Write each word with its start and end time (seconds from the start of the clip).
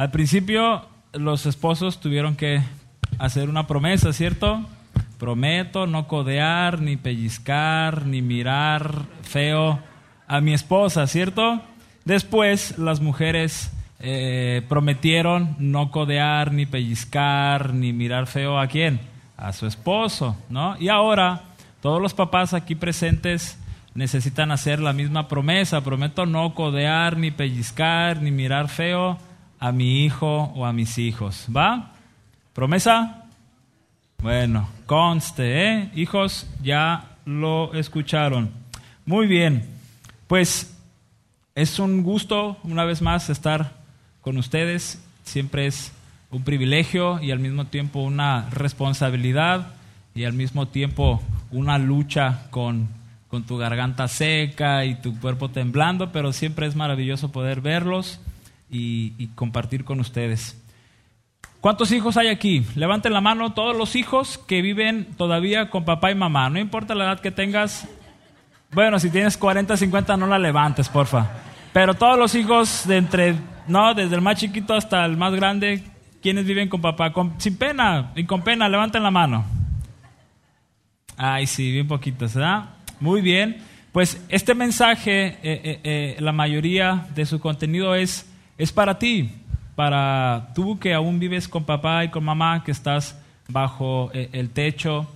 Al 0.00 0.10
principio 0.10 0.86
los 1.12 1.44
esposos 1.44 2.00
tuvieron 2.00 2.34
que 2.34 2.62
hacer 3.18 3.50
una 3.50 3.66
promesa, 3.66 4.14
¿cierto? 4.14 4.64
Prometo 5.18 5.86
no 5.86 6.08
codear, 6.08 6.80
ni 6.80 6.96
pellizcar, 6.96 8.06
ni 8.06 8.22
mirar 8.22 9.02
feo 9.20 9.78
a 10.26 10.40
mi 10.40 10.54
esposa, 10.54 11.06
¿cierto? 11.06 11.60
Después 12.06 12.78
las 12.78 13.02
mujeres 13.02 13.72
eh, 13.98 14.62
prometieron 14.70 15.54
no 15.58 15.90
codear, 15.90 16.50
ni 16.54 16.64
pellizcar, 16.64 17.74
ni 17.74 17.92
mirar 17.92 18.26
feo 18.26 18.58
a 18.58 18.68
quién? 18.68 19.00
A 19.36 19.52
su 19.52 19.66
esposo, 19.66 20.34
¿no? 20.48 20.78
Y 20.78 20.88
ahora 20.88 21.42
todos 21.82 22.00
los 22.00 22.14
papás 22.14 22.54
aquí 22.54 22.74
presentes 22.74 23.58
necesitan 23.92 24.50
hacer 24.50 24.80
la 24.80 24.94
misma 24.94 25.28
promesa. 25.28 25.84
Prometo 25.84 26.24
no 26.24 26.54
codear, 26.54 27.18
ni 27.18 27.30
pellizcar, 27.30 28.22
ni 28.22 28.30
mirar 28.30 28.70
feo 28.70 29.18
a 29.60 29.72
mi 29.72 30.04
hijo 30.04 30.44
o 30.56 30.64
a 30.64 30.72
mis 30.72 30.98
hijos. 30.98 31.46
¿Va? 31.54 31.92
¿Promesa? 32.54 33.26
Bueno, 34.22 34.68
conste, 34.86 35.68
¿eh? 35.68 35.90
Hijos, 35.94 36.48
ya 36.62 37.16
lo 37.26 37.72
escucharon. 37.74 38.50
Muy 39.04 39.26
bien, 39.26 39.66
pues 40.26 40.76
es 41.54 41.78
un 41.78 42.02
gusto 42.02 42.56
una 42.64 42.84
vez 42.84 43.02
más 43.02 43.30
estar 43.30 43.72
con 44.22 44.38
ustedes. 44.38 45.02
Siempre 45.24 45.66
es 45.66 45.92
un 46.30 46.42
privilegio 46.42 47.20
y 47.20 47.30
al 47.30 47.38
mismo 47.38 47.66
tiempo 47.66 48.00
una 48.00 48.48
responsabilidad 48.50 49.74
y 50.14 50.24
al 50.24 50.32
mismo 50.32 50.68
tiempo 50.68 51.22
una 51.50 51.78
lucha 51.78 52.46
con, 52.50 52.88
con 53.28 53.44
tu 53.44 53.58
garganta 53.58 54.08
seca 54.08 54.84
y 54.84 54.94
tu 54.96 55.18
cuerpo 55.20 55.50
temblando, 55.50 56.12
pero 56.12 56.32
siempre 56.32 56.66
es 56.66 56.76
maravilloso 56.76 57.30
poder 57.30 57.60
verlos 57.60 58.20
y, 58.70 59.26
compartir 59.34 59.84
con 59.84 60.00
ustedes. 60.00 60.60
¿Cuántos 61.60 61.92
hijos 61.92 62.16
hay 62.16 62.28
aquí? 62.28 62.64
Levanten 62.74 63.12
la 63.12 63.20
mano 63.20 63.52
todos 63.52 63.76
los 63.76 63.96
hijos 63.96 64.38
que 64.38 64.62
viven 64.62 65.08
todavía 65.16 65.68
con 65.68 65.84
papá 65.84 66.10
y 66.10 66.14
mamá. 66.14 66.48
No 66.48 66.58
importa 66.58 66.94
la 66.94 67.04
edad 67.04 67.20
que 67.20 67.30
tengas. 67.30 67.86
Bueno, 68.72 68.98
si 68.98 69.10
tienes 69.10 69.36
40, 69.36 69.76
50, 69.76 70.16
no 70.16 70.26
la 70.26 70.38
levantes, 70.38 70.88
porfa. 70.88 71.28
Pero 71.72 71.94
todos 71.94 72.18
los 72.18 72.34
hijos 72.34 72.86
de 72.86 72.96
entre, 72.96 73.34
no, 73.68 73.94
desde 73.94 74.14
el 74.14 74.22
más 74.22 74.38
chiquito 74.38 74.74
hasta 74.74 75.04
el 75.04 75.16
más 75.16 75.34
grande, 75.34 75.84
¿quiénes 76.22 76.46
viven 76.46 76.68
con 76.68 76.80
papá? 76.80 77.12
sin 77.38 77.56
pena 77.56 78.12
y 78.14 78.24
con 78.24 78.42
pena, 78.42 78.68
levanten 78.68 79.02
la 79.02 79.10
mano. 79.10 79.44
Ay, 81.16 81.46
sí, 81.46 81.70
bien 81.70 81.86
poquitos, 81.86 82.34
¿verdad? 82.34 82.70
Muy 83.00 83.20
bien. 83.20 83.58
Pues 83.92 84.24
este 84.28 84.54
mensaje, 84.54 85.26
eh, 85.26 85.38
eh, 85.42 85.80
eh, 85.82 86.16
la 86.20 86.32
mayoría 86.32 87.08
de 87.14 87.26
su 87.26 87.40
contenido 87.40 87.94
es 87.94 88.29
es 88.60 88.72
para 88.72 88.98
ti, 88.98 89.30
para 89.74 90.50
tú 90.54 90.78
que 90.78 90.92
aún 90.92 91.18
vives 91.18 91.48
con 91.48 91.64
papá 91.64 92.04
y 92.04 92.10
con 92.10 92.22
mamá, 92.22 92.62
que 92.62 92.72
estás 92.72 93.18
bajo 93.48 94.10
eh, 94.12 94.28
el 94.32 94.50
techo 94.50 95.10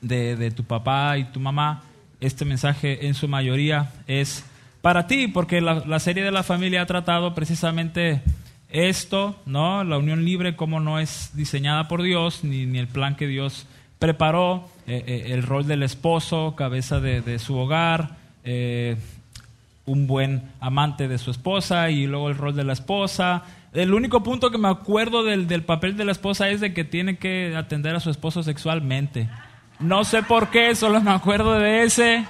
de, 0.00 0.50
tu 0.50 0.64
papá 0.64 1.16
y 1.16 1.24
tu 1.26 1.38
mamá. 1.38 1.84
Este 2.18 2.44
mensaje 2.44 3.06
en 3.06 3.14
su 3.14 3.28
mayoría 3.28 3.92
es 4.08 4.44
para 4.82 5.06
ti, 5.06 5.28
porque 5.28 5.60
la, 5.60 6.00
serie 6.00 6.24
de 6.24 6.32
la 6.32 6.42
familia 6.42 6.82
ha 6.82 6.86
tratado 6.86 7.32
precisamente 7.32 8.22
esto, 8.70 9.40
¿no? 9.46 9.84
La 9.84 9.96
unión 9.96 10.24
libre, 10.24 10.56
como 10.56 10.80
no 10.80 10.98
es 10.98 11.30
diseñada 11.34 11.86
por 11.86 12.02
Dios, 12.02 12.42
ni, 12.42 12.66
ni 12.66 12.80
el 12.80 12.88
plan 12.88 13.14
que 13.14 13.28
Dios 13.28 13.68
preparó, 14.00 14.68
eh, 14.88 15.04
eh, 15.06 15.26
el 15.28 15.44
rol 15.44 15.68
del 15.68 15.84
esposo, 15.84 16.56
cabeza 16.56 16.98
de, 16.98 17.38
su 17.38 17.56
hogar, 17.56 18.16
un 19.86 20.06
buen 20.06 20.50
amante 20.60 21.08
de 21.08 21.18
su 21.18 21.30
esposa 21.30 21.90
y 21.90 22.06
luego 22.06 22.28
el 22.28 22.36
rol 22.36 22.54
de 22.56 22.64
la 22.64 22.72
esposa. 22.72 23.42
El 23.72 23.92
único 23.92 24.22
punto 24.22 24.50
que 24.50 24.58
me 24.58 24.68
acuerdo 24.68 25.24
del, 25.24 25.62
papel 25.64 25.96
de 25.96 26.04
la 26.04 26.12
esposa 26.12 26.48
es 26.48 26.60
de 26.60 26.72
que 26.72 26.84
tiene 26.84 27.18
que 27.18 27.54
atender 27.56 27.94
a 27.94 28.00
su 28.00 28.10
esposo 28.10 28.42
sexualmente. 28.42 29.28
No 29.80 30.04
sé 30.04 30.22
por 30.22 30.50
qué, 30.50 30.74
solo 30.74 31.00
me 31.00 31.10
acuerdo 31.10 31.54
de 31.54 31.82
ese. 31.82 32.24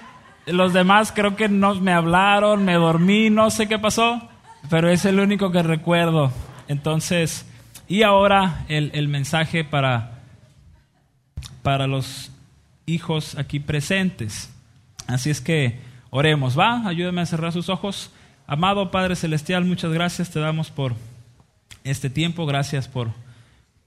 Los 0.47 0.73
demás 0.73 1.13
creo 1.13 1.37
que 1.37 1.49
no 1.49 1.75
me 1.77 1.93
hablaron, 1.93 2.65
me 2.65 2.75
dormí, 2.75 3.31
no 3.31 3.51
sé 3.51 3.69
qué 3.69 3.79
pasó, 3.79 4.29
pero 4.69 4.89
es 4.89 5.05
el 5.05 5.21
único 5.21 5.53
que 5.53 5.63
recuerdo. 5.63 6.33
Entonces, 6.67 7.47
y 7.87 8.03
ahora 8.03 8.65
el, 8.69 8.91
el 8.95 9.09
mensaje 9.09 9.65
para, 9.65 10.23
para 11.63 11.87
los 11.87 12.33
hijos 12.87 13.37
aquí 13.37 13.61
presentes. 13.61 14.51
Así 15.07 15.31
es 15.31 15.41
que 15.41 15.79
Oremos, 16.17 16.57
¿va? 16.57 16.87
Ayúdame 16.87 17.23
a 17.23 17.27
cerrar 17.27 17.53
sus 17.53 17.69
ojos. 17.69 18.13
Amado 18.47 18.93
Padre 18.93 19.17
Celestial, 19.17 19.65
muchas 19.65 19.93
gracias 19.93 20.31
te 20.31 20.39
damos 20.39 20.71
por 20.71 20.95
este 21.83 22.09
tiempo, 22.09 22.47
gracias 22.47 22.87
por 22.87 23.11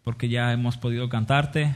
porque 0.04 0.28
ya 0.28 0.52
hemos 0.52 0.76
podido 0.76 1.08
cantarte 1.08 1.74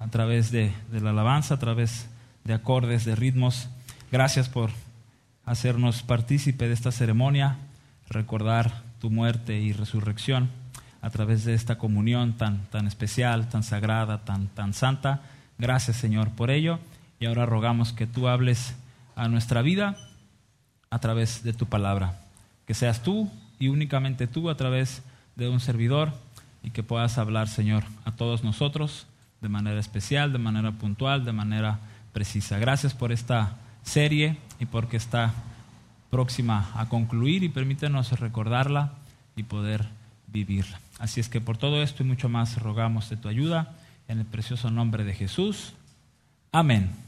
a 0.00 0.08
través 0.08 0.50
de, 0.50 0.72
de 0.90 1.00
la 1.00 1.10
alabanza, 1.10 1.54
a 1.54 1.58
través 1.60 2.10
de 2.42 2.52
acordes, 2.52 3.04
de 3.04 3.14
ritmos. 3.14 3.68
Gracias 4.10 4.48
por 4.48 4.70
hacernos 5.44 6.02
partícipe 6.02 6.66
de 6.66 6.74
esta 6.74 6.90
ceremonia, 6.90 7.56
recordar 8.08 8.82
tu 9.00 9.08
muerte 9.10 9.60
y 9.60 9.72
resurrección 9.72 10.50
a 11.00 11.10
través 11.10 11.44
de 11.44 11.54
esta 11.54 11.78
comunión 11.78 12.32
tan, 12.32 12.66
tan 12.70 12.88
especial, 12.88 13.48
tan 13.48 13.62
sagrada, 13.62 14.24
tan, 14.24 14.48
tan 14.48 14.74
santa. 14.74 15.22
Gracias 15.58 15.96
Señor 15.96 16.30
por 16.30 16.50
ello 16.50 16.80
y 17.20 17.26
ahora 17.26 17.46
rogamos 17.46 17.92
que 17.92 18.08
tú 18.08 18.26
hables 18.26 18.74
a 19.16 19.28
nuestra 19.28 19.62
vida 19.62 19.96
a 20.90 21.00
través 21.00 21.42
de 21.42 21.52
tu 21.52 21.66
palabra. 21.66 22.20
Que 22.66 22.74
seas 22.74 23.02
tú 23.02 23.30
y 23.58 23.68
únicamente 23.68 24.26
tú 24.26 24.48
a 24.50 24.56
través 24.56 25.02
de 25.34 25.48
un 25.48 25.58
servidor 25.58 26.12
y 26.62 26.70
que 26.70 26.82
puedas 26.82 27.18
hablar, 27.18 27.48
Señor, 27.48 27.84
a 28.04 28.12
todos 28.12 28.44
nosotros 28.44 29.06
de 29.40 29.48
manera 29.48 29.80
especial, 29.80 30.32
de 30.32 30.38
manera 30.38 30.72
puntual, 30.72 31.24
de 31.24 31.32
manera 31.32 31.78
precisa. 32.12 32.58
Gracias 32.58 32.94
por 32.94 33.12
esta 33.12 33.56
serie 33.82 34.38
y 34.58 34.66
porque 34.66 34.96
está 34.96 35.34
próxima 36.10 36.70
a 36.74 36.88
concluir 36.88 37.42
y 37.42 37.48
permítenos 37.48 38.18
recordarla 38.18 38.92
y 39.36 39.42
poder 39.42 39.86
vivirla. 40.26 40.80
Así 40.98 41.20
es 41.20 41.28
que 41.28 41.40
por 41.40 41.58
todo 41.58 41.82
esto 41.82 42.02
y 42.02 42.06
mucho 42.06 42.28
más 42.28 42.60
rogamos 42.60 43.10
de 43.10 43.16
tu 43.16 43.28
ayuda 43.28 43.74
en 44.08 44.18
el 44.18 44.26
precioso 44.26 44.70
nombre 44.70 45.04
de 45.04 45.14
Jesús. 45.14 45.74
Amén. 46.52 47.05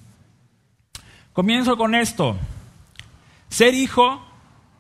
Comienzo 1.38 1.76
con 1.76 1.94
esto. 1.94 2.37
Ser 3.49 3.72
hijo, 3.72 4.21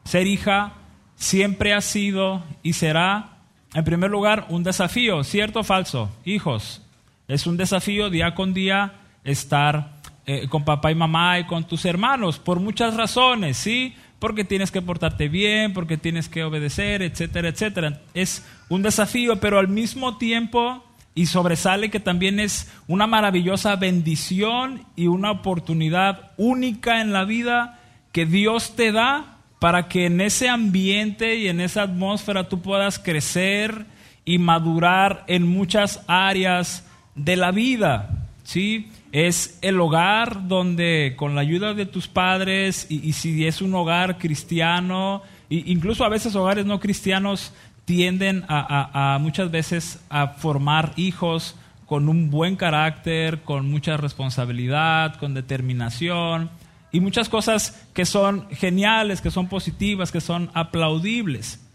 ser 0.02 0.26
hija, 0.26 0.72
siempre 1.14 1.72
ha 1.72 1.80
sido 1.80 2.42
y 2.64 2.72
será, 2.72 3.36
en 3.74 3.84
primer 3.84 4.10
lugar, 4.10 4.46
un 4.48 4.64
desafío, 4.64 5.22
¿cierto 5.22 5.60
o 5.60 5.62
falso? 5.62 6.10
Hijos, 6.24 6.82
es 7.28 7.46
un 7.46 7.56
desafío 7.56 8.10
día 8.10 8.34
con 8.34 8.54
día 8.54 8.94
estar 9.22 10.00
eh, 10.26 10.48
con 10.48 10.64
papá 10.64 10.90
y 10.90 10.96
mamá 10.96 11.38
y 11.38 11.44
con 11.44 11.62
tus 11.62 11.84
hermanos, 11.84 12.40
por 12.40 12.58
muchas 12.58 12.96
razones, 12.96 13.56
¿sí? 13.56 13.94
Porque 14.18 14.42
tienes 14.42 14.72
que 14.72 14.82
portarte 14.82 15.28
bien, 15.28 15.72
porque 15.72 15.96
tienes 15.96 16.28
que 16.28 16.42
obedecer, 16.42 17.02
etcétera, 17.02 17.50
etcétera. 17.50 18.00
Es 18.14 18.44
un 18.68 18.82
desafío, 18.82 19.38
pero 19.38 19.60
al 19.60 19.68
mismo 19.68 20.18
tiempo 20.18 20.82
y 21.18 21.26
sobresale 21.26 21.90
que 21.90 21.98
también 21.98 22.38
es 22.38 22.70
una 22.86 23.08
maravillosa 23.08 23.74
bendición 23.74 24.84
y 24.94 25.08
una 25.08 25.32
oportunidad 25.32 26.30
única 26.36 27.00
en 27.00 27.12
la 27.12 27.24
vida 27.24 27.80
que 28.12 28.24
Dios 28.24 28.76
te 28.76 28.92
da 28.92 29.38
para 29.58 29.88
que 29.88 30.06
en 30.06 30.20
ese 30.20 30.48
ambiente 30.48 31.34
y 31.34 31.48
en 31.48 31.60
esa 31.60 31.82
atmósfera 31.82 32.48
tú 32.48 32.62
puedas 32.62 33.00
crecer 33.00 33.84
y 34.24 34.38
madurar 34.38 35.24
en 35.26 35.44
muchas 35.44 36.04
áreas 36.06 36.86
de 37.16 37.34
la 37.34 37.50
vida. 37.50 38.10
¿sí? 38.44 38.88
Es 39.10 39.58
el 39.60 39.80
hogar 39.80 40.46
donde 40.46 41.14
con 41.16 41.34
la 41.34 41.40
ayuda 41.40 41.74
de 41.74 41.86
tus 41.86 42.06
padres 42.06 42.86
y, 42.88 43.12
si 43.12 43.44
es 43.44 43.60
un 43.60 43.74
hogar 43.74 44.18
cristiano, 44.18 45.22
incluso 45.50 46.04
a 46.04 46.08
veces 46.10 46.36
hogares 46.36 46.64
no 46.64 46.78
cristianos, 46.78 47.52
tienden 47.88 48.44
a, 48.48 49.16
muchas 49.18 49.50
veces 49.50 50.04
a 50.10 50.28
formar 50.28 50.92
hijos 50.96 51.56
con 51.86 52.10
un 52.10 52.30
buen 52.30 52.54
carácter, 52.54 53.40
con 53.40 53.70
mucha 53.70 53.96
responsabilidad, 53.96 55.16
con 55.16 55.32
determinación 55.32 56.50
y 56.92 57.00
muchas 57.00 57.30
cosas 57.30 57.88
que 57.94 58.04
son 58.04 58.46
geniales, 58.50 59.22
que 59.22 59.30
son 59.30 59.48
positivas, 59.48 60.12
que 60.12 60.20
son 60.20 60.50
aplaudibles. 60.52 61.66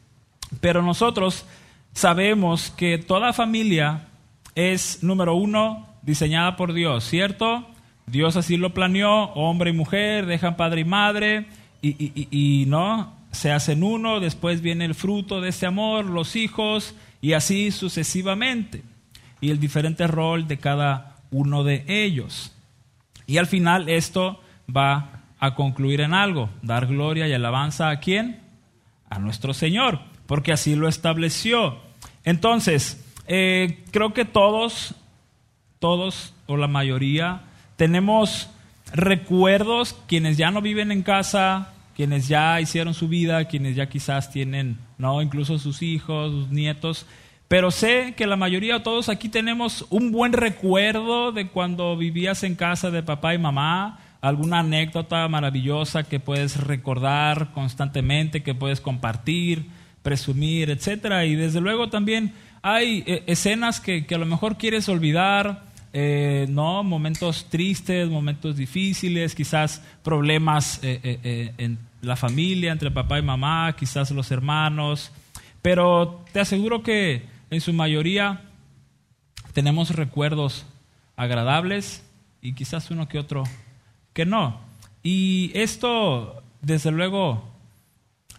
Pero 0.61 0.83
nosotros 0.83 1.47
sabemos 1.93 2.69
que 2.69 2.99
toda 2.99 3.33
familia 3.33 4.01
es, 4.53 5.01
número 5.01 5.33
uno, 5.33 5.87
diseñada 6.03 6.57
por 6.57 6.73
Dios, 6.73 7.05
¿cierto? 7.05 7.65
Dios 8.05 8.35
así 8.35 8.57
lo 8.57 8.71
planeó, 8.75 9.33
hombre 9.33 9.71
y 9.71 9.73
mujer, 9.73 10.27
dejan 10.27 10.57
padre 10.57 10.81
y 10.81 10.85
madre, 10.85 11.47
y, 11.81 12.65
no, 12.67 13.12
se 13.33 13.51
hacen 13.51 13.83
uno, 13.83 14.19
después 14.19 14.61
viene 14.61 14.85
el 14.85 14.95
fruto 14.95 15.41
de 15.41 15.49
ese 15.49 15.65
amor, 15.65 16.05
los 16.05 16.35
hijos, 16.35 16.95
y 17.19 17.33
así 17.33 17.71
sucesivamente. 17.71 18.83
Y 19.41 19.49
el 19.49 19.59
diferente 19.59 20.07
rol 20.07 20.47
de 20.47 20.59
cada 20.59 21.17
uno 21.31 21.63
de 21.63 21.83
ellos. 21.87 22.53
Y 23.27 23.37
al 23.37 23.47
final 23.47 23.89
esto 23.89 24.39
va 24.73 25.23
a 25.39 25.55
concluir 25.55 25.99
en 25.99 26.13
algo, 26.13 26.49
dar 26.61 26.85
gloria 26.87 27.27
y 27.27 27.33
alabanza 27.33 27.89
a 27.89 27.99
quién? 27.99 28.39
A 29.09 29.19
nuestro 29.19 29.53
Señor. 29.53 29.99
porque 30.25 30.53
así 30.53 30.75
lo 30.75 30.87
estableció. 30.87 31.77
Entonces, 32.23 33.05
eh, 33.27 33.83
creo 33.91 34.13
que 34.13 34.23
todos, 34.23 34.95
todos 35.79 36.33
o 36.47 36.55
la 36.55 36.69
mayoría, 36.69 37.41
tenemos 37.75 38.49
recuerdos, 38.93 39.99
quienes 40.07 40.37
ya 40.37 40.49
no 40.49 40.61
viven 40.61 40.93
en 40.93 41.03
casa, 41.03 41.72
quienes 41.95 42.27
ya 42.27 42.59
hicieron 42.59 42.93
su 42.93 43.07
vida, 43.07 43.45
quienes 43.45 43.75
ya 43.75 43.87
quizás 43.87 44.31
tienen, 44.31 44.77
no, 44.97 45.21
incluso 45.21 45.59
sus 45.59 45.81
hijos, 45.81 46.31
sus 46.31 46.49
nietos, 46.49 47.05
pero 47.47 47.69
sé 47.69 48.15
que 48.17 48.25
la 48.25 48.35
mayoría 48.35 48.75
de 48.75 48.79
todos 48.79 49.09
aquí 49.09 49.29
tenemos 49.29 49.85
un 49.89 50.11
buen 50.11 50.33
recuerdo 50.33 51.31
de 51.31 51.49
cuando 51.49 51.95
vivías 51.95 52.43
en 52.43 52.55
casa 52.55 52.89
de 52.89 53.03
papá 53.03 53.35
y 53.35 53.37
mamá, 53.37 53.99
alguna 54.21 54.59
anécdota 54.59 55.27
maravillosa 55.27 56.03
que 56.03 56.19
puedes 56.19 56.57
recordar 56.57 57.51
constantemente, 57.51 58.41
que 58.41 58.55
puedes 58.55 58.81
compartir, 58.81 59.67
presumir, 60.01 60.69
etcétera. 60.69 61.25
Y 61.25 61.35
desde 61.35 61.61
luego 61.61 61.89
también 61.89 62.33
hay 62.61 63.03
eh, 63.05 63.23
escenas 63.27 63.79
que, 63.79 64.05
a 64.09 64.17
lo 64.17 64.25
mejor 64.25 64.57
quieres 64.57 64.87
olvidar, 64.89 65.65
eh, 65.93 66.47
no, 66.49 66.83
momentos 66.83 67.47
tristes, 67.49 68.09
momentos 68.09 68.57
difíciles, 68.57 69.35
quizás 69.35 69.81
problemas 70.03 70.79
eh, 70.81 71.53
en 71.57 71.77
la 72.01 72.15
familia 72.15 72.71
entre 72.71 72.91
papá 72.91 73.19
y 73.19 73.21
mamá, 73.21 73.75
quizás 73.77 74.11
los 74.11 74.31
hermanos. 74.31 75.11
Pero 75.61 76.25
te 76.33 76.39
aseguro 76.39 76.83
que 76.83 77.27
en 77.49 77.61
su 77.61 77.71
mayoría 77.71 78.41
tenemos 79.53 79.91
recuerdos 79.95 80.65
agradables 81.15 82.03
y 82.41 82.53
quizás 82.53 82.91
uno 82.91 83.07
que 83.07 83.19
otro 83.19 83.43
que 84.13 84.25
no. 84.25 84.59
Y 85.03 85.51
esto, 85.53 86.43
desde 86.61 86.91
luego, 86.91 87.43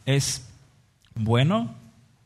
es 0.07 0.51
bueno. 1.15 1.75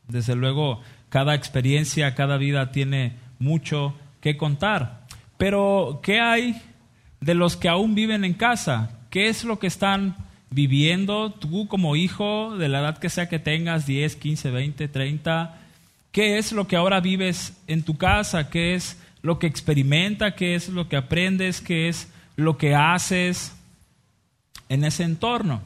Desde 0.07 0.35
luego, 0.35 0.81
cada 1.09 1.35
experiencia, 1.35 2.15
cada 2.15 2.37
vida 2.37 2.71
tiene 2.71 3.13
mucho 3.37 3.93
que 4.21 4.37
contar. 4.37 4.98
Pero, 5.39 6.01
¿qué 6.03 6.19
hay 6.19 6.61
de 7.21 7.33
los 7.33 7.55
que 7.55 7.69
aún 7.69 7.95
viven 7.95 8.25
en 8.25 8.33
casa? 8.33 8.99
¿Qué 9.09 9.29
es 9.29 9.45
lo 9.45 9.57
que 9.57 9.67
están 9.67 10.17
viviendo 10.49 11.31
tú 11.31 11.69
como 11.69 11.95
hijo, 11.95 12.57
de 12.57 12.67
la 12.67 12.81
edad 12.81 12.97
que 12.97 13.09
sea 13.09 13.29
que 13.29 13.39
tengas, 13.39 13.85
10, 13.85 14.17
15, 14.17 14.51
20, 14.51 14.89
30? 14.89 15.57
¿Qué 16.11 16.39
es 16.39 16.51
lo 16.51 16.67
que 16.67 16.75
ahora 16.75 16.99
vives 16.99 17.57
en 17.67 17.83
tu 17.83 17.97
casa? 17.97 18.49
¿Qué 18.49 18.75
es 18.75 19.01
lo 19.21 19.39
que 19.39 19.47
experimenta? 19.47 20.35
¿Qué 20.35 20.55
es 20.55 20.67
lo 20.67 20.89
que 20.89 20.97
aprendes? 20.97 21.61
¿Qué 21.61 21.87
es 21.87 22.11
lo 22.35 22.57
que 22.57 22.75
haces 22.75 23.55
en 24.67 24.83
ese 24.83 25.03
entorno? 25.03 25.61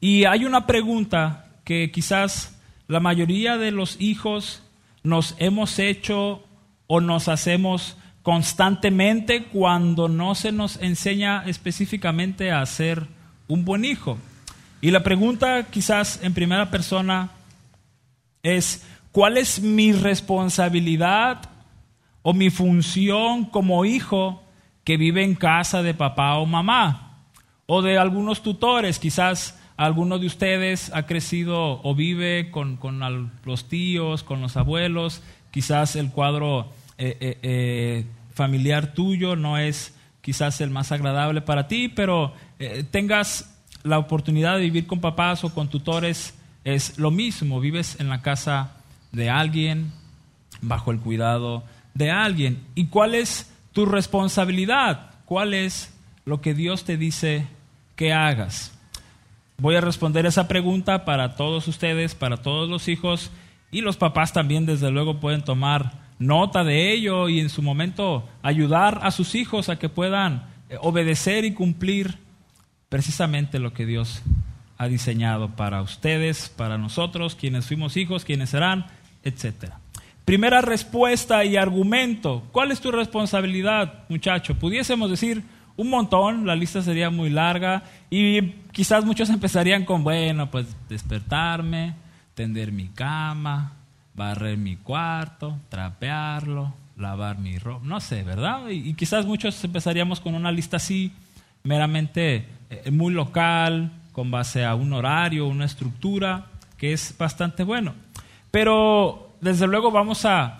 Y 0.00 0.26
hay 0.26 0.44
una 0.44 0.64
pregunta 0.64 1.48
que 1.64 1.90
quizás 1.90 2.56
la 2.86 3.00
mayoría 3.00 3.56
de 3.56 3.72
los 3.72 4.00
hijos 4.00 4.62
nos 5.02 5.34
hemos 5.40 5.80
hecho 5.80 6.44
o 6.86 7.00
nos 7.00 7.26
hacemos 7.26 7.96
constantemente 8.22 9.44
cuando 9.44 10.08
no 10.08 10.34
se 10.34 10.52
nos 10.52 10.76
enseña 10.76 11.44
específicamente 11.46 12.52
a 12.52 12.64
ser 12.66 13.06
un 13.48 13.64
buen 13.64 13.84
hijo. 13.84 14.18
Y 14.80 14.90
la 14.90 15.02
pregunta 15.02 15.66
quizás 15.70 16.20
en 16.22 16.34
primera 16.34 16.70
persona 16.70 17.30
es, 18.42 18.84
¿Cuál 19.12 19.36
es 19.36 19.60
mi 19.60 19.92
responsabilidad 19.92 21.50
o 22.22 22.32
mi 22.32 22.48
función 22.48 23.44
como 23.44 23.84
hijo 23.84 24.42
que 24.84 24.96
vive 24.96 25.22
en 25.22 25.34
casa 25.34 25.82
de 25.82 25.92
papá 25.92 26.38
o 26.38 26.46
mamá? 26.46 27.18
O 27.66 27.82
de 27.82 27.98
algunos 27.98 28.42
tutores, 28.42 28.98
quizás 28.98 29.60
alguno 29.76 30.18
de 30.18 30.26
ustedes 30.26 30.90
ha 30.94 31.04
crecido 31.04 31.82
o 31.82 31.94
vive 31.94 32.50
con, 32.50 32.78
los 33.44 33.68
tíos, 33.68 34.22
con 34.22 34.40
los 34.40 34.56
abuelos, 34.56 35.22
quizás 35.50 35.94
el 35.94 36.10
cuadro 36.10 36.72
eh, 37.04 37.16
eh, 37.18 37.38
eh, 37.42 38.04
familiar 38.32 38.94
tuyo 38.94 39.34
no 39.34 39.58
es 39.58 39.92
quizás 40.20 40.60
el 40.60 40.70
más 40.70 40.92
agradable 40.92 41.40
para 41.40 41.66
ti, 41.66 41.88
pero 41.88 42.32
tengas 42.92 43.58
la 43.82 43.98
oportunidad 43.98 44.54
de 44.54 44.62
vivir 44.62 44.86
con 44.86 45.00
papás 45.00 45.42
o 45.42 45.52
con 45.52 45.66
tutores, 45.66 46.32
es 46.62 47.00
lo 47.00 47.10
mismo, 47.10 47.58
vives 47.58 47.98
en 47.98 48.08
la 48.08 48.22
casa 48.22 48.76
de 49.10 49.30
alguien, 49.30 49.90
bajo 50.60 50.92
el 50.92 51.00
cuidado 51.00 51.64
de 51.94 52.12
alguien. 52.12 52.62
¿Y 52.76 52.86
cuál 52.86 53.16
es 53.16 53.52
tu 53.72 53.84
responsabilidad? 53.84 55.10
¿Cuál 55.24 55.54
es 55.54 55.92
lo 56.24 56.40
que 56.40 56.54
Dios 56.54 56.84
te 56.84 56.96
dice 56.96 57.48
que 57.96 58.12
hagas? 58.12 58.78
Voy 59.58 59.74
a 59.74 59.80
responder 59.80 60.24
esa 60.24 60.46
pregunta 60.46 61.04
para 61.04 61.34
todos 61.34 61.66
ustedes, 61.66 62.14
para 62.14 62.36
todos 62.36 62.70
los 62.70 62.86
hijos 62.86 63.32
y 63.72 63.80
los 63.80 63.96
papás 63.96 64.32
también, 64.32 64.66
desde 64.66 64.92
luego, 64.92 65.18
pueden 65.18 65.42
tomar 65.42 66.01
nota 66.22 66.64
de 66.64 66.92
ello 66.92 67.28
y 67.28 67.40
en 67.40 67.48
su 67.48 67.62
momento 67.62 68.28
ayudar 68.42 69.00
a 69.02 69.10
sus 69.10 69.34
hijos 69.34 69.68
a 69.68 69.78
que 69.78 69.88
puedan 69.88 70.46
eh, 70.70 70.76
obedecer 70.80 71.44
y 71.44 71.52
cumplir 71.52 72.18
precisamente 72.88 73.58
lo 73.58 73.72
que 73.72 73.86
Dios 73.86 74.22
ha 74.78 74.88
diseñado 74.88 75.56
para 75.56 75.82
ustedes, 75.82 76.48
para 76.48 76.78
nosotros, 76.78 77.34
quienes 77.34 77.66
fuimos 77.66 77.96
hijos, 77.96 78.24
quienes 78.24 78.50
serán 78.50 78.86
etcétera. 79.22 79.78
Primera 80.24 80.60
respuesta 80.60 81.44
y 81.44 81.56
argumento. 81.56 82.44
¿Cuál 82.52 82.70
es 82.70 82.80
tu 82.80 82.92
responsabilidad, 82.92 84.04
muchacho? 84.08 84.54
Pudiésemos 84.56 85.10
decir 85.10 85.42
un 85.76 85.90
montón, 85.90 86.46
la 86.46 86.54
lista 86.54 86.82
sería 86.82 87.10
muy 87.10 87.30
larga 87.30 87.82
y 88.10 88.42
quizás 88.72 89.04
muchos 89.04 89.30
empezarían 89.30 89.84
con, 89.84 90.04
bueno, 90.04 90.50
pues 90.50 90.66
despertarme, 90.88 91.94
tender 92.34 92.72
mi 92.72 92.88
cama, 92.88 93.72
barrer 94.14 94.58
mi 94.58 94.76
cuarto, 94.76 95.58
trapearlo, 95.68 96.74
lavar 96.96 97.38
mi 97.38 97.58
ropa, 97.58 97.84
no 97.84 98.00
sé, 98.00 98.22
¿verdad? 98.22 98.68
Y, 98.68 98.94
quizás 98.94 99.26
muchos 99.26 99.62
empezaríamos 99.64 100.20
con 100.20 100.34
una 100.34 100.52
lista 100.52 100.76
así, 100.76 101.12
meramente 101.62 102.46
eh, 102.70 102.90
muy 102.90 103.12
local, 103.12 103.90
con 104.12 104.30
base 104.30 104.64
a 104.64 104.74
un 104.74 104.92
horario, 104.92 105.46
una 105.46 105.64
estructura, 105.64 106.46
que 106.76 106.92
es 106.92 107.14
bastante 107.16 107.64
bueno. 107.64 107.94
Pero 108.50 109.32
desde 109.40 109.66
luego 109.66 109.90
vamos 109.90 110.24
a, 110.24 110.58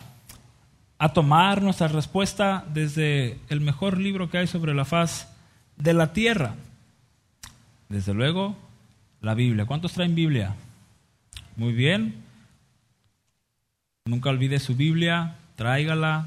tomar 1.15 1.61
nuestra 1.63 1.89
respuesta 1.89 2.65
desde 2.73 3.41
el 3.49 3.61
mejor 3.61 3.99
libro 3.99 4.31
que 4.31 4.39
hay 4.39 4.47
sobre 4.47 4.73
la 4.73 4.85
faz 4.85 5.35
de 5.77 5.93
la 5.95 6.13
tierra. 6.13 6.55
Desde 7.89 8.15
luego, 8.15 8.55
la 9.21 9.35
Biblia. 9.35 9.67
¿Cuántos 9.67 9.95
traen 9.95 10.15
Biblia? 10.15 10.55
Muy 11.57 11.73
bien. 11.73 12.22
Nunca 14.05 14.31
olvide 14.31 14.59
su 14.59 14.75
Biblia, 14.75 15.37
tráigala, 15.55 16.27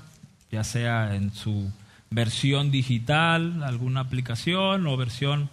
ya 0.50 0.64
sea 0.64 1.14
en 1.16 1.34
su 1.34 1.70
versión 2.10 2.72
digital, 2.72 3.64
alguna 3.64 4.00
aplicación 4.00 4.88
o 4.88 4.96
versión 4.96 5.50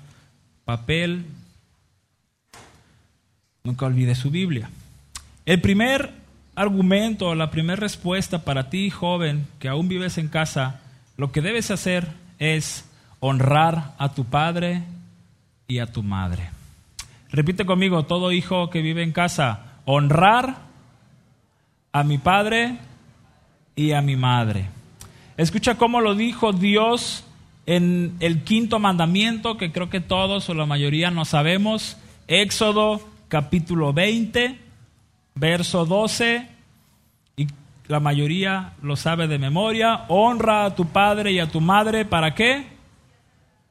papel. 0.64 1.26
Nunca 3.64 3.86
olvide 3.86 4.14
su 4.14 4.30
Biblia. 4.30 4.70
El 5.46 5.60
primer 5.60 6.12
argumento, 6.54 7.34
la 7.34 7.50
primera 7.50 7.80
respuesta 7.80 8.44
para 8.44 8.70
ti, 8.70 8.88
joven, 8.88 9.48
que 9.58 9.68
aún 9.68 9.88
vives 9.88 10.16
en 10.16 10.28
casa, 10.28 10.80
lo 11.16 11.32
que 11.32 11.42
debes 11.42 11.72
hacer 11.72 12.06
es 12.38 12.88
honrar 13.18 13.96
a 13.98 14.14
tu 14.14 14.26
padre 14.26 14.84
y 15.66 15.80
a 15.80 15.86
tu 15.86 16.04
madre. 16.04 16.50
Repite 17.30 17.66
conmigo, 17.66 18.04
todo 18.04 18.30
hijo 18.30 18.70
que 18.70 18.80
vive 18.80 19.02
en 19.02 19.10
casa, 19.10 19.80
honrar 19.86 20.70
a 21.92 22.04
mi 22.04 22.16
padre 22.16 22.78
y 23.76 23.92
a 23.92 24.00
mi 24.00 24.16
madre. 24.16 24.68
Escucha 25.36 25.76
cómo 25.76 26.00
lo 26.00 26.14
dijo 26.14 26.52
Dios 26.52 27.24
en 27.66 28.16
el 28.20 28.44
quinto 28.44 28.78
mandamiento, 28.78 29.56
que 29.56 29.72
creo 29.72 29.90
que 29.90 30.00
todos 30.00 30.48
o 30.48 30.54
la 30.54 30.66
mayoría 30.66 31.10
no 31.10 31.24
sabemos, 31.24 31.98
Éxodo 32.28 33.06
capítulo 33.28 33.92
20, 33.92 34.58
verso 35.34 35.84
12, 35.84 36.48
y 37.36 37.46
la 37.88 38.00
mayoría 38.00 38.72
lo 38.82 38.96
sabe 38.96 39.28
de 39.28 39.38
memoria, 39.38 40.04
honra 40.08 40.64
a 40.64 40.74
tu 40.74 40.86
padre 40.86 41.32
y 41.32 41.40
a 41.40 41.48
tu 41.48 41.60
madre, 41.60 42.04
¿para 42.04 42.34
qué? 42.34 42.66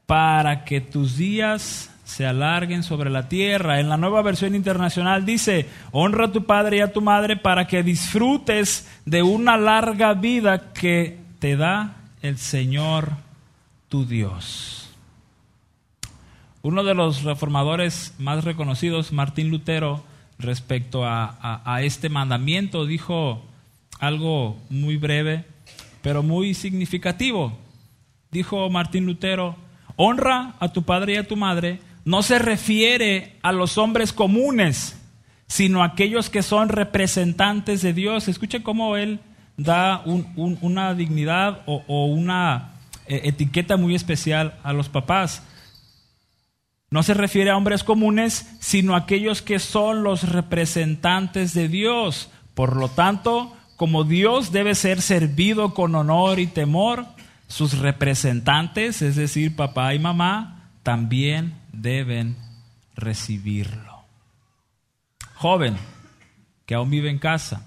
Para 0.06 0.64
que 0.64 0.80
tus 0.80 1.16
días 1.16 1.91
se 2.04 2.26
alarguen 2.26 2.82
sobre 2.82 3.10
la 3.10 3.28
tierra. 3.28 3.80
En 3.80 3.88
la 3.88 3.96
nueva 3.96 4.22
versión 4.22 4.54
internacional 4.54 5.24
dice, 5.24 5.68
honra 5.92 6.26
a 6.26 6.32
tu 6.32 6.44
padre 6.44 6.78
y 6.78 6.80
a 6.80 6.92
tu 6.92 7.00
madre 7.00 7.36
para 7.36 7.66
que 7.66 7.82
disfrutes 7.82 8.88
de 9.04 9.22
una 9.22 9.56
larga 9.56 10.14
vida 10.14 10.72
que 10.72 11.18
te 11.38 11.56
da 11.56 11.96
el 12.22 12.38
Señor 12.38 13.10
tu 13.88 14.04
Dios. 14.06 14.90
Uno 16.62 16.84
de 16.84 16.94
los 16.94 17.24
reformadores 17.24 18.14
más 18.18 18.44
reconocidos, 18.44 19.12
Martín 19.12 19.50
Lutero, 19.50 20.04
respecto 20.38 21.04
a, 21.04 21.80
este 21.82 22.08
mandamiento. 22.08 22.86
Dijo 22.86 23.42
algo 23.98 24.58
muy 24.70 24.96
breve, 24.96 25.44
pero 26.02 26.22
muy 26.22 26.54
significativo. 26.54 27.56
Dijo 28.30 28.68
Martín 28.70 29.06
Lutero, 29.06 29.56
honra 29.96 30.54
a 30.60 30.72
tu 30.72 30.82
padre 30.82 31.14
y 31.14 31.16
a 31.16 31.26
tu 31.26 31.36
madre 31.36 31.80
no 32.04 32.22
se 32.22 32.38
refiere 32.38 33.38
a 33.42 33.52
los 33.52 33.78
hombres 33.78 34.12
comunes, 34.12 34.98
sino 35.46 35.82
aquellos 35.82 36.30
que 36.30 36.42
son 36.42 36.68
representantes 36.68 37.82
de 37.82 37.92
Dios. 37.92 38.28
Escuche 38.28 38.62
cómo 38.62 38.96
Él 38.96 39.20
da 39.56 40.02
una 40.04 40.94
dignidad 40.94 41.62
o, 41.66 42.06
una 42.06 42.72
eh, 43.06 43.22
etiqueta 43.24 43.76
muy 43.76 43.94
especial 43.94 44.58
a 44.64 44.72
los 44.72 44.88
papás. 44.88 45.42
No 46.90 47.02
se 47.02 47.14
refiere 47.14 47.50
a 47.50 47.56
hombres 47.56 47.84
comunes, 47.84 48.56
sino 48.60 48.94
a 48.94 48.98
aquellos 48.98 49.40
que 49.40 49.58
son 49.58 50.02
los 50.02 50.28
representantes 50.28 51.54
de 51.54 51.68
Dios. 51.68 52.30
Por 52.54 52.76
lo 52.76 52.88
tanto, 52.88 53.56
como 53.76 54.04
Dios 54.04 54.52
debe 54.52 54.74
ser 54.74 55.00
servido 55.00 55.72
con 55.72 55.94
honor 55.94 56.38
y 56.38 56.46
temor, 56.46 57.06
sus 57.46 57.78
representantes, 57.78 59.02
es 59.02 59.16
decir, 59.16 59.56
papá 59.56 59.94
y 59.94 59.98
mamá, 59.98 60.70
también 60.82 61.61
deben 61.72 62.36
recibirlo. 62.94 64.04
Joven 65.34 65.76
que 66.66 66.74
aún 66.74 66.90
vive 66.90 67.10
en 67.10 67.18
casa, 67.18 67.66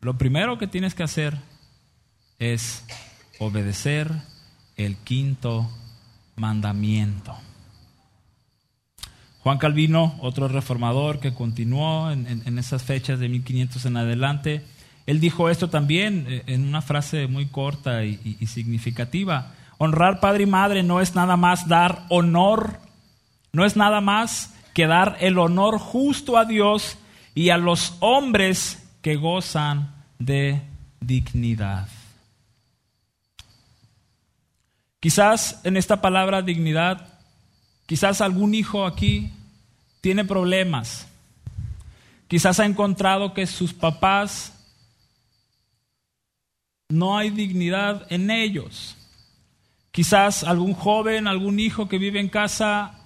lo 0.00 0.18
primero 0.18 0.58
que 0.58 0.66
tienes 0.66 0.94
que 0.94 1.02
hacer 1.02 1.38
es 2.38 2.84
obedecer 3.38 4.10
el 4.76 4.96
quinto 4.96 5.70
mandamiento. 6.36 7.36
Juan 9.40 9.58
Calvino, 9.58 10.16
otro 10.20 10.48
reformador 10.48 11.20
que 11.20 11.34
continuó 11.34 12.10
en, 12.10 12.58
esas 12.58 12.82
fechas 12.82 13.18
de 13.18 13.28
1500 13.28 13.84
en 13.86 13.96
adelante, 13.98 14.64
él 15.06 15.20
dijo 15.20 15.50
esto 15.50 15.68
también 15.68 16.24
eh, 16.28 16.42
en 16.46 16.66
una 16.66 16.80
frase 16.80 17.26
muy 17.26 17.46
corta 17.46 18.04
y, 18.04 18.38
y 18.40 18.46
significativa. 18.46 19.52
Honrar 19.76 20.20
padre 20.20 20.44
y 20.44 20.46
madre 20.46 20.82
no 20.82 21.00
es 21.02 21.14
nada 21.14 21.36
más 21.36 21.68
dar 21.68 22.06
honor, 22.08 22.78
no 23.54 23.64
es 23.64 23.76
nada 23.76 24.00
más 24.00 24.52
que 24.74 24.86
dar 24.86 25.16
el 25.20 25.38
honor 25.38 25.78
justo 25.78 26.36
a 26.36 26.44
Dios 26.44 26.98
y 27.34 27.50
a 27.50 27.56
los 27.56 27.96
hombres 28.00 28.84
que 29.00 29.14
gozan 29.14 29.94
de 30.18 30.60
dignidad. 31.00 31.88
Quizás 34.98 35.60
en 35.62 35.76
esta 35.76 36.00
palabra 36.00 36.42
dignidad, 36.42 37.06
quizás 37.86 38.20
algún 38.20 38.54
hijo 38.54 38.86
aquí 38.86 39.30
tiene 40.00 40.24
problemas. 40.24 41.06
Quizás 42.26 42.58
ha 42.58 42.66
encontrado 42.66 43.34
que 43.34 43.46
sus 43.46 43.72
papás 43.72 44.52
no 46.88 47.16
hay 47.16 47.30
dignidad 47.30 48.04
en 48.10 48.32
ellos. 48.32 48.96
Quizás 49.92 50.42
algún 50.42 50.74
joven, 50.74 51.28
algún 51.28 51.60
hijo 51.60 51.88
que 51.88 51.98
vive 51.98 52.18
en 52.18 52.28
casa 52.28 52.98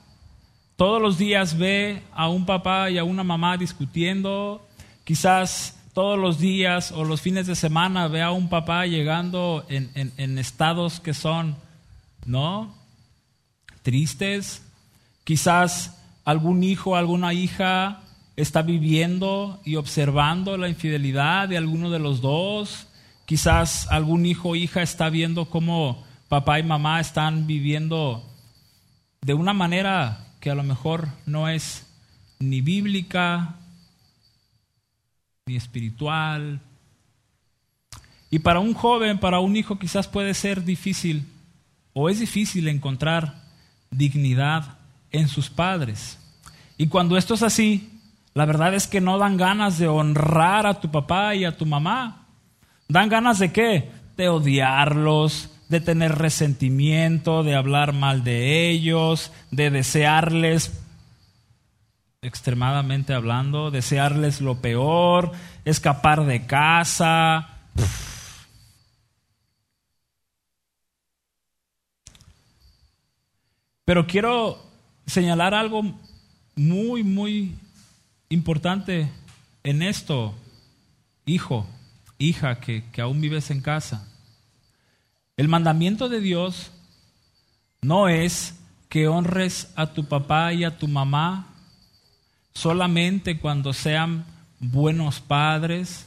todos 0.78 1.02
los 1.02 1.18
días 1.18 1.58
ve 1.58 2.04
a 2.14 2.28
un 2.28 2.46
papá 2.46 2.88
y 2.88 2.98
a 2.98 3.04
una 3.04 3.24
mamá 3.24 3.56
discutiendo. 3.56 4.64
Quizás 5.02 5.76
todos 5.92 6.16
los 6.16 6.38
días 6.38 6.92
o 6.92 7.02
los 7.02 7.20
fines 7.20 7.48
de 7.48 7.56
semana 7.56 8.06
ve 8.06 8.22
a 8.22 8.30
un 8.30 8.48
papá 8.48 8.86
llegando 8.86 9.66
en, 9.68 9.90
en 9.96 10.38
estados 10.38 11.00
que 11.00 11.14
son, 11.14 11.56
¿no? 12.26 12.76
Tristes. 13.82 14.64
Quizás 15.24 16.00
algún 16.24 16.62
hijo, 16.62 16.94
alguna 16.94 17.34
hija 17.34 18.02
está 18.36 18.62
viviendo 18.62 19.60
y 19.64 19.74
observando 19.74 20.56
la 20.56 20.68
infidelidad 20.68 21.48
de 21.48 21.56
alguno 21.56 21.90
de 21.90 21.98
los 21.98 22.20
dos. 22.20 22.86
Quizás 23.26 23.88
algún 23.90 24.26
hijo 24.26 24.50
o 24.50 24.54
hija 24.54 24.82
está 24.82 25.10
viendo 25.10 25.46
cómo 25.46 26.04
papá 26.28 26.60
y 26.60 26.62
mamá 26.62 27.00
están 27.00 27.48
viviendo 27.48 28.22
de 29.22 29.34
una 29.34 29.52
manera 29.52 30.27
a 30.50 30.54
lo 30.54 30.62
mejor 30.62 31.08
no 31.26 31.48
es 31.48 31.86
ni 32.38 32.60
bíblica, 32.60 33.56
ni 35.46 35.56
espiritual. 35.56 36.60
Y 38.30 38.40
para 38.40 38.60
un 38.60 38.74
joven, 38.74 39.18
para 39.18 39.40
un 39.40 39.56
hijo 39.56 39.78
quizás 39.78 40.06
puede 40.06 40.34
ser 40.34 40.64
difícil 40.64 41.26
o 41.92 42.08
es 42.08 42.20
difícil 42.20 42.68
encontrar 42.68 43.42
dignidad 43.90 44.78
en 45.10 45.28
sus 45.28 45.50
padres. 45.50 46.18
Y 46.76 46.88
cuando 46.88 47.16
esto 47.16 47.34
es 47.34 47.42
así, 47.42 47.90
la 48.34 48.44
verdad 48.44 48.74
es 48.74 48.86
que 48.86 49.00
no 49.00 49.18
dan 49.18 49.36
ganas 49.36 49.78
de 49.78 49.88
honrar 49.88 50.66
a 50.66 50.80
tu 50.80 50.90
papá 50.90 51.34
y 51.34 51.44
a 51.44 51.56
tu 51.56 51.66
mamá. 51.66 52.26
Dan 52.88 53.08
ganas 53.08 53.38
de 53.38 53.52
qué? 53.52 53.90
De 54.16 54.28
odiarlos, 54.28 55.50
de 55.68 55.80
tener 55.80 56.16
resentimiento, 56.16 57.42
de 57.42 57.54
hablar 57.54 57.92
mal 57.92 58.24
de 58.24 58.70
ellos, 58.70 59.32
de 59.50 59.70
desearles, 59.70 60.80
extremadamente 62.22 63.12
hablando, 63.14 63.70
desearles 63.70 64.40
lo 64.40 64.60
peor, 64.60 65.32
escapar 65.64 66.24
de 66.24 66.46
casa. 66.46 67.48
Pero 73.84 74.06
quiero 74.06 74.58
señalar 75.06 75.54
algo 75.54 75.82
muy, 76.56 77.02
muy 77.02 77.56
importante 78.30 79.08
en 79.62 79.82
esto, 79.82 80.34
hijo, 81.24 81.66
hija, 82.18 82.60
que, 82.60 82.84
que 82.90 83.00
aún 83.00 83.20
vives 83.20 83.50
en 83.50 83.60
casa. 83.60 84.07
El 85.38 85.46
mandamiento 85.46 86.08
de 86.08 86.20
Dios 86.20 86.72
no 87.80 88.08
es 88.08 88.58
que 88.88 89.06
honres 89.06 89.72
a 89.76 89.86
tu 89.86 90.04
papá 90.04 90.52
y 90.52 90.64
a 90.64 90.78
tu 90.78 90.88
mamá 90.88 91.46
solamente 92.52 93.38
cuando 93.38 93.72
sean 93.72 94.24
buenos 94.58 95.20
padres. 95.20 96.06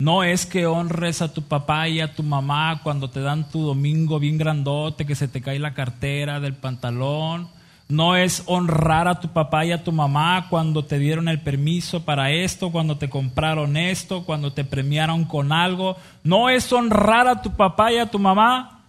No 0.00 0.24
es 0.24 0.46
que 0.46 0.66
honres 0.66 1.22
a 1.22 1.32
tu 1.32 1.42
papá 1.42 1.86
y 1.88 2.00
a 2.00 2.12
tu 2.12 2.24
mamá 2.24 2.80
cuando 2.82 3.08
te 3.08 3.20
dan 3.20 3.48
tu 3.48 3.62
domingo 3.62 4.18
bien 4.18 4.36
grandote, 4.36 5.06
que 5.06 5.14
se 5.14 5.28
te 5.28 5.40
cae 5.40 5.60
la 5.60 5.74
cartera 5.74 6.40
del 6.40 6.54
pantalón. 6.54 7.48
No 7.94 8.16
es 8.16 8.42
honrar 8.46 9.06
a 9.06 9.20
tu 9.20 9.28
papá 9.28 9.64
y 9.64 9.70
a 9.70 9.84
tu 9.84 9.92
mamá 9.92 10.48
cuando 10.50 10.84
te 10.84 10.98
dieron 10.98 11.28
el 11.28 11.40
permiso 11.40 12.04
para 12.04 12.32
esto, 12.32 12.72
cuando 12.72 12.98
te 12.98 13.08
compraron 13.08 13.76
esto, 13.76 14.24
cuando 14.24 14.52
te 14.52 14.64
premiaron 14.64 15.24
con 15.24 15.52
algo. 15.52 15.96
No 16.24 16.50
es 16.50 16.72
honrar 16.72 17.28
a 17.28 17.40
tu 17.40 17.54
papá 17.54 17.92
y 17.92 17.98
a 17.98 18.10
tu 18.10 18.18
mamá 18.18 18.82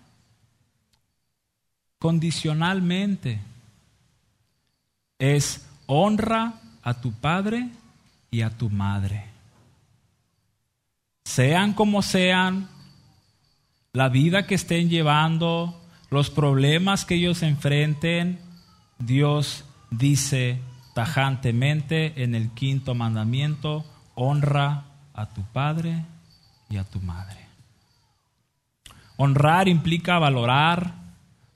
condicionalmente. 2.00 3.40
Es 5.20 5.68
honra 5.86 6.54
a 6.82 6.96
tu 6.96 7.14
padre 7.14 7.70
y 8.32 8.42
a 8.42 8.50
tu 8.50 8.72
madre. 8.72 9.26
Sean 11.26 11.74
como 11.74 12.02
sean, 12.02 12.70
la 13.94 14.10
vida 14.10 14.48
que 14.48 14.56
estén 14.56 14.90
llevando, 14.90 15.80
los 16.10 16.32
problemas 16.32 17.06
que 17.06 17.16
ellos 17.16 17.44
enfrenten, 17.44 18.45
Dios 19.00 19.66
dice 19.90 20.60
tajantemente 20.94 22.24
en 22.24 22.36
el 22.36 22.52
quinto 22.52 22.96
mandamiento, 22.96 23.86
honra 24.16 24.86
a 25.14 25.28
tu 25.28 25.44
padre 25.44 26.06
y 26.70 26.78
a 26.78 26.84
tu 26.84 27.02
madre. 27.02 27.46
Honrar 29.18 29.68
implica 29.68 30.20
valorar, 30.20 30.94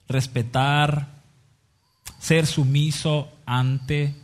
respetar, 0.08 1.08
ser 2.18 2.46
sumiso 2.46 3.32
ante, 3.46 4.14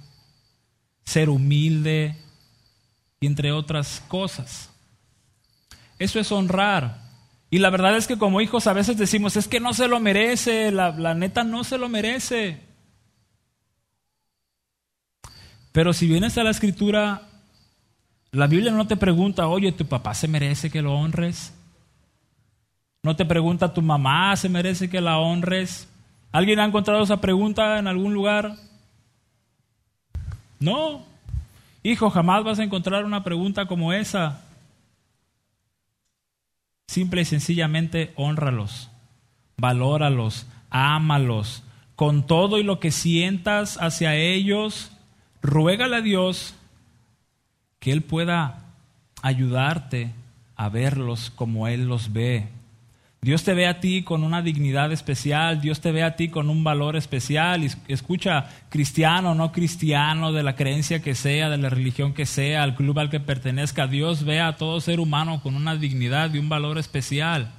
ser 1.04 1.28
humilde, 1.30 2.16
y 3.20 3.26
entre 3.26 3.52
otras 3.52 4.02
cosas. 4.08 4.70
Eso 5.98 6.20
es 6.20 6.30
honrar. 6.32 7.06
Y 7.48 7.58
la 7.58 7.70
verdad 7.70 7.96
es 7.96 8.06
que 8.06 8.18
como 8.18 8.40
hijos 8.40 8.66
a 8.66 8.72
veces 8.72 8.98
decimos, 8.98 9.36
es 9.36 9.48
que 9.48 9.60
no 9.60 9.72
se 9.72 9.88
lo 9.88 10.00
merece, 10.00 10.70
la, 10.72 10.90
la 10.90 11.14
neta 11.14 11.44
no 11.44 11.64
se 11.64 11.78
lo 11.78 11.88
merece. 11.88 12.65
Pero 15.76 15.92
si 15.92 16.06
vienes 16.06 16.38
a 16.38 16.42
la 16.42 16.48
escritura, 16.48 17.20
la 18.30 18.46
Biblia 18.46 18.72
no 18.72 18.86
te 18.86 18.96
pregunta, 18.96 19.46
oye, 19.46 19.72
tu 19.72 19.84
papá 19.84 20.14
se 20.14 20.26
merece 20.26 20.70
que 20.70 20.80
lo 20.80 20.94
honres. 20.94 21.52
No 23.02 23.14
te 23.14 23.26
pregunta, 23.26 23.74
tu 23.74 23.82
mamá 23.82 24.34
se 24.36 24.48
merece 24.48 24.88
que 24.88 25.02
la 25.02 25.18
honres. 25.18 25.86
¿Alguien 26.32 26.60
ha 26.60 26.64
encontrado 26.64 27.02
esa 27.02 27.20
pregunta 27.20 27.78
en 27.78 27.88
algún 27.88 28.14
lugar? 28.14 28.56
No. 30.60 31.04
Hijo, 31.82 32.08
jamás 32.08 32.42
vas 32.42 32.58
a 32.58 32.64
encontrar 32.64 33.04
una 33.04 33.22
pregunta 33.22 33.66
como 33.66 33.92
esa. 33.92 34.46
Simple 36.88 37.20
y 37.20 37.26
sencillamente 37.26 38.14
honralos, 38.16 38.88
valóralos, 39.58 40.46
ámalos, 40.70 41.64
con 41.96 42.26
todo 42.26 42.58
y 42.58 42.62
lo 42.62 42.80
que 42.80 42.90
sientas 42.90 43.76
hacia 43.78 44.14
ellos, 44.14 44.95
ruégale 45.46 45.96
a 45.96 46.00
Dios 46.00 46.54
que 47.78 47.92
Él 47.92 48.02
pueda 48.02 48.64
ayudarte 49.22 50.12
a 50.56 50.68
verlos 50.68 51.30
como 51.34 51.68
Él 51.68 51.86
los 51.86 52.12
ve. 52.12 52.48
Dios 53.22 53.42
te 53.42 53.54
ve 53.54 53.66
a 53.66 53.80
ti 53.80 54.02
con 54.02 54.22
una 54.22 54.40
dignidad 54.40 54.92
especial, 54.92 55.60
Dios 55.60 55.80
te 55.80 55.90
ve 55.90 56.04
a 56.04 56.14
ti 56.14 56.28
con 56.28 56.48
un 56.48 56.62
valor 56.62 56.94
especial. 56.94 57.64
Escucha, 57.88 58.48
cristiano, 58.68 59.34
no 59.34 59.50
cristiano, 59.50 60.32
de 60.32 60.42
la 60.42 60.54
creencia 60.54 61.02
que 61.02 61.14
sea, 61.14 61.48
de 61.48 61.56
la 61.56 61.68
religión 61.68 62.12
que 62.12 62.26
sea, 62.26 62.62
al 62.62 62.76
club 62.76 62.98
al 62.98 63.10
que 63.10 63.18
pertenezca, 63.18 63.86
Dios 63.86 64.24
ve 64.24 64.40
a 64.40 64.56
todo 64.56 64.80
ser 64.80 65.00
humano 65.00 65.42
con 65.42 65.56
una 65.56 65.74
dignidad 65.74 66.32
y 66.34 66.38
un 66.38 66.48
valor 66.48 66.78
especial. 66.78 67.50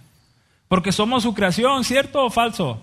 Porque 0.68 0.92
somos 0.92 1.24
su 1.24 1.34
creación, 1.34 1.84
¿cierto 1.84 2.26
o 2.26 2.30
falso? 2.30 2.82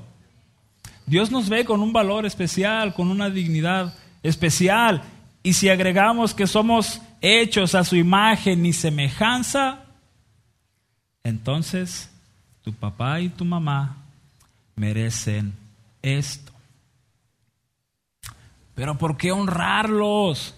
Dios 1.06 1.30
nos 1.30 1.48
ve 1.48 1.64
con 1.64 1.80
un 1.80 1.92
valor 1.92 2.26
especial, 2.26 2.92
con 2.94 3.08
una 3.08 3.30
dignidad 3.30 3.94
especial. 4.24 5.02
Y 5.44 5.52
si 5.52 5.68
agregamos 5.68 6.34
que 6.34 6.48
somos 6.48 7.00
hechos 7.20 7.76
a 7.76 7.84
su 7.84 7.94
imagen 7.94 8.66
y 8.66 8.72
semejanza, 8.72 9.84
entonces 11.22 12.10
tu 12.62 12.72
papá 12.72 13.20
y 13.20 13.28
tu 13.28 13.44
mamá 13.44 13.98
merecen 14.74 15.52
esto. 16.02 16.52
Pero 18.74 18.98
¿por 18.98 19.16
qué 19.16 19.30
honrarlos? 19.30 20.54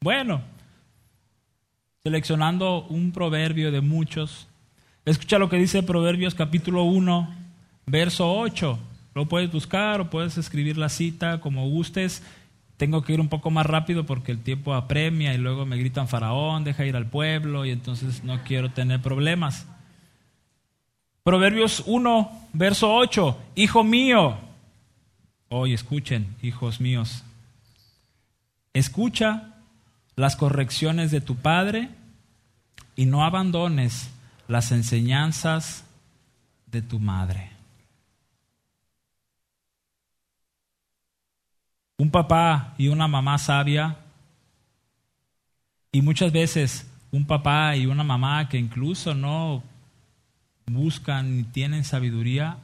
Bueno, 0.00 0.40
seleccionando 2.02 2.86
un 2.86 3.12
proverbio 3.12 3.70
de 3.70 3.82
muchos, 3.82 4.48
escucha 5.04 5.38
lo 5.38 5.48
que 5.48 5.58
dice 5.58 5.82
Proverbios 5.82 6.34
capítulo 6.34 6.84
1, 6.84 7.34
verso 7.86 8.32
8. 8.32 8.78
Lo 9.14 9.26
puedes 9.26 9.52
buscar 9.52 10.00
o 10.00 10.10
puedes 10.10 10.38
escribir 10.38 10.78
la 10.78 10.88
cita 10.88 11.40
como 11.40 11.68
gustes. 11.68 12.22
Tengo 12.80 13.02
que 13.02 13.12
ir 13.12 13.20
un 13.20 13.28
poco 13.28 13.50
más 13.50 13.66
rápido 13.66 14.06
porque 14.06 14.32
el 14.32 14.42
tiempo 14.42 14.72
apremia 14.72 15.34
y 15.34 15.36
luego 15.36 15.66
me 15.66 15.76
gritan 15.76 16.08
faraón, 16.08 16.64
deja 16.64 16.86
ir 16.86 16.96
al 16.96 17.04
pueblo 17.04 17.66
y 17.66 17.72
entonces 17.72 18.24
no 18.24 18.42
quiero 18.42 18.70
tener 18.70 19.02
problemas. 19.02 19.66
Proverbios 21.22 21.82
1, 21.84 22.48
verso 22.54 22.94
8, 22.94 23.38
Hijo 23.54 23.84
mío, 23.84 24.38
hoy 25.50 25.74
escuchen, 25.74 26.34
hijos 26.40 26.80
míos, 26.80 27.22
escucha 28.72 29.56
las 30.16 30.34
correcciones 30.36 31.10
de 31.10 31.20
tu 31.20 31.36
Padre 31.36 31.90
y 32.96 33.04
no 33.04 33.26
abandones 33.26 34.10
las 34.48 34.72
enseñanzas 34.72 35.84
de 36.64 36.80
tu 36.80 36.98
madre. 36.98 37.49
Un 42.00 42.10
papá 42.10 42.72
y 42.78 42.88
una 42.88 43.08
mamá 43.08 43.36
sabia 43.36 43.98
y 45.92 46.00
muchas 46.00 46.32
veces 46.32 46.90
un 47.10 47.26
papá 47.26 47.76
y 47.76 47.84
una 47.84 48.04
mamá 48.04 48.48
que 48.48 48.56
incluso 48.56 49.12
no 49.12 49.62
buscan 50.64 51.40
y 51.40 51.42
tienen 51.42 51.84
sabiduría, 51.84 52.56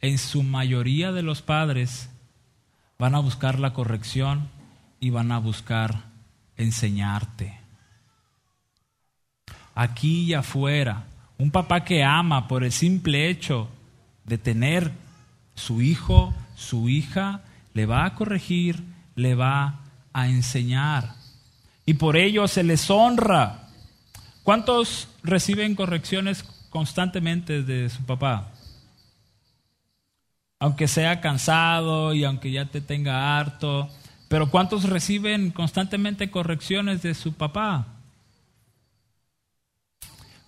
en 0.00 0.18
su 0.18 0.42
mayoría 0.42 1.12
de 1.12 1.22
los 1.22 1.42
padres 1.42 2.10
van 2.98 3.14
a 3.14 3.20
buscar 3.20 3.60
la 3.60 3.72
corrección 3.72 4.48
y 4.98 5.10
van 5.10 5.30
a 5.30 5.38
buscar 5.38 6.06
enseñarte. 6.56 7.60
Aquí 9.76 10.22
y 10.24 10.34
afuera, 10.34 11.04
un 11.38 11.52
papá 11.52 11.84
que 11.84 12.02
ama 12.02 12.48
por 12.48 12.64
el 12.64 12.72
simple 12.72 13.30
hecho 13.30 13.68
de 14.24 14.38
tener 14.38 14.90
su 15.54 15.82
hijo, 15.82 16.34
su 16.56 16.88
hija, 16.88 17.42
le 17.74 17.86
va 17.86 18.04
a 18.04 18.14
corregir, 18.14 18.82
le 19.14 19.34
va 19.34 19.80
a 20.12 20.28
enseñar. 20.28 21.14
Y 21.86 21.94
por 21.94 22.16
ello 22.16 22.48
se 22.48 22.62
les 22.62 22.90
honra. 22.90 23.68
¿Cuántos 24.42 25.08
reciben 25.22 25.74
correcciones 25.74 26.44
constantemente 26.72 27.62
de 27.62 27.90
su 27.90 28.02
papá. 28.04 28.48
Aunque 30.58 30.88
sea 30.88 31.20
cansado 31.20 32.14
y 32.14 32.24
aunque 32.24 32.50
ya 32.50 32.64
te 32.64 32.80
tenga 32.80 33.38
harto. 33.38 33.90
Pero 34.28 34.50
¿cuántos 34.50 34.84
reciben 34.84 35.50
constantemente 35.50 36.30
correcciones 36.30 37.02
de 37.02 37.14
su 37.14 37.34
papá? 37.34 37.86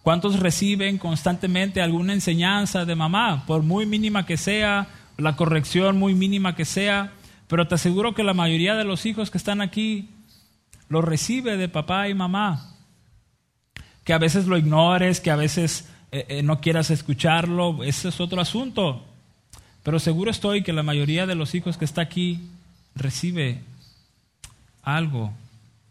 ¿Cuántos 0.02 0.40
reciben 0.40 0.96
constantemente 0.96 1.82
alguna 1.82 2.14
enseñanza 2.14 2.86
de 2.86 2.94
mamá? 2.94 3.44
Por 3.46 3.62
muy 3.62 3.84
mínima 3.84 4.24
que 4.24 4.38
sea, 4.38 4.86
la 5.16 5.36
corrección 5.36 5.98
muy 5.98 6.14
mínima 6.14 6.56
que 6.56 6.64
sea. 6.64 7.12
Pero 7.48 7.68
te 7.68 7.74
aseguro 7.74 8.14
que 8.14 8.24
la 8.24 8.34
mayoría 8.34 8.74
de 8.74 8.84
los 8.84 9.06
hijos 9.06 9.30
que 9.30 9.38
están 9.38 9.60
aquí 9.60 10.10
lo 10.88 11.02
recibe 11.02 11.56
de 11.56 11.68
papá 11.68 12.08
y 12.08 12.14
mamá. 12.14 12.74
Que 14.04 14.12
a 14.12 14.18
veces 14.18 14.46
lo 14.46 14.56
ignores, 14.56 15.20
que 15.20 15.30
a 15.30 15.36
veces 15.36 15.88
eh, 16.12 16.26
eh, 16.28 16.42
no 16.42 16.60
quieras 16.60 16.90
escucharlo, 16.90 17.82
ese 17.84 18.08
es 18.08 18.20
otro 18.20 18.40
asunto. 18.40 19.04
Pero 19.82 19.98
seguro 19.98 20.30
estoy 20.30 20.62
que 20.62 20.72
la 20.72 20.82
mayoría 20.82 21.26
de 21.26 21.34
los 21.34 21.54
hijos 21.54 21.76
que 21.76 21.84
está 21.84 22.02
aquí 22.02 22.40
recibe 22.94 23.62
algo 24.82 25.32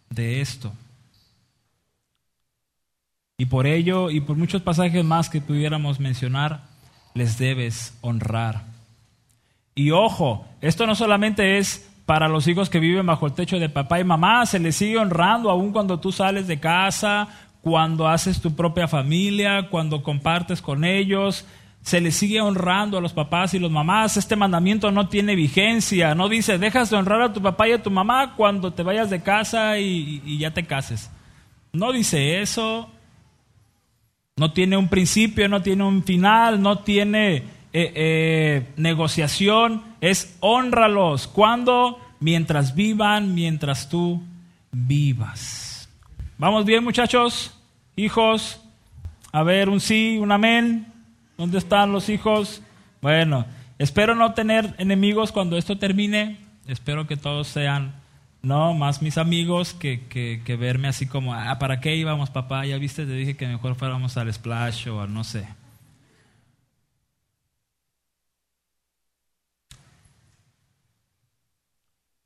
de 0.10 0.42
esto. 0.42 0.74
Y 3.38 3.46
por 3.46 3.68
ello, 3.68 4.10
y 4.10 4.22
por 4.22 4.38
muchos 4.38 4.62
pasajes 4.62 5.04
más 5.04 5.30
que 5.30 5.42
pudiéramos 5.42 6.00
mencionar, 6.00 6.64
les 7.14 7.38
debes 7.38 7.94
honrar. 8.02 8.73
Y 9.76 9.92
ojo, 9.92 10.46
esto 10.62 10.86
no 10.86 10.96
solamente 10.96 11.58
es 11.58 11.90
para 12.06 12.28
los 12.28 12.48
hijos 12.48 12.70
que 12.70 12.80
viven 12.80 13.06
bajo 13.06 13.26
el 13.26 13.34
techo 13.34 13.60
de 13.60 13.70
papá 13.70 14.00
y 14.00 14.04
mamá, 14.04 14.46
se 14.46 14.60
les 14.60 14.76
sigue 14.76 14.98
honrando 14.98 15.50
aún 15.50 15.72
cuando 15.72 16.00
tú 16.00 16.12
sales 16.12 16.48
de 16.48 16.60
casa, 16.60 17.28
cuando 17.62 18.08
haces 18.08 18.42
tu 18.42 18.56
propia 18.56 18.88
familia, 18.88 19.70
cuando 19.70 20.04
compartes 20.04 20.62
con 20.62 20.84
ellos, 20.84 21.46
se 21.82 22.00
les 22.00 22.16
sigue 22.16 22.40
honrando 22.40 22.98
a 22.98 23.02
los 23.02 23.14
papás 23.14 23.54
y 23.54 23.60
los 23.60 23.70
mamás. 23.70 24.16
Este 24.16 24.38
mandamiento 24.38 24.90
no 24.92 25.10
tiene 25.10 25.36
vigencia. 25.36 26.16
No 26.16 26.30
dice, 26.30 26.58
dejas 26.58 26.90
de 26.90 26.96
honrar 26.96 27.22
a 27.22 27.34
tu 27.34 27.42
papá 27.42 27.68
y 27.68 27.74
a 27.74 27.84
tu 27.84 27.92
mamá 27.92 28.36
cuando 28.36 28.72
te 28.72 28.84
vayas 28.84 29.10
de 29.10 29.22
casa 29.22 29.78
y, 29.80 30.38
ya 30.38 30.52
te 30.52 30.64
cases. 30.64 31.12
No 31.74 31.92
dice 31.92 32.42
eso. 32.42 32.90
No 34.38 34.54
tiene 34.54 34.78
un 34.78 34.88
principio, 34.88 35.48
no 35.48 35.62
tiene 35.62 35.84
un 35.84 36.04
final, 36.04 36.62
no 36.62 36.80
tiene 36.80 37.44
eh, 37.74 37.92
eh, 37.96 38.68
negociación. 38.78 39.84
Es 40.00 40.38
honralos. 40.40 41.28
¿Cuándo? 41.28 42.00
Mientras 42.20 42.76
vivan, 42.76 43.34
mientras 43.34 43.90
tú 43.90 44.22
vivas. 44.72 45.90
¿Vamos 46.38 46.66
bien, 46.66 46.84
muchachos? 46.84 47.58
Hijos. 47.96 48.62
A 49.32 49.44
ver, 49.44 49.70
un 49.70 49.80
sí, 49.80 50.18
un 50.20 50.32
amén. 50.32 50.86
¿Dónde 51.38 51.58
están 51.58 51.92
los 51.92 52.10
hijos? 52.10 52.62
Bueno, 53.02 53.46
espero 53.80 54.16
no 54.16 54.34
tener 54.34 54.76
enemigos 54.78 55.32
cuando 55.32 55.58
esto 55.58 55.78
termine. 55.78 56.38
Espero 56.68 57.08
que 57.08 57.18
todos 57.18 57.48
sean, 57.48 57.94
no, 58.42 58.74
más 58.74 59.02
mis 59.02 59.18
amigos 59.18 59.74
que, 59.74 60.08
que, 60.08 60.42
que 60.46 60.56
verme 60.56 60.88
así 60.88 61.08
como, 61.08 61.34
ah, 61.34 61.58
¿para 61.60 61.82
qué 61.82 61.96
íbamos, 61.96 62.30
papá? 62.30 62.66
Ya 62.66 62.78
viste, 62.78 63.06
te 63.06 63.14
dije 63.14 63.36
que 63.36 63.48
mejor 63.48 63.76
fuéramos 63.76 64.16
al 64.18 64.32
splash 64.32 64.88
o 64.88 65.08
no 65.08 65.24
sé. 65.24 65.48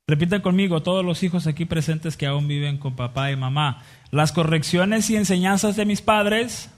Repiten 0.08 0.40
conmigo, 0.40 0.82
todos 0.82 1.04
los 1.04 1.22
hijos 1.22 1.46
aquí 1.46 1.66
presentes 1.66 2.16
que 2.16 2.26
aún 2.26 2.48
viven 2.48 2.78
con 2.78 2.96
papá 2.96 3.30
y 3.30 3.36
mamá. 3.36 3.82
Las 4.10 4.32
correcciones 4.32 5.10
y 5.10 5.16
enseñanzas 5.16 5.76
de 5.76 5.84
mis 5.84 6.00
padres, 6.00 6.70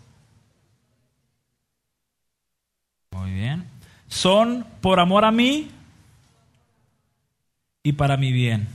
muy 3.13 3.33
bien, 3.33 3.67
son 4.09 4.67
por 4.81 4.99
amor 4.99 5.25
a 5.25 5.31
mí 5.31 5.71
y 7.85 7.93
para 7.93 8.17
mi 8.17 8.33
bien. 8.33 8.67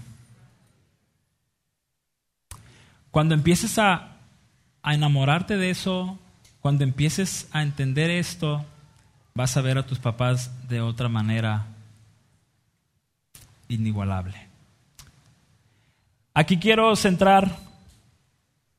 Cuando 3.11 3.35
empieces 3.35 3.77
a, 3.77 4.19
a 4.81 4.93
enamorarte 4.93 5.57
de 5.57 5.69
eso, 5.69 6.17
cuando 6.61 6.85
empieces 6.85 7.49
a 7.51 7.61
entender 7.61 8.09
esto, 8.09 8.65
vas 9.33 9.57
a 9.57 9.61
ver 9.61 9.77
a 9.77 9.85
tus 9.85 9.99
papás 9.99 10.69
de 10.69 10.79
otra 10.79 11.09
manera 11.09 11.74
inigualable. 13.67 14.35
Aquí 16.33 16.57
quiero 16.57 16.95
centrar 16.95 17.57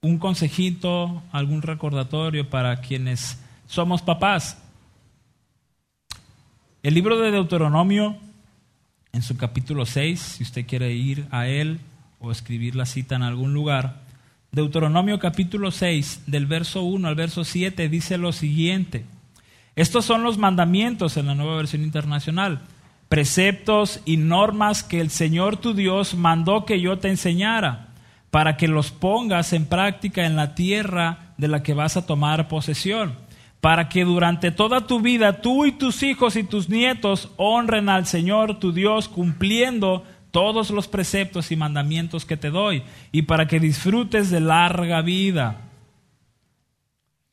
un 0.02 0.18
consejito, 0.18 1.22
algún 1.32 1.62
recordatorio 1.62 2.48
para 2.48 2.80
quienes 2.80 3.40
somos 3.66 4.02
papás. 4.02 4.58
El 6.82 6.94
libro 6.94 7.18
de 7.18 7.30
Deuteronomio, 7.30 8.16
en 9.12 9.22
su 9.22 9.36
capítulo 9.36 9.86
6, 9.86 10.20
si 10.20 10.42
usted 10.44 10.66
quiere 10.66 10.92
ir 10.92 11.26
a 11.30 11.48
él 11.48 11.80
o 12.20 12.30
escribir 12.30 12.76
la 12.76 12.86
cita 12.86 13.16
en 13.16 13.22
algún 13.22 13.54
lugar, 13.54 14.02
Deuteronomio 14.52 15.18
capítulo 15.18 15.70
6, 15.70 16.24
del 16.26 16.46
verso 16.46 16.82
1 16.82 17.08
al 17.08 17.14
verso 17.14 17.42
7, 17.44 17.88
dice 17.88 18.18
lo 18.18 18.32
siguiente. 18.32 19.04
Estos 19.74 20.04
son 20.04 20.22
los 20.22 20.38
mandamientos 20.38 21.16
en 21.16 21.26
la 21.26 21.34
nueva 21.34 21.56
versión 21.56 21.82
internacional 21.82 22.60
preceptos 23.08 24.00
y 24.04 24.16
normas 24.16 24.82
que 24.82 25.00
el 25.00 25.10
Señor 25.10 25.56
tu 25.56 25.74
Dios 25.74 26.14
mandó 26.14 26.64
que 26.64 26.80
yo 26.80 26.98
te 26.98 27.08
enseñara, 27.08 27.88
para 28.30 28.56
que 28.56 28.68
los 28.68 28.90
pongas 28.90 29.52
en 29.52 29.66
práctica 29.66 30.26
en 30.26 30.36
la 30.36 30.54
tierra 30.54 31.32
de 31.38 31.48
la 31.48 31.62
que 31.62 31.74
vas 31.74 31.96
a 31.96 32.06
tomar 32.06 32.48
posesión, 32.48 33.14
para 33.60 33.88
que 33.88 34.04
durante 34.04 34.50
toda 34.50 34.86
tu 34.86 35.00
vida 35.00 35.40
tú 35.40 35.64
y 35.64 35.72
tus 35.72 36.02
hijos 36.02 36.36
y 36.36 36.44
tus 36.44 36.68
nietos 36.68 37.30
honren 37.36 37.88
al 37.88 38.06
Señor 38.06 38.58
tu 38.58 38.72
Dios 38.72 39.08
cumpliendo 39.08 40.04
todos 40.30 40.70
los 40.70 40.86
preceptos 40.86 41.50
y 41.50 41.56
mandamientos 41.56 42.26
que 42.26 42.36
te 42.36 42.50
doy, 42.50 42.82
y 43.12 43.22
para 43.22 43.46
que 43.46 43.60
disfrutes 43.60 44.30
de 44.30 44.40
larga 44.40 45.00
vida. 45.00 45.62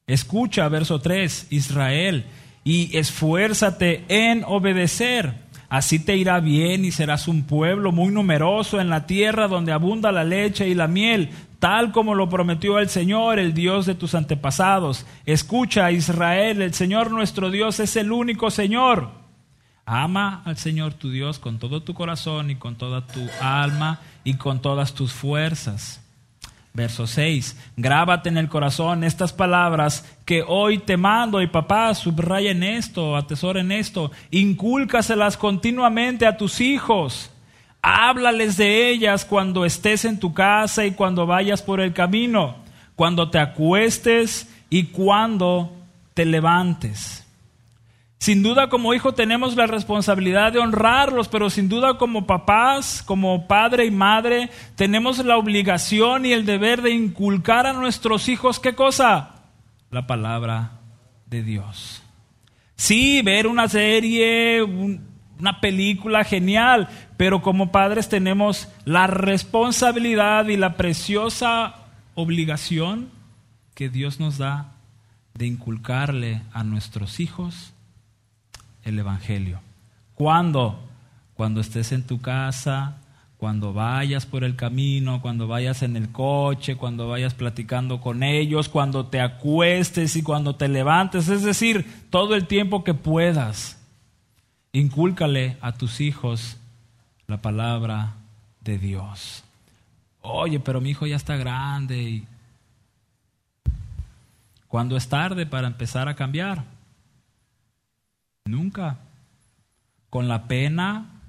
Escucha, 0.07 0.67
verso 0.69 0.99
3, 0.99 1.47
Israel, 1.49 2.25
y 2.63 2.95
esfuérzate 2.97 4.05
en 4.07 4.43
obedecer. 4.45 5.42
Así 5.73 5.97
te 5.97 6.15
irá 6.15 6.39
bien 6.39 6.85
y 6.85 6.91
serás 6.91 7.27
un 7.27 7.45
pueblo 7.45 7.91
muy 7.91 8.13
numeroso 8.13 8.79
en 8.79 8.91
la 8.91 9.07
tierra 9.07 9.47
donde 9.47 9.71
abunda 9.71 10.11
la 10.11 10.23
leche 10.23 10.69
y 10.69 10.75
la 10.75 10.87
miel, 10.87 11.31
tal 11.57 11.91
como 11.91 12.13
lo 12.13 12.29
prometió 12.29 12.77
el 12.77 12.89
Señor, 12.89 13.39
el 13.39 13.55
Dios 13.55 13.87
de 13.87 13.95
tus 13.95 14.13
antepasados. 14.13 15.07
Escucha, 15.25 15.89
Israel, 15.89 16.61
el 16.61 16.75
Señor 16.75 17.09
nuestro 17.09 17.49
Dios 17.49 17.79
es 17.79 17.95
el 17.95 18.11
único 18.11 18.51
Señor. 18.51 19.09
Ama 19.83 20.43
al 20.45 20.57
Señor 20.57 20.93
tu 20.93 21.09
Dios 21.09 21.39
con 21.39 21.57
todo 21.57 21.81
tu 21.81 21.95
corazón 21.95 22.51
y 22.51 22.55
con 22.55 22.75
toda 22.75 23.07
tu 23.07 23.27
alma 23.41 23.99
y 24.23 24.35
con 24.35 24.61
todas 24.61 24.93
tus 24.93 25.11
fuerzas. 25.11 26.02
Verso 26.73 27.05
6. 27.05 27.55
Grábate 27.77 28.29
en 28.29 28.37
el 28.37 28.49
corazón 28.49 29.03
estas 29.03 29.31
palabras 29.31 30.05
que 30.25 30.43
hoy 30.47 30.79
te 30.79 30.97
mando 30.97 31.41
y 31.41 31.47
papá, 31.47 31.93
subrayen 31.93 32.63
esto, 32.63 33.15
atesoren 33.15 33.71
esto, 33.71 34.11
incúlcaselas 34.31 35.37
continuamente 35.37 36.25
a 36.25 36.35
tus 36.35 36.61
hijos. 36.61 37.29
Háblales 37.81 38.57
de 38.57 38.89
ellas 38.89 39.23
cuando 39.23 39.65
estés 39.65 40.05
en 40.05 40.19
tu 40.19 40.33
casa 40.33 40.85
y 40.85 40.91
cuando 40.91 41.27
vayas 41.27 41.61
por 41.61 41.79
el 41.79 41.93
camino, 41.93 42.55
cuando 42.95 43.29
te 43.29 43.37
acuestes 43.37 44.49
y 44.69 44.85
cuando 44.85 45.71
te 46.13 46.25
levantes 46.25 47.22
sin 48.23 48.41
duda 48.41 48.69
como 48.69 48.93
hijo 48.93 49.13
tenemos 49.13 49.57
la 49.57 49.67
responsabilidad 49.67 50.53
de 50.53 50.59
honrarlos, 50.59 51.27
pero 51.27 51.49
sin 51.49 51.67
duda 51.67 51.97
como 51.97 52.25
papás, 52.25 53.03
como 53.05 53.47
padre 53.49 53.85
y 53.85 53.91
madre, 53.91 54.49
tenemos 54.77 55.17
la 55.25 55.35
obligación 55.35 56.25
y 56.25 56.31
el 56.31 56.45
deber 56.45 56.81
de 56.81 56.91
inculcar 56.91 57.67
a 57.67 57.73
nuestros 57.73 58.29
hijos 58.29 58.61
qué 58.61 58.75
cosa? 58.75 59.43
La 59.91 60.07
palabra 60.07 60.79
de 61.25 61.43
Dios. 61.43 62.01
Sí, 62.77 63.21
ver 63.23 63.45
una 63.45 63.67
serie, 63.67 64.63
una 64.63 65.59
película 65.59 66.23
genial, 66.23 66.87
pero 67.17 67.41
como 67.41 67.73
padres 67.73 68.07
tenemos 68.07 68.69
la 68.85 69.05
responsabilidad 69.05 70.47
y 70.47 70.55
la 70.55 70.77
preciosa 70.77 71.75
obligación 72.15 73.09
que 73.75 73.89
Dios 73.89 74.21
nos 74.21 74.37
da 74.37 74.71
de 75.33 75.45
inculcarle 75.45 76.41
a 76.53 76.63
nuestros 76.63 77.19
hijos 77.19 77.72
el 78.83 78.99
Evangelio. 78.99 79.59
¿Cuándo? 80.15 80.79
Cuando 81.35 81.61
estés 81.61 81.91
en 81.91 82.03
tu 82.03 82.21
casa, 82.21 82.97
cuando 83.37 83.73
vayas 83.73 84.25
por 84.25 84.43
el 84.43 84.55
camino, 84.55 85.21
cuando 85.21 85.47
vayas 85.47 85.83
en 85.83 85.97
el 85.97 86.13
coche, 86.13 86.77
cuando 86.77 87.09
vayas 87.09 87.33
platicando 87.33 87.99
con 87.99 88.23
ellos, 88.23 88.69
cuando 88.69 89.07
te 89.07 89.19
acuestes 89.19 90.15
y 90.15 90.23
cuando 90.23 90.55
te 90.55 90.69
levantes, 90.69 91.27
es 91.27 91.43
decir, 91.43 92.05
todo 92.09 92.35
el 92.35 92.47
tiempo 92.47 92.83
que 92.83 92.93
puedas. 92.93 93.81
Incúlcale 94.71 95.57
a 95.59 95.73
tus 95.73 95.99
hijos 95.99 96.57
la 97.27 97.41
palabra 97.41 98.13
de 98.61 98.77
Dios. 98.77 99.43
Oye, 100.21 100.59
pero 100.59 100.79
mi 100.79 100.91
hijo 100.91 101.05
ya 101.05 101.17
está 101.17 101.35
grande 101.35 102.01
y 102.01 102.27
cuando 104.69 104.95
es 104.95 105.09
tarde 105.09 105.45
para 105.45 105.67
empezar 105.67 106.07
a 106.07 106.15
cambiar. 106.15 106.63
Nunca. 108.45 108.99
Con 110.09 110.27
la 110.27 110.47
pena, 110.47 111.21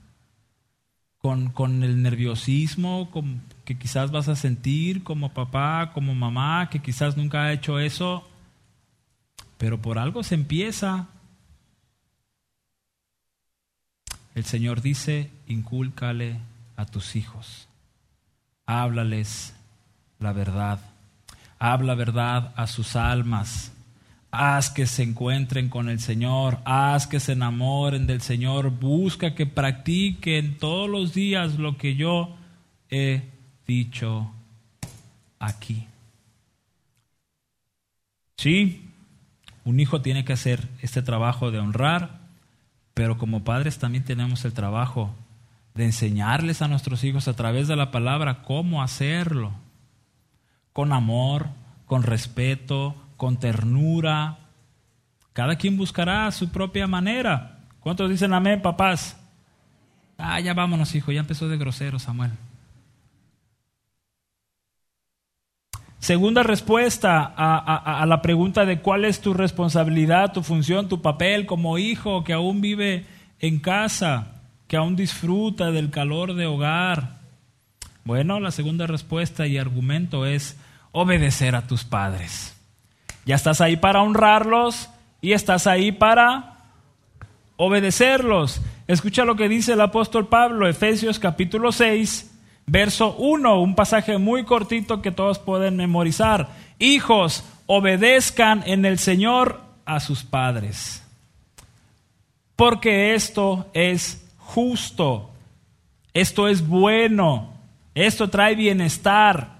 con, 1.18 1.50
con 1.50 1.82
el 1.82 2.02
nerviosismo 2.02 3.10
que 3.64 3.78
quizás 3.78 4.10
vas 4.10 4.28
a 4.28 4.36
sentir 4.36 5.02
como 5.02 5.32
papá, 5.32 5.92
como 5.94 6.14
mamá, 6.14 6.68
que 6.70 6.82
quizás 6.82 7.16
nunca 7.16 7.44
ha 7.44 7.52
hecho 7.52 7.78
eso, 7.78 8.28
pero 9.56 9.80
por 9.80 9.98
algo 9.98 10.22
se 10.22 10.34
empieza. 10.34 11.08
El 14.34 14.44
Señor 14.44 14.82
dice, 14.82 15.30
incúlcale 15.46 16.40
a 16.76 16.84
tus 16.84 17.16
hijos, 17.16 17.68
háblales 18.66 19.54
la 20.18 20.32
verdad, 20.32 20.80
habla 21.58 21.94
verdad 21.94 22.52
a 22.56 22.66
sus 22.66 22.96
almas, 22.96 23.72
haz 24.34 24.70
que 24.70 24.86
se 24.86 25.02
encuentren 25.02 25.68
con 25.68 25.88
el 25.88 26.00
Señor, 26.00 26.58
haz 26.64 27.06
que 27.06 27.20
se 27.20 27.32
enamoren 27.32 28.06
del 28.06 28.20
Señor, 28.20 28.70
busca 28.70 29.34
que 29.34 29.46
practiquen 29.46 30.58
todos 30.58 30.88
los 30.88 31.14
días 31.14 31.58
lo 31.58 31.76
que 31.76 31.96
yo 31.96 32.36
he 32.90 33.22
dicho 33.66 34.32
aquí. 35.38 35.86
Sí, 38.36 38.90
un 39.64 39.80
hijo 39.80 40.02
tiene 40.02 40.24
que 40.24 40.34
hacer 40.34 40.68
este 40.82 41.02
trabajo 41.02 41.50
de 41.50 41.58
honrar, 41.58 42.20
pero 42.92 43.16
como 43.16 43.44
padres 43.44 43.78
también 43.78 44.04
tenemos 44.04 44.44
el 44.44 44.52
trabajo 44.52 45.14
de 45.74 45.84
enseñarles 45.84 46.62
a 46.62 46.68
nuestros 46.68 47.02
hijos 47.04 47.26
a 47.26 47.34
través 47.34 47.66
de 47.68 47.76
la 47.76 47.90
palabra 47.90 48.42
cómo 48.42 48.82
hacerlo, 48.82 49.52
con 50.72 50.92
amor, 50.92 51.48
con 51.86 52.02
respeto, 52.02 52.94
con 53.24 53.38
ternura. 53.38 54.36
Cada 55.32 55.56
quien 55.56 55.78
buscará 55.78 56.30
su 56.30 56.50
propia 56.50 56.86
manera. 56.86 57.56
¿Cuántos 57.80 58.10
dicen 58.10 58.34
amén, 58.34 58.60
papás? 58.60 59.18
Ah, 60.18 60.38
ya 60.40 60.52
vámonos, 60.52 60.94
hijo, 60.94 61.10
ya 61.10 61.20
empezó 61.20 61.48
de 61.48 61.56
grosero 61.56 61.98
Samuel. 61.98 62.32
Segunda 66.00 66.42
respuesta 66.42 67.32
a, 67.34 68.02
a, 68.02 68.04
la 68.04 68.20
pregunta 68.20 68.66
de 68.66 68.80
cuál 68.80 69.06
es 69.06 69.22
tu 69.22 69.32
responsabilidad, 69.32 70.34
tu 70.34 70.42
función, 70.42 70.90
tu 70.90 71.00
papel 71.00 71.46
como 71.46 71.78
hijo 71.78 72.24
que 72.24 72.34
aún 72.34 72.60
vive 72.60 73.06
en 73.38 73.58
casa, 73.58 74.42
que 74.68 74.76
aún 74.76 74.96
disfruta 74.96 75.70
del 75.70 75.88
calor 75.88 76.34
de 76.34 76.44
hogar. 76.44 77.20
Bueno, 78.04 78.38
la 78.38 78.50
segunda 78.50 78.86
respuesta 78.86 79.46
y 79.46 79.56
argumento 79.56 80.26
es 80.26 80.58
obedecer 80.92 81.56
a 81.56 81.66
tus 81.66 81.84
padres. 81.84 82.53
Ya 83.26 83.36
estás 83.36 83.60
ahí 83.60 83.76
para 83.76 84.02
honrarlos 84.02 84.90
y 85.20 85.32
estás 85.32 85.66
ahí 85.66 85.92
para 85.92 86.58
obedecerlos. 87.56 88.60
Escucha 88.86 89.24
lo 89.24 89.36
que 89.36 89.48
dice 89.48 89.72
el 89.72 89.80
apóstol 89.80 90.28
Pablo, 90.28 90.68
Efesios 90.68 91.18
capítulo 91.18 91.72
6, 91.72 92.32
verso 92.66 93.14
1, 93.16 93.60
un 93.60 93.74
pasaje 93.74 94.18
muy 94.18 94.44
cortito 94.44 95.00
que 95.00 95.10
todos 95.10 95.38
pueden 95.38 95.76
memorizar. 95.76 96.48
Hijos, 96.78 97.44
obedezcan 97.66 98.62
en 98.66 98.84
el 98.84 98.98
Señor 98.98 99.62
a 99.86 100.00
sus 100.00 100.22
padres, 100.22 101.02
porque 102.56 103.14
esto 103.14 103.66
es 103.72 104.26
justo, 104.36 105.30
esto 106.12 106.48
es 106.48 106.66
bueno, 106.66 107.54
esto 107.94 108.28
trae 108.28 108.54
bienestar. 108.54 109.53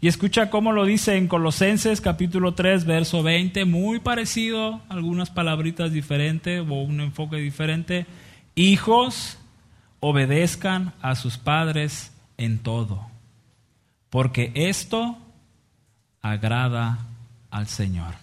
Y 0.00 0.06
escucha 0.06 0.48
cómo 0.48 0.70
lo 0.70 0.84
dice 0.84 1.16
en 1.16 1.26
Colosenses 1.26 2.00
capítulo 2.00 2.54
3, 2.54 2.84
verso 2.84 3.24
20, 3.24 3.64
muy 3.64 3.98
parecido, 3.98 4.80
algunas 4.88 5.30
palabritas 5.30 5.90
diferentes 5.90 6.60
o 6.60 6.74
un 6.74 7.00
enfoque 7.00 7.36
diferente. 7.38 8.06
Hijos, 8.54 9.38
obedezcan 9.98 10.94
a 11.02 11.16
sus 11.16 11.36
padres 11.36 12.12
en 12.36 12.60
todo, 12.60 13.08
porque 14.08 14.52
esto 14.54 15.18
agrada 16.22 16.98
al 17.50 17.66
Señor. 17.66 18.14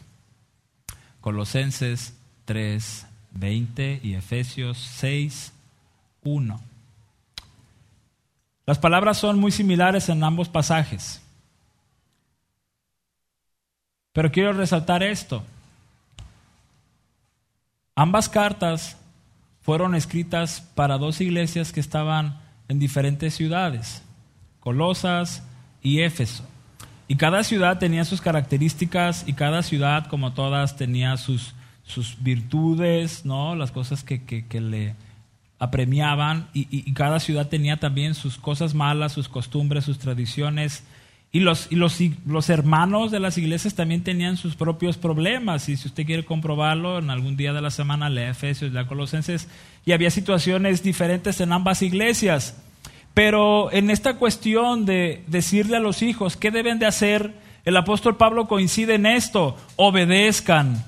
Colosenses 1.20 2.18
3, 2.46 3.06
20 3.32 4.00
y 4.02 4.14
Efesios 4.14 4.78
6, 4.78 5.52
1. 6.24 6.62
Las 8.66 8.80
palabras 8.80 9.18
son 9.18 9.40
muy 9.40 9.52
similares 9.52 10.08
en 10.08 10.24
ambos 10.24 10.48
pasajes. 10.48 11.22
Pero 14.16 14.32
quiero 14.32 14.54
resaltar 14.54 15.04
esto. 15.04 15.44
Ambas 17.98 18.30
cartas 18.30 18.98
fueron 19.62 19.94
escritas 19.94 20.62
para 20.74 20.98
dos 20.98 21.20
iglesias 21.20 21.74
que 21.74 21.82
estaban 21.82 22.40
en 22.70 22.80
diferentes 22.80 23.34
ciudades, 23.34 24.04
Colosas 24.62 25.44
y 25.84 26.00
Éfeso. 26.00 26.46
Y 27.10 27.18
cada 27.18 27.44
ciudad 27.44 27.78
tenía 27.78 28.06
sus 28.06 28.22
características 28.22 29.26
y 29.28 29.34
cada 29.34 29.64
ciudad, 29.64 30.08
como 30.08 30.32
todas, 30.32 30.78
tenía 30.78 31.18
sus, 31.18 31.54
sus 31.84 32.24
virtudes, 32.24 33.26
¿no? 33.26 33.54
las 33.58 33.72
cosas 33.72 34.06
que, 34.06 34.24
que, 34.24 34.62
le 34.62 34.96
apremiaban. 35.60 36.48
y 36.54 36.94
cada 36.94 37.20
ciudad 37.20 37.50
tenía 37.50 37.82
también 37.82 38.16
sus 38.16 38.38
cosas 38.38 38.76
malas, 38.76 39.12
sus 39.12 39.28
costumbres, 39.28 39.84
sus 39.84 40.00
tradiciones 40.00 40.86
Y 41.36 41.42
los, 41.42 41.70
y 41.70 41.76
los, 41.76 42.00
los, 42.26 42.50
hermanos 42.50 43.12
de 43.12 43.20
las 43.20 43.38
iglesias 43.38 43.76
también 43.76 44.06
tenían 44.06 44.38
sus 44.38 44.56
propios 44.56 44.96
problemas. 44.96 45.68
Y 45.68 45.76
si 45.76 45.90
usted 45.90 46.06
quiere 46.06 46.24
comprobarlo, 46.24 46.98
en 46.98 47.10
algún 47.10 47.36
día 47.36 47.52
de 47.52 47.62
la 47.62 47.72
semana 47.72 48.10
lea 48.10 48.30
Efesios, 48.30 48.72
lea 48.72 48.88
Colosenses. 48.88 49.50
Y 49.84 49.92
había 49.92 50.12
situaciones 50.12 50.82
diferentes 50.82 51.42
en 51.42 51.52
ambas 51.52 51.82
iglesias. 51.82 52.56
Pero 53.14 53.70
en 53.74 53.90
esta 53.90 54.16
cuestión 54.16 54.86
de 54.86 55.26
decirle 55.28 55.76
a 55.76 55.82
los 55.82 56.04
hijos 56.04 56.38
qué 56.38 56.52
deben 56.52 56.80
de 56.80 56.86
hacer, 56.86 57.34
el 57.66 57.76
apóstol 57.76 58.16
Pablo 58.16 58.48
coincide 58.48 58.96
en 58.96 59.06
esto, 59.06 59.58
obedezcan. 59.76 60.86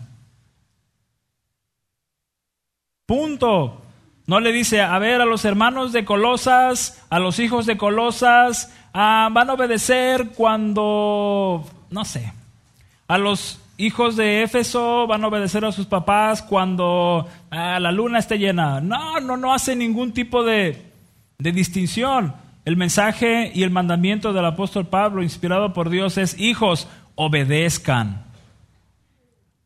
Punto. 3.05 3.81
No 4.27 4.39
le 4.39 4.53
dice, 4.53 4.81
a 4.81 4.97
ver, 4.97 5.19
a 5.19 5.25
los 5.25 5.43
hermanos 5.43 5.91
de 5.91 6.05
Colosas, 6.05 7.05
a 7.10 7.19
los 7.19 7.39
hijos 7.39 7.65
de 7.65 7.75
Colosas, 7.75 8.73
ah, 8.99 9.29
van 9.31 9.49
a 9.49 9.53
obedecer 9.53 10.29
cuando, 10.36 11.63
no 11.91 12.03
sé, 12.03 12.33
a 13.07 13.17
los 13.19 13.60
hijos 13.77 14.15
de 14.15 14.41
Éfeso 14.41 15.05
van 15.05 15.23
a 15.23 15.27
obedecer 15.27 15.63
a 15.65 15.71
sus 15.71 15.86
papás 15.86 16.41
cuando 16.41 17.27
ah, 17.51 17.79
la 17.79 17.91
luna 17.91 18.17
esté 18.17 18.39
llena. 18.39 18.81
No, 18.81 19.19
no, 19.19 19.38
no 19.38 19.53
hace 19.53 19.75
ningún 19.75 20.13
tipo 20.13 20.43
de, 20.43 20.81
de 21.38 21.51
distinción. 21.51 22.33
El 22.65 22.75
mensaje 22.75 23.51
y 23.53 23.62
el 23.62 23.69
mandamiento 23.69 24.33
del 24.33 24.45
apóstol 24.45 24.88
Pablo, 24.88 25.21
inspirado 25.21 25.73
por 25.73 25.91
Dios, 25.91 26.17
es, 26.17 26.38
hijos, 26.39 26.88
obedezcan. 27.13 28.25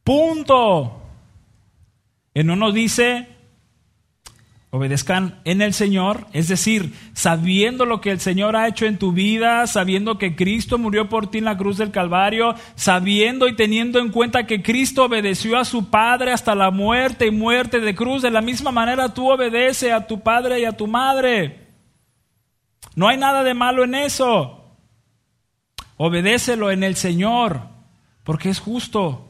Punto. 0.03 1.01
En 2.33 2.49
uno 2.49 2.73
dice, 2.73 3.29
obedezcan 4.73 5.41
en 5.43 5.61
el 5.61 5.73
Señor, 5.73 6.27
es 6.31 6.47
decir, 6.47 6.93
sabiendo 7.13 7.85
lo 7.85 7.99
que 7.99 8.09
el 8.09 8.21
Señor 8.21 8.55
ha 8.55 8.69
hecho 8.69 8.85
en 8.85 8.97
tu 8.97 9.11
vida, 9.11 9.67
sabiendo 9.67 10.17
que 10.17 10.37
Cristo 10.37 10.77
murió 10.77 11.09
por 11.09 11.29
ti 11.29 11.39
en 11.39 11.45
la 11.45 11.57
cruz 11.57 11.77
del 11.77 11.91
Calvario, 11.91 12.55
sabiendo 12.75 13.49
y 13.49 13.55
teniendo 13.57 13.99
en 13.99 14.11
cuenta 14.11 14.47
que 14.47 14.63
Cristo 14.63 15.03
obedeció 15.03 15.57
a 15.57 15.65
su 15.65 15.89
Padre 15.89 16.31
hasta 16.31 16.55
la 16.55 16.71
muerte 16.71 17.27
y 17.27 17.31
muerte 17.31 17.81
de 17.81 17.93
cruz, 17.93 18.21
de 18.21 18.31
la 18.31 18.39
misma 18.41 18.71
manera 18.71 19.13
tú 19.13 19.29
obedece 19.29 19.91
a 19.91 20.07
tu 20.07 20.21
Padre 20.21 20.61
y 20.61 20.65
a 20.65 20.77
tu 20.77 20.87
Madre. 20.87 21.67
No 22.95 23.09
hay 23.09 23.17
nada 23.17 23.43
de 23.43 23.53
malo 23.53 23.83
en 23.83 23.93
eso. 23.93 24.57
Obedécelo 25.97 26.71
en 26.71 26.83
el 26.83 26.95
Señor, 26.95 27.59
porque 28.23 28.49
es 28.49 28.61
justo. 28.61 29.27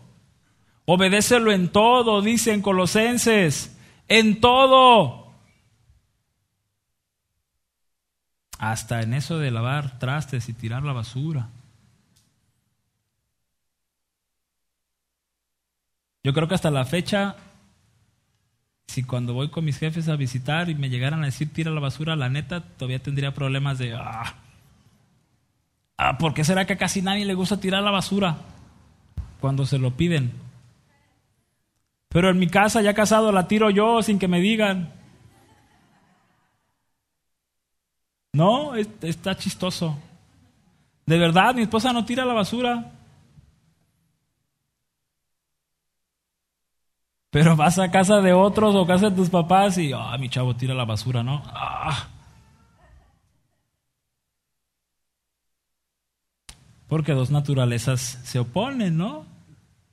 Obedécelo 0.85 1.51
en 1.51 1.69
todo, 1.69 2.21
dicen 2.21 2.61
Colosenses, 2.61 3.75
en 4.07 4.39
todo. 4.39 5.20
Hasta 8.61 9.01
en 9.01 9.15
eso 9.15 9.39
de 9.39 9.49
lavar 9.49 9.97
trastes 9.97 10.47
y 10.47 10.53
tirar 10.53 10.83
la 10.83 10.93
basura. 10.93 11.49
Yo 16.23 16.31
creo 16.31 16.47
que 16.47 16.53
hasta 16.53 16.69
la 16.69 16.85
fecha, 16.85 17.37
si 18.85 19.01
cuando 19.01 19.33
voy 19.33 19.49
con 19.49 19.65
mis 19.65 19.79
jefes 19.79 20.07
a 20.09 20.15
visitar 20.15 20.69
y 20.69 20.75
me 20.75 20.91
llegaran 20.91 21.23
a 21.23 21.25
decir 21.25 21.51
tira 21.51 21.71
la 21.71 21.79
basura, 21.79 22.15
la 22.15 22.29
neta, 22.29 22.61
todavía 22.61 23.01
tendría 23.01 23.33
problemas 23.33 23.79
de, 23.79 23.95
ah, 23.95 24.35
ah 25.97 26.17
¿por 26.19 26.35
qué 26.35 26.43
será 26.43 26.65
que 26.67 26.77
casi 26.77 27.01
nadie 27.01 27.25
le 27.25 27.33
gusta 27.33 27.59
tirar 27.59 27.81
la 27.81 27.89
basura 27.89 28.37
cuando 29.39 29.65
se 29.65 29.79
lo 29.79 29.97
piden? 29.97 30.33
Pero 32.09 32.29
en 32.29 32.37
mi 32.37 32.45
casa 32.45 32.83
ya 32.83 32.93
casado 32.93 33.31
la 33.31 33.47
tiro 33.47 33.71
yo 33.71 34.03
sin 34.03 34.19
que 34.19 34.27
me 34.27 34.39
digan. 34.39 35.00
No, 38.33 38.75
está 38.75 39.35
chistoso. 39.35 39.97
De 41.05 41.17
verdad, 41.17 41.53
mi 41.53 41.63
esposa 41.63 41.91
no 41.91 42.05
tira 42.05 42.23
la 42.25 42.33
basura. 42.33 42.91
Pero 47.29 47.55
vas 47.55 47.79
a 47.79 47.91
casa 47.91 48.21
de 48.21 48.33
otros 48.33 48.75
o 48.75 48.85
casa 48.85 49.09
de 49.09 49.15
tus 49.15 49.29
papás 49.29 49.77
y, 49.77 49.91
ah, 49.93 50.17
mi 50.17 50.29
chavo 50.29 50.55
tira 50.55 50.73
la 50.73 50.85
basura, 50.85 51.23
¿no? 51.23 51.41
Ah. 51.47 52.07
Porque 56.87 57.13
dos 57.13 57.31
naturalezas 57.31 58.19
se 58.23 58.39
oponen, 58.39 58.97
¿no? 58.97 59.25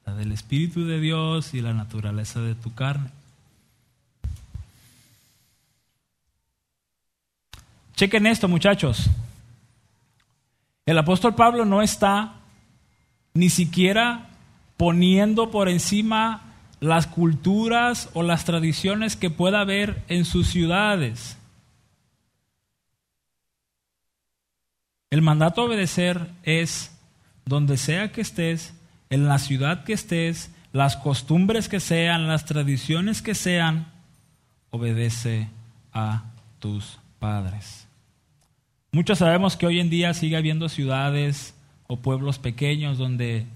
La 0.05 0.15
del 0.15 0.33
Espíritu 0.33 0.85
de 0.85 1.01
Dios 1.01 1.55
y 1.55 1.61
la 1.61 1.73
naturaleza 1.73 2.41
de 2.41 2.57
tu 2.57 2.75
carne. 2.75 3.11
Chequen 7.99 8.29
esto, 8.29 8.47
muchachos. 8.47 9.11
El 10.87 10.99
apóstol 10.99 11.35
Pablo 11.35 11.65
no 11.65 11.83
está 11.83 12.37
ni 13.35 13.51
siquiera 13.51 14.31
poniendo 14.77 15.51
por 15.51 15.69
encima 15.69 16.45
las 16.79 17.09
culturas 17.09 18.09
o 18.15 18.23
las 18.23 18.45
tradiciones 18.45 19.17
que 19.17 19.31
pueda 19.31 19.63
haber 19.63 20.05
en 20.07 20.25
sus 20.25 20.47
ciudades. 20.47 21.39
El 25.11 25.21
mandato 25.21 25.63
a 25.63 25.65
obedecer 25.65 26.31
es 26.45 26.97
donde 27.47 27.77
sea 27.77 28.13
que 28.13 28.21
estés, 28.21 28.75
en 29.11 29.27
la 29.27 29.41
ciudad 29.41 29.83
que 29.83 29.95
estés, 29.95 30.53
las 30.73 30.97
costumbres 30.97 31.69
que 31.69 31.81
sean, 31.81 32.29
las 32.29 32.45
tradiciones 32.45 33.23
que 33.23 33.35
sean, 33.35 33.91
obedece 34.71 35.49
a 35.93 36.27
tus 36.61 37.01
padres. 37.19 37.88
Muchos 38.99 39.19
sabemos 39.19 39.57
que 39.57 39.65
hoy 39.65 39.79
en 39.79 39.91
día 39.91 40.13
sigue 40.13 40.37
habiendo 40.37 40.69
ciudades 40.69 41.55
o 41.87 41.99
pueblos 41.99 42.41
pequeños 42.41 42.99
donde 42.99 43.47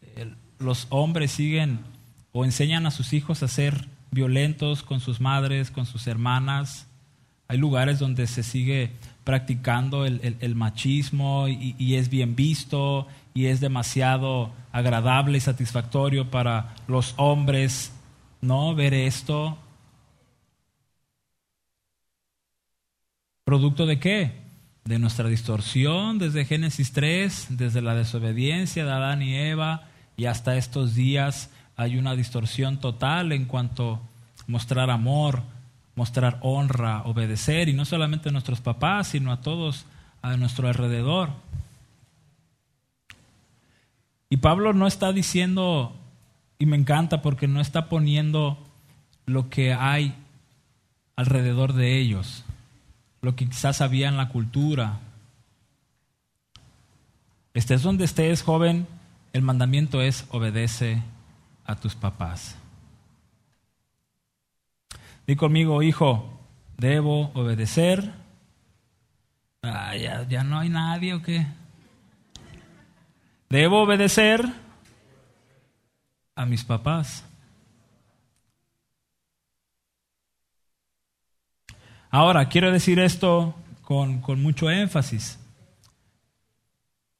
eh, 0.00 0.32
los 0.58 0.86
hombres 0.88 1.32
siguen 1.32 1.80
o 2.32 2.46
enseñan 2.46 2.86
a 2.86 2.90
sus 2.90 3.12
hijos 3.12 3.42
a 3.42 3.48
ser 3.48 3.88
violentos 4.10 4.82
con 4.82 5.00
sus 5.00 5.20
madres, 5.20 5.70
con 5.70 5.84
sus 5.84 6.06
hermanas. 6.06 6.86
Hay 7.46 7.58
lugares 7.58 7.98
donde 7.98 8.26
se 8.26 8.42
sigue 8.42 8.90
practicando 9.22 10.06
el, 10.06 10.54
machismo 10.54 11.46
y, 11.46 11.74
y, 11.76 11.96
es 11.96 12.08
bien 12.08 12.34
visto 12.34 13.06
y 13.34 13.48
es 13.48 13.60
demasiado 13.60 14.50
agradable 14.72 15.36
y 15.36 15.42
satisfactorio 15.42 16.30
para 16.30 16.74
los 16.88 17.12
hombres, 17.18 17.92
¿no? 18.40 18.74
Ver 18.74 18.94
esto. 18.94 19.58
¿Producto 23.44 23.84
de 23.84 24.00
qué? 24.00 24.45
De 24.86 25.00
nuestra 25.00 25.28
distorsión 25.28 26.18
desde 26.18 26.44
Génesis 26.44 26.92
3, 26.92 27.48
desde 27.50 27.82
la 27.82 27.94
desobediencia 27.94 28.84
de 28.84 28.92
Adán 28.92 29.20
y 29.20 29.34
Eva, 29.34 29.88
y 30.16 30.26
hasta 30.26 30.56
estos 30.56 30.94
días 30.94 31.50
hay 31.76 31.98
una 31.98 32.14
distorsión 32.14 32.78
total 32.78 33.32
en 33.32 33.46
cuanto 33.46 33.94
a 33.94 34.00
mostrar 34.46 34.90
amor, 34.90 35.42
mostrar 35.96 36.38
honra, 36.40 37.02
obedecer, 37.02 37.68
y 37.68 37.72
no 37.72 37.84
solamente 37.84 38.28
a 38.28 38.32
nuestros 38.32 38.60
papás, 38.60 39.08
sino 39.08 39.32
a 39.32 39.40
todos 39.40 39.86
a 40.22 40.36
nuestro 40.36 40.68
alrededor. 40.68 41.30
Y 44.30 44.36
Pablo 44.38 44.72
no 44.72 44.86
está 44.86 45.12
diciendo, 45.12 45.96
y 46.60 46.66
me 46.66 46.76
encanta 46.76 47.22
porque 47.22 47.48
no 47.48 47.60
está 47.60 47.88
poniendo 47.88 48.56
lo 49.26 49.50
que 49.50 49.74
hay 49.74 50.14
alrededor 51.16 51.72
de 51.72 51.98
ellos 51.98 52.44
lo 53.26 53.34
que 53.34 53.48
quizás 53.48 53.80
había 53.80 54.06
en 54.06 54.16
la 54.16 54.28
cultura. 54.28 55.00
Estés 57.54 57.82
donde 57.82 58.04
estés, 58.04 58.40
joven, 58.40 58.86
el 59.32 59.42
mandamiento 59.42 60.00
es 60.00 60.28
obedece 60.30 61.02
a 61.64 61.74
tus 61.74 61.96
papás. 61.96 62.56
Di 65.26 65.34
conmigo, 65.34 65.82
hijo, 65.82 66.38
debo 66.76 67.32
obedecer. 67.34 68.12
Ah, 69.64 69.96
ya, 69.96 70.22
ya 70.28 70.44
no 70.44 70.60
hay 70.60 70.68
nadie 70.68 71.14
o 71.14 71.20
qué. 71.20 71.48
Debo 73.48 73.82
obedecer 73.82 74.46
a 76.36 76.46
mis 76.46 76.62
papás. 76.62 77.24
Ahora, 82.10 82.48
quiero 82.48 82.70
decir 82.70 82.98
esto 82.98 83.54
con, 83.82 84.22
mucho 84.40 84.70
énfasis 84.70 85.38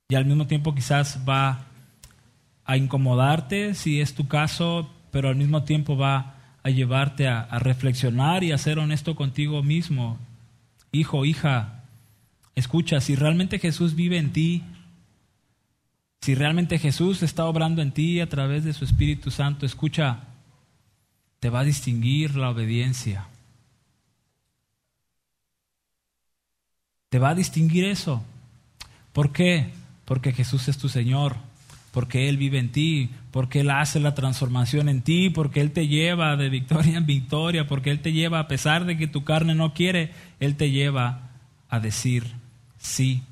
y 0.09 0.15
al 0.15 0.25
mismo 0.25 0.47
tiempo 0.47 0.75
quizás 0.75 1.21
va 1.29 1.67
a 2.65 2.77
incomodarte 2.77 3.75
si 3.75 4.01
es 4.01 4.15
tu 4.15 4.29
caso, 4.29 4.91
pero 5.11 5.29
al 5.29 5.37
mismo 5.37 5.65
tiempo 5.65 5.97
va 5.97 6.35
a 6.63 6.71
llevarte 6.71 7.29
a, 7.29 7.41
a, 7.41 7.59
reflexionar 7.59 8.43
y 8.45 8.53
a 8.53 8.59
ser 8.59 8.79
honesto 8.79 9.15
contigo 9.15 9.63
mismo. 9.63 10.19
Hijo, 10.93 11.25
hija, 11.25 11.85
escucha, 12.55 13.01
si 13.01 13.15
realmente 13.15 13.59
Jesús 13.59 13.95
vive 13.95 14.19
en 14.19 14.33
ti, 14.33 14.63
si 16.21 16.35
realmente 16.35 16.79
Jesús 16.79 17.23
está 17.23 17.45
obrando 17.45 17.83
en 17.83 17.93
ti 17.93 18.21
a 18.21 18.29
través 18.29 18.65
de 18.65 18.73
su 18.73 18.85
Espíritu 18.85 19.31
Santo, 19.31 19.67
escucha, 19.67 20.25
te 21.39 21.51
va 21.51 21.61
a 21.61 21.65
distinguir 21.65 22.35
la 22.35 22.51
obediencia. 22.51 23.29
Te 27.09 27.19
va 27.19 27.31
a 27.31 27.35
distinguir 27.35 27.85
eso. 27.85 28.23
¿Por 29.13 29.33
qué? 29.33 29.73
porque 30.07 30.33
Jesús 30.33 30.69
es 30.69 30.79
tu 30.79 30.89
Señor, 30.89 31.37
porque 31.93 32.29
Él 32.29 32.39
vive 32.39 32.59
en 32.59 32.73
ti, 32.73 33.11
porque 33.33 33.61
Él 33.61 33.71
hace 33.71 34.01
la 34.01 34.15
transformación 34.15 34.89
en 34.89 35.03
ti, 35.03 35.29
porque 35.29 35.61
Él 35.61 35.73
te 35.73 35.89
lleva 35.89 36.37
de 36.37 36.49
victoria 36.49 36.97
en 36.97 37.07
victoria, 37.07 37.67
porque 37.67 37.91
Él 37.91 38.01
te 38.01 38.13
lleva, 38.13 38.39
a 38.39 38.49
pesar 38.49 38.87
de 38.87 38.97
que 38.97 39.09
tu 39.09 39.25
carne 39.25 39.55
no 39.55 39.75
quiere, 39.75 40.13
Él 40.41 40.57
te 40.57 40.71
lleva 40.71 41.31
a 41.69 41.81
decir 41.81 42.25
sí, 42.79 43.23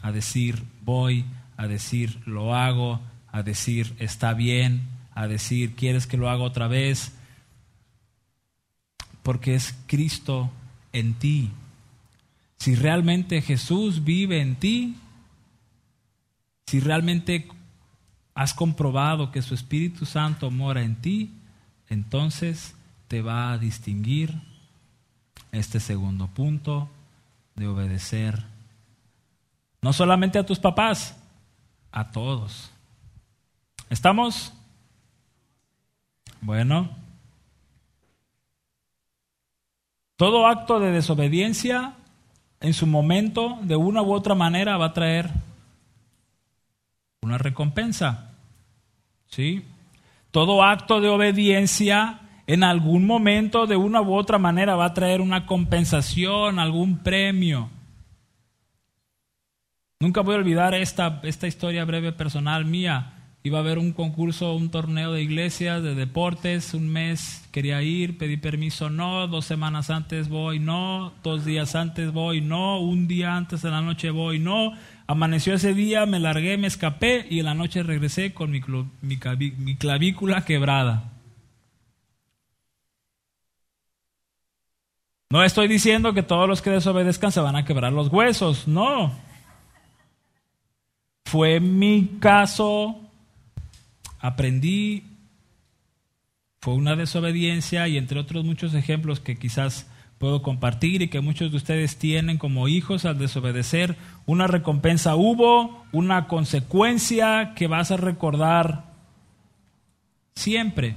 a 0.00 0.12
decir 0.12 0.62
voy, 0.82 1.24
a 1.56 1.66
decir 1.66 2.20
lo 2.26 2.54
hago, 2.54 3.00
a 3.32 3.42
decir 3.42 3.92
está 3.98 4.32
bien, 4.32 4.82
a 5.14 5.26
decir 5.26 5.74
quieres 5.74 6.06
que 6.06 6.16
lo 6.16 6.30
haga 6.30 6.44
otra 6.44 6.68
vez, 6.68 7.12
porque 9.24 9.56
es 9.56 9.76
Cristo 9.88 10.50
en 10.92 11.14
ti. 11.14 11.50
Si 12.60 12.74
realmente 12.74 13.40
Jesús 13.40 14.04
vive 14.04 14.42
en 14.42 14.54
ti, 14.54 14.94
si 16.66 16.78
realmente 16.78 17.48
has 18.34 18.52
comprobado 18.52 19.32
que 19.32 19.40
su 19.40 19.54
Espíritu 19.54 20.04
Santo 20.04 20.50
mora 20.50 20.82
en 20.82 21.00
ti, 21.00 21.32
entonces 21.88 22.76
te 23.08 23.22
va 23.22 23.50
a 23.50 23.56
distinguir 23.56 24.42
este 25.52 25.80
segundo 25.80 26.26
punto 26.26 26.90
de 27.56 27.66
obedecer. 27.66 28.44
No 29.80 29.94
solamente 29.94 30.38
a 30.38 30.44
tus 30.44 30.58
papás, 30.58 31.16
a 31.90 32.10
todos. 32.10 32.70
¿Estamos? 33.88 34.52
Bueno. 36.42 36.90
Todo 40.16 40.46
acto 40.46 40.78
de 40.78 40.90
desobediencia 40.90 41.96
en 42.60 42.74
su 42.74 42.86
momento, 42.86 43.58
de 43.62 43.76
una 43.76 44.02
u 44.02 44.12
otra 44.12 44.34
manera, 44.34 44.76
va 44.76 44.86
a 44.86 44.92
traer 44.92 45.30
una 47.22 47.38
recompensa. 47.38 48.32
¿Sí? 49.28 49.64
Todo 50.30 50.62
acto 50.62 51.00
de 51.00 51.08
obediencia 51.08 52.20
en 52.46 52.64
algún 52.64 53.06
momento, 53.06 53.66
de 53.66 53.76
una 53.76 54.02
u 54.02 54.14
otra 54.14 54.38
manera, 54.38 54.74
va 54.74 54.86
a 54.86 54.94
traer 54.94 55.20
una 55.20 55.46
compensación, 55.46 56.58
algún 56.58 56.98
premio. 56.98 57.70
Nunca 60.00 60.22
voy 60.22 60.34
a 60.34 60.38
olvidar 60.38 60.74
esta, 60.74 61.20
esta 61.22 61.46
historia 61.46 61.84
breve 61.84 62.12
personal 62.12 62.64
mía. 62.64 63.19
Iba 63.42 63.58
a 63.58 63.60
haber 63.62 63.78
un 63.78 63.92
concurso, 63.92 64.54
un 64.54 64.70
torneo 64.70 65.12
de 65.12 65.22
iglesias, 65.22 65.82
de 65.82 65.94
deportes, 65.94 66.74
un 66.74 66.88
mes 66.90 67.48
quería 67.52 67.80
ir, 67.80 68.18
pedí 68.18 68.36
permiso, 68.36 68.90
no, 68.90 69.26
dos 69.28 69.46
semanas 69.46 69.88
antes 69.88 70.28
voy, 70.28 70.58
no, 70.58 71.14
dos 71.22 71.46
días 71.46 71.74
antes 71.74 72.12
voy, 72.12 72.42
no, 72.42 72.78
un 72.80 73.08
día 73.08 73.36
antes 73.36 73.62
de 73.62 73.70
la 73.70 73.80
noche 73.80 74.10
voy, 74.10 74.38
no. 74.38 74.74
Amaneció 75.06 75.54
ese 75.54 75.72
día, 75.72 76.04
me 76.04 76.20
largué, 76.20 76.58
me 76.58 76.66
escapé 76.66 77.26
y 77.30 77.38
en 77.38 77.46
la 77.46 77.54
noche 77.54 77.82
regresé 77.82 78.34
con 78.34 78.50
mi, 78.50 78.60
mi 79.00 79.76
clavícula 79.76 80.44
quebrada. 80.44 81.10
No 85.30 85.42
estoy 85.42 85.66
diciendo 85.66 86.12
que 86.12 86.22
todos 86.22 86.46
los 86.46 86.60
que 86.60 86.70
desobedezcan 86.70 87.32
se 87.32 87.40
van 87.40 87.56
a 87.56 87.64
quebrar 87.64 87.92
los 87.92 88.08
huesos, 88.08 88.68
no. 88.68 89.12
Fue 91.24 91.58
mi 91.58 92.18
caso 92.20 93.09
aprendí, 94.20 95.04
fue 96.60 96.74
una 96.74 96.94
desobediencia 96.94 97.88
y 97.88 97.96
entre 97.96 98.20
otros 98.20 98.44
muchos 98.44 98.74
ejemplos 98.74 99.18
que 99.20 99.36
quizás 99.36 99.86
puedo 100.18 100.42
compartir 100.42 101.00
y 101.00 101.08
que 101.08 101.22
muchos 101.22 101.50
de 101.50 101.56
ustedes 101.56 101.96
tienen 101.96 102.36
como 102.36 102.68
hijos 102.68 103.06
al 103.06 103.18
desobedecer, 103.18 103.96
una 104.26 104.46
recompensa 104.46 105.16
hubo, 105.16 105.86
una 105.92 106.28
consecuencia 106.28 107.54
que 107.56 107.66
vas 107.66 107.90
a 107.90 107.96
recordar 107.96 108.84
siempre. 110.34 110.96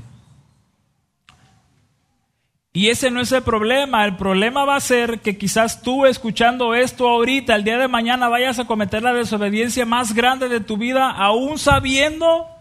Y 2.73 2.89
ese 2.89 3.11
no 3.11 3.21
es 3.21 3.31
el 3.31 3.43
problema, 3.43 4.03
el 4.03 4.17
problema 4.17 4.65
va 4.65 4.75
a 4.75 4.81
ser 4.81 5.21
que 5.21 5.37
quizás 5.37 5.81
tú 5.81 6.05
escuchando 6.05 6.75
esto 6.75 7.07
ahorita, 7.07 7.55
el 7.55 7.63
día 7.63 7.77
de 7.77 7.87
mañana 7.87 8.27
vayas 8.27 8.59
a 8.59 8.65
cometer 8.65 9.03
la 9.03 9.13
desobediencia 9.13 9.85
más 9.85 10.13
grande 10.13 10.49
de 10.49 10.59
tu 10.59 10.75
vida, 10.75 11.11
aún 11.11 11.59
sabiendo 11.59 12.52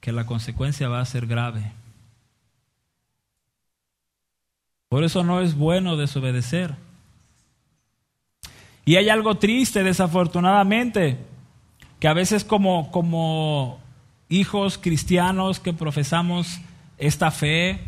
que 0.00 0.12
la 0.12 0.26
consecuencia 0.26 0.88
va 0.88 1.00
a 1.00 1.04
ser 1.04 1.26
grave. 1.26 1.72
Por 4.88 5.04
eso 5.04 5.22
no 5.22 5.40
es 5.40 5.54
bueno 5.54 5.96
desobedecer. 5.96 6.74
Y 8.84 8.96
hay 8.96 9.10
algo 9.10 9.34
triste, 9.34 9.82
desafortunadamente, 9.82 11.18
que 12.00 12.08
a 12.08 12.14
veces 12.14 12.42
como, 12.42 12.90
como 12.90 13.80
hijos 14.30 14.78
cristianos 14.78 15.60
que 15.60 15.74
profesamos 15.74 16.60
esta 16.96 17.30
fe, 17.30 17.80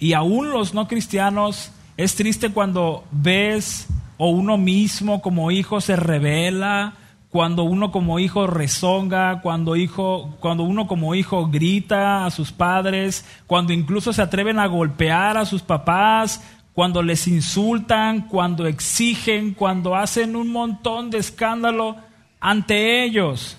y 0.00 0.12
aún 0.14 0.50
los 0.50 0.74
no 0.74 0.88
cristianos, 0.88 1.70
es 1.96 2.16
triste 2.16 2.50
cuando 2.50 3.04
ves 3.12 3.86
o 4.16 4.30
uno 4.30 4.58
mismo 4.58 5.22
como 5.22 5.50
hijo 5.50 5.80
se 5.80 5.96
revela 5.96 6.94
cuando 7.34 7.64
uno 7.64 7.90
como 7.90 8.20
hijo 8.20 8.46
rezonga, 8.46 9.40
cuando, 9.40 9.74
hijo, 9.74 10.36
cuando 10.38 10.62
uno 10.62 10.86
como 10.86 11.16
hijo 11.16 11.48
grita 11.48 12.26
a 12.26 12.30
sus 12.30 12.52
padres, 12.52 13.24
cuando 13.48 13.72
incluso 13.72 14.12
se 14.12 14.22
atreven 14.22 14.60
a 14.60 14.68
golpear 14.68 15.36
a 15.36 15.44
sus 15.44 15.60
papás, 15.60 16.44
cuando 16.74 17.02
les 17.02 17.26
insultan, 17.26 18.28
cuando 18.28 18.68
exigen, 18.68 19.52
cuando 19.52 19.96
hacen 19.96 20.36
un 20.36 20.52
montón 20.52 21.10
de 21.10 21.18
escándalo 21.18 21.96
ante 22.38 23.02
ellos. 23.02 23.58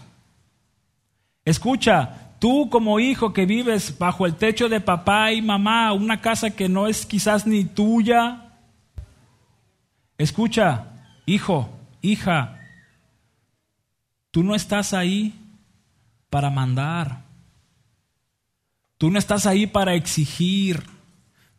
Escucha, 1.44 2.32
tú 2.40 2.70
como 2.70 3.02
hijo 3.02 3.34
que 3.34 3.46
vives 3.46 4.00
bajo 4.00 4.26
el 4.26 4.36
techo 4.36 4.70
de 4.70 4.80
papá 4.80 5.34
y 5.34 5.42
mamá, 5.42 5.92
una 5.92 6.22
casa 6.22 6.52
que 6.52 6.70
no 6.70 6.88
es 6.88 7.06
quizás 7.06 7.46
ni 7.46 7.66
tuya, 7.66 8.54
escucha, 10.18 10.86
hijo, 11.26 11.70
hija, 12.02 12.62
Tú 14.36 14.44
no 14.44 14.54
estás 14.54 14.94
ahí 14.94 15.34
para 16.30 16.50
mandar. 16.50 17.22
Tú 18.98 19.10
no 19.10 19.18
estás 19.18 19.46
ahí 19.46 19.66
para 19.66 19.94
exigir. 19.94 20.84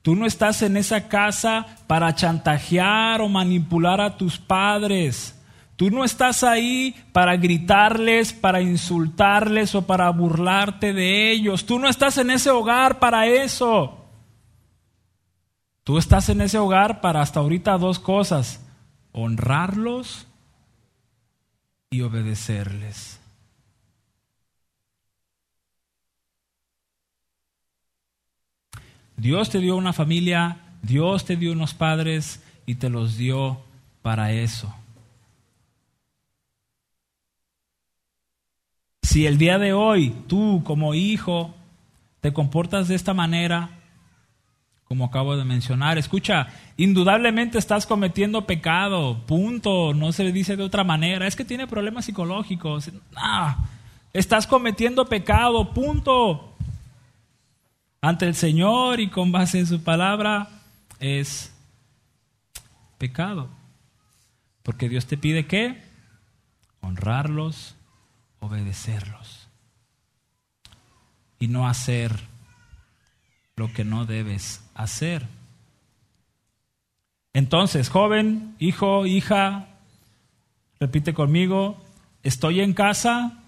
Tú 0.03 0.15
no 0.15 0.27
estás 0.27 0.61
en 0.61 0.77
esa 0.77 1.09
casa 1.09 1.69
para 1.87 2.15
chantajear 2.15 3.23
o 3.23 3.31
manipular 3.31 4.03
a 4.03 4.19
tus 4.19 4.37
padres. 4.37 5.43
Tú 5.77 5.91
no 5.91 6.05
estás 6.05 6.45
ahí 6.45 6.95
para 7.15 7.39
gritarles, 7.39 8.35
para 8.35 8.61
insultarles 8.61 9.75
o 9.75 9.87
para 9.87 10.11
burlarte 10.11 10.93
de 10.93 11.33
ellos. 11.33 11.65
Tú 11.65 11.79
no 11.79 11.89
estás 11.89 12.19
en 12.19 12.31
ese 12.31 12.51
hogar 12.51 12.99
para 12.99 13.27
eso. 13.27 14.05
Tú 15.83 15.97
estás 15.97 16.29
en 16.29 16.43
ese 16.43 16.59
hogar 16.59 17.01
para 17.01 17.23
hasta 17.23 17.41
ahorita 17.41 17.79
dos 17.79 17.99
cosas. 17.99 18.63
Honrarlos 19.13 20.26
y 21.91 22.01
obedecerles. 22.03 23.21
Dios 29.17 29.49
te 29.49 29.61
dio 29.61 29.77
una 29.77 29.93
familia, 29.93 30.59
Dios 30.83 31.25
te 31.25 31.37
dio 31.37 31.53
unos 31.53 31.75
padres 31.75 32.43
y 32.67 32.75
te 32.75 32.91
los 32.91 33.17
dio 33.17 33.61
para 34.03 34.33
eso. 34.33 34.75
Si 39.03 39.27
el 39.27 39.39
día 39.39 39.59
de 39.59 39.73
hoy 39.73 40.15
tú 40.27 40.63
como 40.65 40.95
hijo 40.95 41.55
te 42.21 42.33
comportas 42.33 42.89
de 42.89 42.95
esta 42.95 43.15
manera, 43.15 43.76
como 44.89 45.05
acabo 45.05 45.37
de 45.37 45.45
mencionar. 45.45 45.99
Escucha, 45.99 46.49
indudablemente 46.77 47.59
estás 47.59 47.87
cometiendo 47.87 48.47
pecado, 48.47 49.25
punto, 49.27 49.95
no 49.95 50.13
se 50.13 50.31
dice 50.33 50.57
de 50.57 50.63
otra 50.63 50.85
manera, 50.85 51.27
es 51.27 51.37
que 51.37 51.45
tiene 51.45 51.67
problemas 51.67 52.05
psicológicos. 52.05 52.91
Ah, 53.17 53.69
estás 54.13 54.47
cometiendo 54.47 55.07
pecado, 55.07 55.73
punto. 55.73 56.55
Ante 58.01 58.27
el 58.27 58.35
Señor 58.35 59.01
y 59.01 59.09
con 59.09 59.33
base 59.33 59.59
en 59.59 59.67
su 59.67 59.83
palabra 59.83 60.49
es 61.01 61.53
pecado. 62.99 63.49
Porque 64.63 64.89
Dios 64.89 65.07
te 65.07 65.17
pide 65.17 65.47
que 65.47 65.83
honrarlos, 66.81 67.75
obedecerlos 68.39 69.49
y 71.39 71.49
no 71.49 71.67
hacer 71.67 72.13
lo 73.57 73.73
que 73.73 73.85
no 73.85 74.07
debes 74.07 74.66
hacer. 74.77 75.27
Entonces, 77.33 77.89
joven, 77.89 78.55
hijo, 78.59 79.07
hija, 79.07 79.67
repite 80.81 81.13
conmigo, 81.13 81.77
estoy 82.23 82.61
en 82.61 82.73
casa 82.73 83.43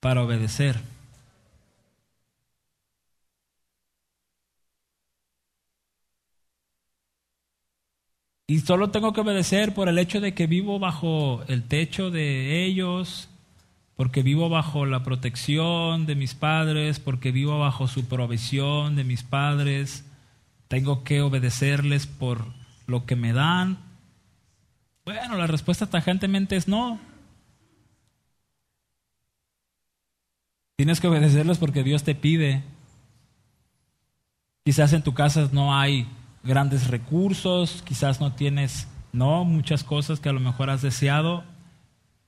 para 0.00 0.22
obedecer. 0.22 0.80
Y 8.50 8.58
solo 8.58 8.90
tengo 8.90 9.12
que 9.12 9.20
obedecer 9.20 9.72
por 9.74 9.88
el 9.88 9.96
hecho 9.96 10.20
de 10.20 10.34
que 10.34 10.48
vivo 10.48 10.80
bajo 10.80 11.44
el 11.46 11.62
techo 11.62 12.10
de 12.10 12.64
ellos, 12.64 13.29
porque 14.00 14.22
vivo 14.22 14.48
bajo 14.48 14.86
la 14.86 15.02
protección 15.02 16.06
de 16.06 16.14
mis 16.14 16.34
padres, 16.34 16.98
porque 16.98 17.32
vivo 17.32 17.58
bajo 17.58 17.86
su 17.86 18.06
provisión 18.06 18.96
de 18.96 19.04
mis 19.04 19.22
padres. 19.22 20.06
Tengo 20.68 21.04
que 21.04 21.20
obedecerles 21.20 22.06
por 22.06 22.46
lo 22.86 23.04
que 23.04 23.14
me 23.14 23.34
dan. 23.34 23.76
Bueno, 25.04 25.36
la 25.36 25.46
respuesta 25.46 25.84
tajantemente 25.84 26.56
es 26.56 26.66
no. 26.66 26.98
Tienes 30.76 30.98
que 30.98 31.08
obedecerles 31.08 31.58
porque 31.58 31.84
Dios 31.84 32.02
te 32.02 32.14
pide. 32.14 32.64
Quizás 34.64 34.94
en 34.94 35.02
tu 35.02 35.12
casa 35.12 35.50
no 35.52 35.78
hay 35.78 36.08
grandes 36.42 36.88
recursos, 36.88 37.82
quizás 37.82 38.18
no 38.18 38.32
tienes, 38.32 38.88
no, 39.12 39.44
muchas 39.44 39.84
cosas 39.84 40.20
que 40.20 40.30
a 40.30 40.32
lo 40.32 40.40
mejor 40.40 40.70
has 40.70 40.80
deseado, 40.80 41.44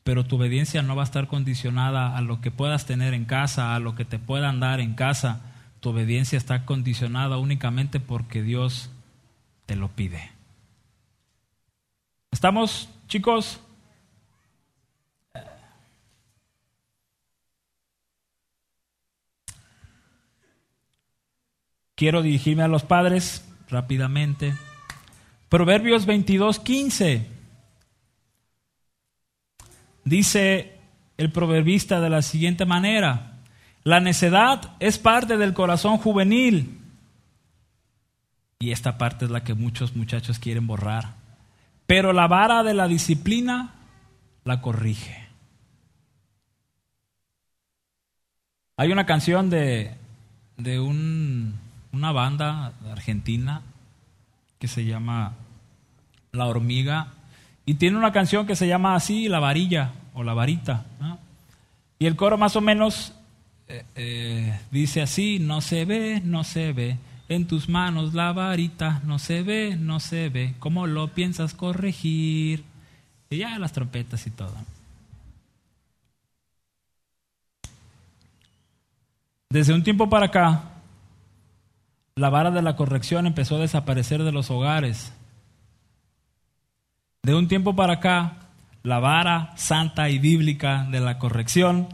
pero 0.05 0.24
tu 0.24 0.36
obediencia 0.36 0.82
no 0.82 0.96
va 0.96 1.03
a 1.03 1.05
estar 1.05 1.28
condicionada 1.28 2.16
a 2.16 2.20
lo 2.20 2.40
que 2.40 2.50
puedas 2.50 2.86
tener 2.86 3.14
en 3.14 3.24
casa, 3.24 3.74
a 3.74 3.78
lo 3.78 3.94
que 3.94 4.05
te 4.05 4.18
puedan 4.18 4.61
dar 4.61 4.80
en 4.80 4.94
casa. 4.94 5.40
Tu 5.80 5.90
obediencia 5.90 6.36
está 6.36 6.64
condicionada 6.64 7.38
únicamente 7.38 8.00
porque 8.00 8.42
Dios 8.42 8.90
te 9.66 9.76
lo 9.76 9.88
pide. 9.88 10.30
¿Estamos, 12.30 12.88
chicos? 13.09 13.61
Quiero 21.94 22.22
dirigirme 22.22 22.64
a 22.64 22.68
los 22.68 22.82
padres 22.82 23.44
rápidamente. 23.68 24.55
Proverbios 25.48 26.07
22, 26.07 26.59
15. 26.59 27.41
Dice 30.05 30.78
el 31.16 31.30
proverbista 31.30 32.00
de 32.00 32.11
la 32.11 32.22
siguiente 32.22 32.64
manera, 32.66 33.38
la 33.84 34.00
necedad 34.00 34.74
es 34.80 34.98
parte 34.98 35.36
del 35.36 35.55
corazón 35.55 35.98
juvenil. 35.98 36.78
Y 38.59 38.70
esta 38.70 38.98
parte 38.98 39.24
es 39.24 39.30
la 39.30 39.42
que 39.42 39.55
muchos 39.55 39.96
muchachos 39.96 40.38
quieren 40.38 40.66
borrar. 40.66 41.14
Pero 41.86 42.12
la 42.12 42.28
vara 42.28 42.62
de 42.62 42.74
la 42.74 42.88
disciplina 42.88 43.74
la 44.44 44.61
corrige. 44.61 45.28
Hay 48.76 48.90
una 48.90 49.07
canción 49.07 49.50
de, 49.50 49.94
de 50.57 50.80
un 50.80 51.61
una 51.92 52.11
banda 52.11 52.72
argentina 52.90 53.62
que 54.59 54.66
se 54.66 54.84
llama 54.84 55.34
La 56.32 56.46
Hormiga 56.46 57.12
y 57.64 57.74
tiene 57.74 57.96
una 57.96 58.12
canción 58.12 58.46
que 58.46 58.56
se 58.56 58.66
llama 58.66 58.94
así, 58.94 59.28
La 59.28 59.40
Varilla 59.40 59.92
o 60.14 60.22
La 60.22 60.34
Varita. 60.34 60.84
Y 61.98 62.06
el 62.06 62.16
coro 62.16 62.36
más 62.36 62.56
o 62.56 62.60
menos 62.60 63.14
eh, 63.68 63.84
eh, 63.94 64.60
dice 64.70 65.02
así, 65.02 65.38
no 65.38 65.60
se 65.60 65.84
ve, 65.84 66.20
no 66.24 66.44
se 66.44 66.72
ve, 66.72 66.98
en 67.28 67.46
tus 67.46 67.68
manos 67.68 68.12
la 68.12 68.32
varita, 68.32 69.00
no 69.04 69.18
se 69.18 69.42
ve, 69.42 69.76
no 69.78 70.00
se 70.00 70.28
ve, 70.28 70.54
¿cómo 70.58 70.86
lo 70.86 71.08
piensas 71.08 71.54
corregir? 71.54 72.64
Y 73.30 73.38
ya 73.38 73.58
las 73.58 73.72
trompetas 73.72 74.26
y 74.26 74.30
todo. 74.30 74.54
Desde 79.48 79.72
un 79.72 79.82
tiempo 79.82 80.10
para 80.10 80.26
acá, 80.26 80.64
la 82.16 82.30
vara 82.30 82.50
de 82.50 82.62
la 82.62 82.76
corrección 82.76 83.26
empezó 83.26 83.56
a 83.56 83.60
desaparecer 83.60 84.22
de 84.22 84.32
los 84.32 84.50
hogares. 84.50 85.12
De 87.24 87.36
un 87.36 87.46
tiempo 87.46 87.76
para 87.76 87.92
acá, 87.92 88.32
la 88.82 88.98
vara 88.98 89.52
santa 89.54 90.10
y 90.10 90.18
bíblica 90.18 90.88
de 90.90 90.98
la 90.98 91.20
corrección 91.20 91.86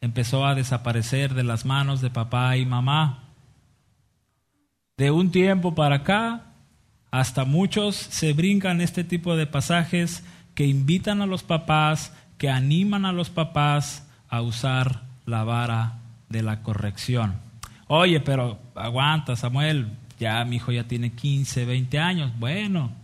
empezó 0.00 0.46
a 0.46 0.54
desaparecer 0.54 1.34
de 1.34 1.42
las 1.42 1.66
manos 1.66 2.00
de 2.00 2.10
papá 2.10 2.56
y 2.56 2.64
mamá. 2.64 3.24
De 4.96 5.10
un 5.10 5.32
tiempo 5.32 5.74
para 5.74 5.96
acá, 5.96 6.44
hasta 7.10 7.44
muchos 7.44 7.96
se 7.96 8.34
brincan 8.34 8.80
este 8.80 9.02
tipo 9.02 9.34
de 9.34 9.48
pasajes 9.48 10.22
que 10.54 10.64
invitan 10.64 11.22
a 11.22 11.26
los 11.26 11.42
papás, 11.42 12.14
que 12.38 12.48
animan 12.48 13.04
a 13.04 13.12
los 13.12 13.30
papás 13.30 14.06
a 14.28 14.42
usar 14.42 15.02
la 15.26 15.42
vara 15.42 15.98
de 16.28 16.44
la 16.44 16.62
corrección. 16.62 17.34
Oye, 17.88 18.20
pero 18.20 18.60
aguanta, 18.76 19.34
Samuel, 19.34 19.88
ya 20.20 20.44
mi 20.44 20.56
hijo 20.56 20.70
ya 20.70 20.84
tiene 20.84 21.10
15, 21.10 21.64
20 21.64 21.98
años. 21.98 22.30
Bueno, 22.38 23.01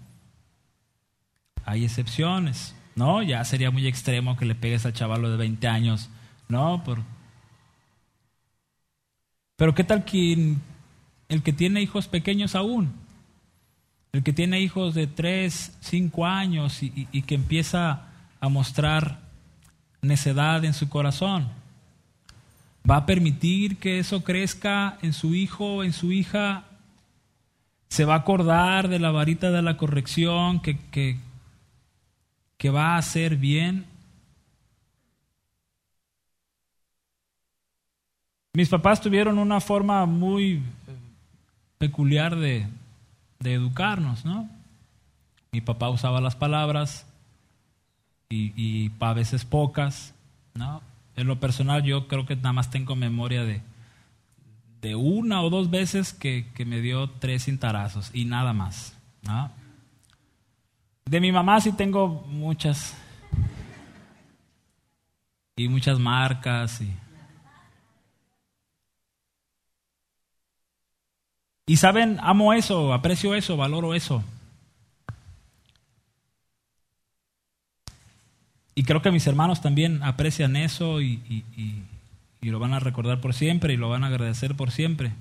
hay 1.69 1.85
excepciones, 1.85 2.75
¿no? 2.95 3.23
Ya 3.23 3.45
sería 3.45 3.71
muy 3.71 3.87
extremo 3.87 4.37
que 4.37 4.47
le 4.47 4.55
pegues 4.55 4.87
al 4.87 4.95
chavalo 4.95 5.31
de 5.31 5.37
20 5.37 5.69
años, 5.69 6.09
¿no? 6.49 6.83
Pero 9.57 9.75
¿qué 9.75 9.85
tal 9.85 10.05
quien, 10.05 10.63
el 11.29 11.43
que 11.43 11.53
tiene 11.53 11.83
hijos 11.83 12.09
pequeños 12.09 12.55
aún? 12.55 12.93
El 14.13 14.23
que 14.23 14.33
tiene 14.33 14.61
hijos 14.61 14.95
de 14.95 15.07
3, 15.07 15.77
5 15.81 16.27
años 16.27 16.83
y, 16.83 17.23
que 17.23 17.35
empieza 17.35 18.07
a 18.41 18.49
mostrar 18.49 19.21
necedad 20.01 20.65
en 20.65 20.73
su 20.73 20.89
corazón 20.89 21.49
va 22.89 22.97
a 22.97 23.07
permitir 23.07 23.77
que 23.77 23.99
eso 23.99 24.25
crezca 24.25 24.97
en 25.03 25.13
su 25.13 25.35
hijo, 25.35 25.85
en 25.85 25.93
su 25.93 26.13
hija, 26.13 26.65
se 27.89 28.05
va 28.05 28.15
a 28.15 28.19
acordar 28.19 28.89
de 28.89 28.99
la 28.99 29.11
varita 29.11 29.51
de 29.51 29.61
la 29.61 29.77
corrección 29.77 30.61
que, 30.61 31.19
que 32.59 32.71
va 32.71 32.95
a 32.95 32.99
hacer 32.99 33.37
bien. 33.37 33.87
Mis 38.53 38.69
papás 38.69 39.01
tuvieron 39.01 39.39
una 39.39 39.61
forma 39.61 40.05
muy 40.05 40.63
peculiar 41.79 42.37
de, 42.37 42.67
de 43.39 43.55
educarnos, 43.55 44.25
¿no? 44.25 44.51
Mi 45.53 45.63
papá 45.63 45.89
usaba 45.89 46.21
las 46.21 46.37
palabras 46.37 47.07
y, 48.29 48.53
y 48.61 48.91
a 49.01 49.15
veces 49.15 49.47
pocas, 49.47 50.15
¿no? 50.55 50.83
En 51.17 51.27
lo 51.27 51.41
personal 51.41 51.83
yo 51.83 52.07
creo 52.09 52.27
que 52.27 52.37
nada 52.37 52.53
más 52.53 52.71
tengo 52.71 52.95
memoria 52.95 53.45
de, 53.45 53.63
de 54.81 54.95
una 54.95 55.43
o 55.43 55.51
dos 55.51 55.71
veces 55.71 56.13
que, 56.13 56.47
me 56.67 56.81
dio 56.81 57.11
tres 57.11 57.45
cintarazos 57.45 58.11
y 58.13 58.25
nada 58.25 58.53
más. 58.53 58.95
De 61.09 61.21
mi 61.21 61.33
mamá 61.33 61.59
sí 61.59 61.73
tengo 61.73 62.07
muchas 62.29 62.95
y 65.57 65.67
muchas 65.67 65.99
marcas 65.99 66.83
y, 66.83 66.95
y 71.65 71.77
saben, 71.79 72.19
amo 72.21 72.53
eso, 72.53 72.93
aprecio 72.93 73.35
eso, 73.35 73.57
valoro 73.57 73.95
eso. 73.95 74.23
Y 78.75 78.83
creo 78.83 79.01
que 79.01 79.11
mis 79.11 79.27
hermanos 79.27 79.63
también 79.63 80.03
aprecian 80.03 80.57
eso 80.57 81.01
y, 81.01 81.43
lo 82.43 82.59
van 82.59 82.75
a 82.75 82.81
recordar 82.81 83.23
por 83.23 83.33
siempre 83.33 83.73
y 83.73 83.79
lo 83.79 83.89
van 83.89 84.05
a 84.05 84.09
agradecer 84.09 84.55
por 84.57 84.73
siempre. 84.73 85.13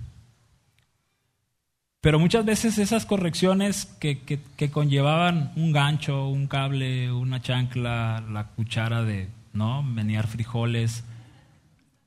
Pero 2.07 2.19
muchas 2.19 2.45
veces 2.45 2.77
esas 2.77 3.05
correcciones 3.05 3.85
que, 3.99 4.19
que, 4.21 4.71
conllevaban 4.71 5.51
un 5.57 5.73
gancho, 5.73 6.29
un 6.29 6.47
cable, 6.47 7.11
una 7.11 7.41
chancla, 7.41 8.23
la 8.31 8.47
cuchara 8.47 9.03
de 9.03 9.27
no 9.51 9.83
menear 9.83 10.25
frijoles, 10.25 11.03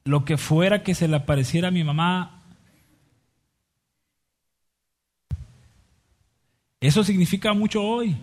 lo 0.05 0.25
que 0.25 0.39
fuera 0.39 0.83
que 0.83 0.95
se 0.95 1.07
le 1.07 1.17
apareciera 1.17 1.69
a 1.69 1.71
mi 1.71 1.85
mamá, 1.85 2.41
eso 6.81 7.05
significa 7.05 7.53
mucho 7.53 7.83
hoy. 7.83 8.17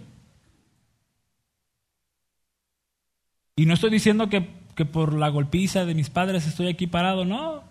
Y 3.56 3.68
no 3.68 3.76
estoy 3.76 3.92
diciendo 3.92 4.30
que, 4.30 4.42
por 4.86 5.14
la 5.14 5.30
golpiza 5.30 5.86
de 5.86 5.94
mis 5.94 6.10
padres 6.10 6.48
estoy 6.48 6.70
aquí 6.70 6.88
parado, 6.88 7.24
no. 7.24 7.62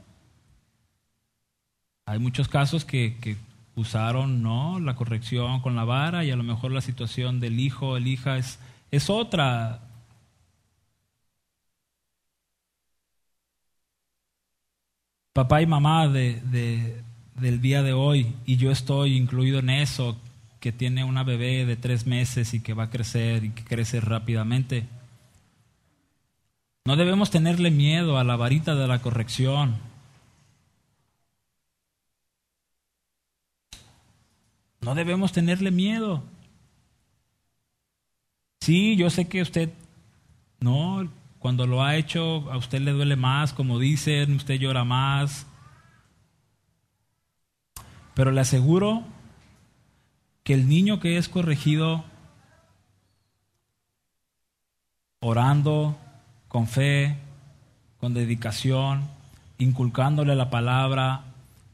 Hay 2.05 2.21
muchos 2.21 2.47
casos 2.47 2.85
que, 2.85 3.17
usaron 3.77 4.43
no 4.43 4.81
la 4.81 4.97
corrección 4.97 5.61
con 5.61 5.77
la 5.77 5.85
vara 5.85 6.25
y 6.25 6.31
a 6.31 6.37
lo 6.37 6.43
mejor 6.43 6.73
la 6.73 6.81
situación 6.81 7.39
del 7.41 7.61
hijo, 7.61 7.97
el 7.97 8.09
hija 8.09 8.39
es, 8.39 8.59
es 8.91 9.09
otra. 9.11 9.83
Papá 15.33 15.61
y 15.61 15.67
mamá 15.67 16.09
de, 16.09 17.03
del 17.35 17.61
día 17.61 17.83
de 17.83 17.93
hoy, 17.93 18.35
y 18.47 18.57
yo 18.57 18.71
estoy 18.71 19.17
incluido 19.17 19.59
en 19.59 19.69
eso, 19.69 20.17
que 20.61 20.73
tiene 20.73 21.05
una 21.05 21.23
bebé 21.25 21.67
de 21.67 21.77
tres 21.77 22.07
meses 22.07 22.55
y 22.55 22.61
que 22.61 22.73
va 22.73 22.85
a 22.85 22.91
crecer 22.91 23.45
y 23.45 23.51
que 23.51 23.63
crece 23.63 24.01
rápidamente. 24.01 24.89
No 26.87 26.97
debemos 26.97 27.31
tenerle 27.31 27.71
miedo 27.71 28.17
a 28.17 28.25
la 28.25 28.37
varita 28.37 28.75
de 28.75 28.87
la 28.87 29.03
corrección. 29.03 29.77
No 34.87 34.95
debemos 34.95 35.33
tenerle 35.33 35.73
miedo. 35.73 36.23
Sí, 38.61 38.95
yo 38.95 39.11
sé 39.11 39.27
que 39.27 39.43
usted, 39.43 39.73
no, 40.61 41.11
cuando 41.41 41.67
lo 41.67 41.83
ha 41.83 41.97
hecho, 41.97 42.49
a 42.53 42.57
usted 42.57 42.81
le 42.83 42.93
duele 42.93 43.17
más, 43.17 43.53
como 43.53 43.81
dicen, 43.81 44.37
usted 44.37 44.61
llora 44.61 44.85
más. 44.85 45.49
Pero 48.15 48.31
le 48.31 48.41
aseguro 48.41 49.03
que 50.45 50.55
el 50.55 50.69
niño 50.69 51.01
que 51.01 51.17
es 51.17 51.29
corregido 51.29 52.05
orando, 55.19 55.99
con 56.47 56.69
fe, 56.69 57.17
con 57.99 58.15
dedicación, 58.15 59.09
inculcándole 59.59 60.37
la 60.37 60.49
palabra, 60.49 61.25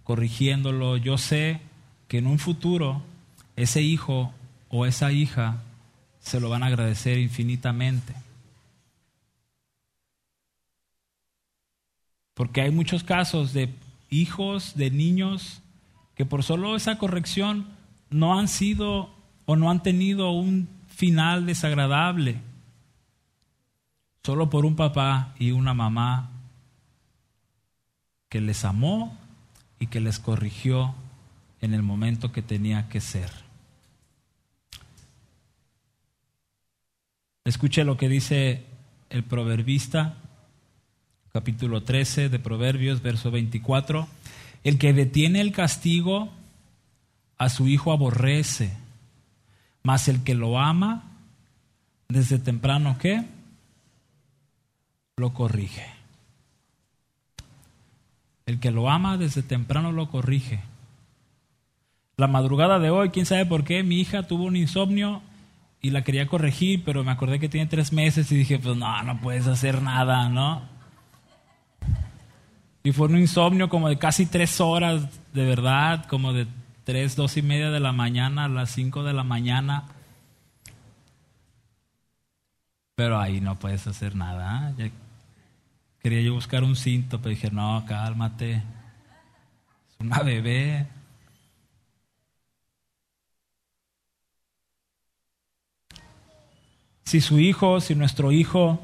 corrigiéndolo, 0.02 0.96
yo 0.96 1.18
sé 1.18 1.60
que 2.12 2.18
en 2.18 2.26
un 2.26 2.38
futuro 2.38 3.00
ese 3.56 3.80
hijo 3.80 4.34
o 4.68 4.84
esa 4.84 5.12
hija 5.12 5.62
se 6.20 6.40
lo 6.40 6.50
van 6.50 6.62
a 6.62 6.66
agradecer 6.66 7.16
infinitamente. 7.16 8.12
Porque 12.34 12.60
hay 12.60 12.70
muchos 12.70 13.02
casos 13.02 13.54
de 13.54 13.70
hijos, 14.10 14.74
de 14.76 14.90
niños, 14.90 15.62
que 16.14 16.26
por 16.26 16.42
solo 16.42 16.76
esa 16.76 16.98
corrección 16.98 17.66
no 18.10 18.38
han 18.38 18.48
sido 18.48 19.08
o 19.46 19.56
no 19.56 19.70
han 19.70 19.82
tenido 19.82 20.32
un 20.32 20.68
final 20.88 21.46
desagradable. 21.46 22.42
Solo 24.22 24.50
por 24.50 24.66
un 24.66 24.76
papá 24.76 25.34
y 25.38 25.52
una 25.52 25.72
mamá 25.72 26.28
que 28.28 28.42
les 28.42 28.66
amó 28.66 29.16
y 29.80 29.86
que 29.86 30.00
les 30.00 30.18
corrigió 30.18 30.94
en 31.62 31.72
el 31.72 31.82
momento 31.82 32.32
que 32.32 32.42
tenía 32.42 32.88
que 32.88 33.00
ser. 33.00 33.30
Escuche 37.44 37.84
lo 37.84 37.96
que 37.96 38.08
dice 38.08 38.66
el 39.10 39.24
proverbista, 39.24 40.16
capítulo 41.32 41.82
13 41.82 42.28
de 42.28 42.38
Proverbios, 42.38 43.00
verso 43.00 43.30
24. 43.30 44.06
El 44.64 44.78
que 44.78 44.92
detiene 44.92 45.40
el 45.40 45.52
castigo 45.52 46.30
a 47.38 47.48
su 47.48 47.68
hijo 47.68 47.92
aborrece, 47.92 48.76
mas 49.82 50.08
el 50.08 50.22
que 50.24 50.34
lo 50.34 50.58
ama 50.58 51.04
desde 52.08 52.38
temprano, 52.38 52.96
¿qué? 52.98 53.24
Lo 55.16 55.32
corrige. 55.32 55.86
El 58.46 58.58
que 58.58 58.72
lo 58.72 58.90
ama 58.90 59.16
desde 59.16 59.42
temprano 59.42 59.92
lo 59.92 60.10
corrige. 60.10 60.71
La 62.16 62.26
madrugada 62.26 62.78
de 62.78 62.90
hoy, 62.90 63.10
quién 63.10 63.26
sabe 63.26 63.46
por 63.46 63.64
qué, 63.64 63.82
mi 63.82 64.00
hija 64.00 64.24
tuvo 64.24 64.44
un 64.44 64.56
insomnio 64.56 65.22
y 65.80 65.90
la 65.90 66.02
quería 66.02 66.26
corregir, 66.26 66.84
pero 66.84 67.02
me 67.04 67.10
acordé 67.10 67.40
que 67.40 67.48
tiene 67.48 67.66
tres 67.66 67.92
meses 67.92 68.30
y 68.30 68.36
dije, 68.36 68.58
pues 68.58 68.76
no, 68.76 69.02
no 69.02 69.20
puedes 69.20 69.46
hacer 69.46 69.82
nada, 69.82 70.28
¿no? 70.28 70.62
Y 72.84 72.92
fue 72.92 73.08
un 73.08 73.18
insomnio 73.18 73.68
como 73.68 73.88
de 73.88 73.98
casi 73.98 74.26
tres 74.26 74.60
horas, 74.60 75.08
de 75.32 75.46
verdad, 75.46 76.04
como 76.06 76.32
de 76.32 76.46
tres, 76.84 77.16
dos 77.16 77.36
y 77.36 77.42
media 77.42 77.70
de 77.70 77.80
la 77.80 77.92
mañana 77.92 78.44
a 78.44 78.48
las 78.48 78.70
cinco 78.70 79.04
de 79.04 79.12
la 79.12 79.22
mañana. 79.24 79.84
Pero 82.94 83.18
ahí 83.20 83.40
no 83.40 83.58
puedes 83.58 83.86
hacer 83.86 84.16
nada. 84.16 84.74
¿eh? 84.78 84.92
Quería 86.00 86.20
yo 86.20 86.34
buscar 86.34 86.64
un 86.64 86.76
cinto, 86.76 87.18
pero 87.18 87.30
dije, 87.30 87.50
no, 87.50 87.84
cálmate. 87.86 88.54
Es 88.54 90.00
una 90.00 90.18
bebé. 90.20 90.86
Si 97.04 97.20
su 97.20 97.38
hijo, 97.38 97.80
si 97.80 97.94
nuestro 97.94 98.32
hijo 98.32 98.80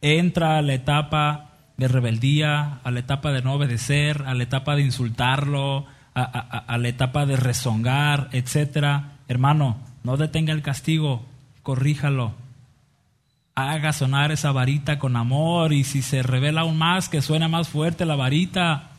entra 0.00 0.58
a 0.58 0.62
la 0.62 0.74
etapa 0.74 1.50
de 1.76 1.88
rebeldía, 1.88 2.80
a 2.84 2.90
la 2.90 3.00
etapa 3.00 3.32
de 3.32 3.42
no 3.42 3.54
obedecer, 3.54 4.22
a 4.26 4.34
la 4.34 4.42
etapa 4.42 4.76
de 4.76 4.82
insultarlo, 4.82 5.86
a, 6.14 6.22
a 6.22 6.78
la 6.78 6.88
etapa 6.88 7.26
de 7.26 7.36
rezongar, 7.36 8.28
etcétera, 8.32 9.18
hermano, 9.28 9.76
no 10.02 10.16
detenga 10.16 10.52
el 10.52 10.62
castigo, 10.62 11.24
corríjalo 11.62 12.32
haga 13.56 13.94
sonar 13.94 14.32
esa 14.32 14.52
varita 14.52 14.98
con 14.98 15.16
amor 15.16 15.72
y 15.72 15.82
si 15.82 16.02
se 16.02 16.22
revela 16.22 16.60
aún 16.60 16.76
más, 16.76 17.08
que 17.08 17.22
suene 17.22 17.48
más 17.48 17.68
fuerte 17.68 18.04
la 18.04 18.14
varita. 18.14 18.90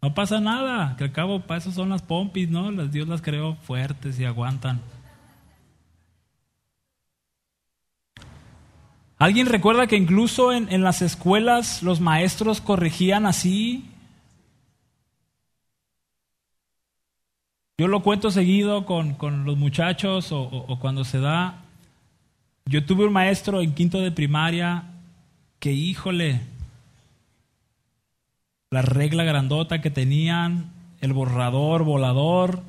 No 0.00 0.14
pasa 0.14 0.40
nada, 0.40 0.96
que 0.96 1.04
al 1.04 1.12
cabo 1.12 1.40
para 1.40 1.58
eso 1.58 1.70
son 1.70 1.90
las 1.90 2.00
pompis, 2.00 2.48
¿no? 2.48 2.72
Dios 2.86 3.06
las 3.06 3.20
creó 3.20 3.56
fuertes 3.56 4.18
y 4.18 4.24
aguantan. 4.24 4.80
¿Alguien 9.20 9.46
recuerda 9.46 9.86
que 9.86 9.96
incluso 9.96 10.52
en, 10.52 10.82
las 10.82 11.00
escuelas 11.00 11.84
los 11.84 12.00
maestros 12.00 12.60
corregían 12.60 13.24
así? 13.24 13.84
Yo 17.78 17.86
lo 17.86 18.02
cuento 18.02 18.32
seguido 18.32 18.84
con, 18.84 19.16
los 19.44 19.56
muchachos 19.56 20.32
o 20.32 20.78
cuando 20.80 21.04
se 21.04 21.20
da 21.20 21.60
yo 22.70 22.84
tuve 22.84 23.04
un 23.04 23.12
maestro 23.12 23.62
en 23.62 23.74
quinto 23.74 24.00
de 24.00 24.12
primaria 24.12 24.84
que, 25.58 25.72
híjole, 25.72 26.40
la 28.70 28.80
regla 28.80 29.24
grandota 29.24 29.80
que 29.80 29.90
tenían, 29.90 30.70
el 31.00 31.12
borrador, 31.12 31.82
volador, 31.82 32.62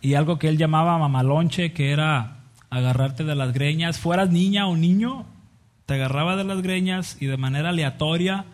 y 0.00 0.14
algo 0.14 0.40
que 0.40 0.48
él 0.48 0.58
llamaba 0.58 0.98
mamalonche, 0.98 1.72
que 1.72 1.92
era 1.92 2.38
agarrarte 2.76 3.24
de 3.24 3.34
las 3.34 3.52
greñas, 3.52 3.98
fueras 3.98 4.30
niña 4.30 4.66
o 4.66 4.76
niño, 4.76 5.26
te 5.86 5.94
agarraba 5.94 6.36
de 6.36 6.44
las 6.44 6.62
greñas 6.62 7.16
y 7.20 7.26
de 7.26 7.36
manera 7.36 7.70
aleatoria 7.70 8.44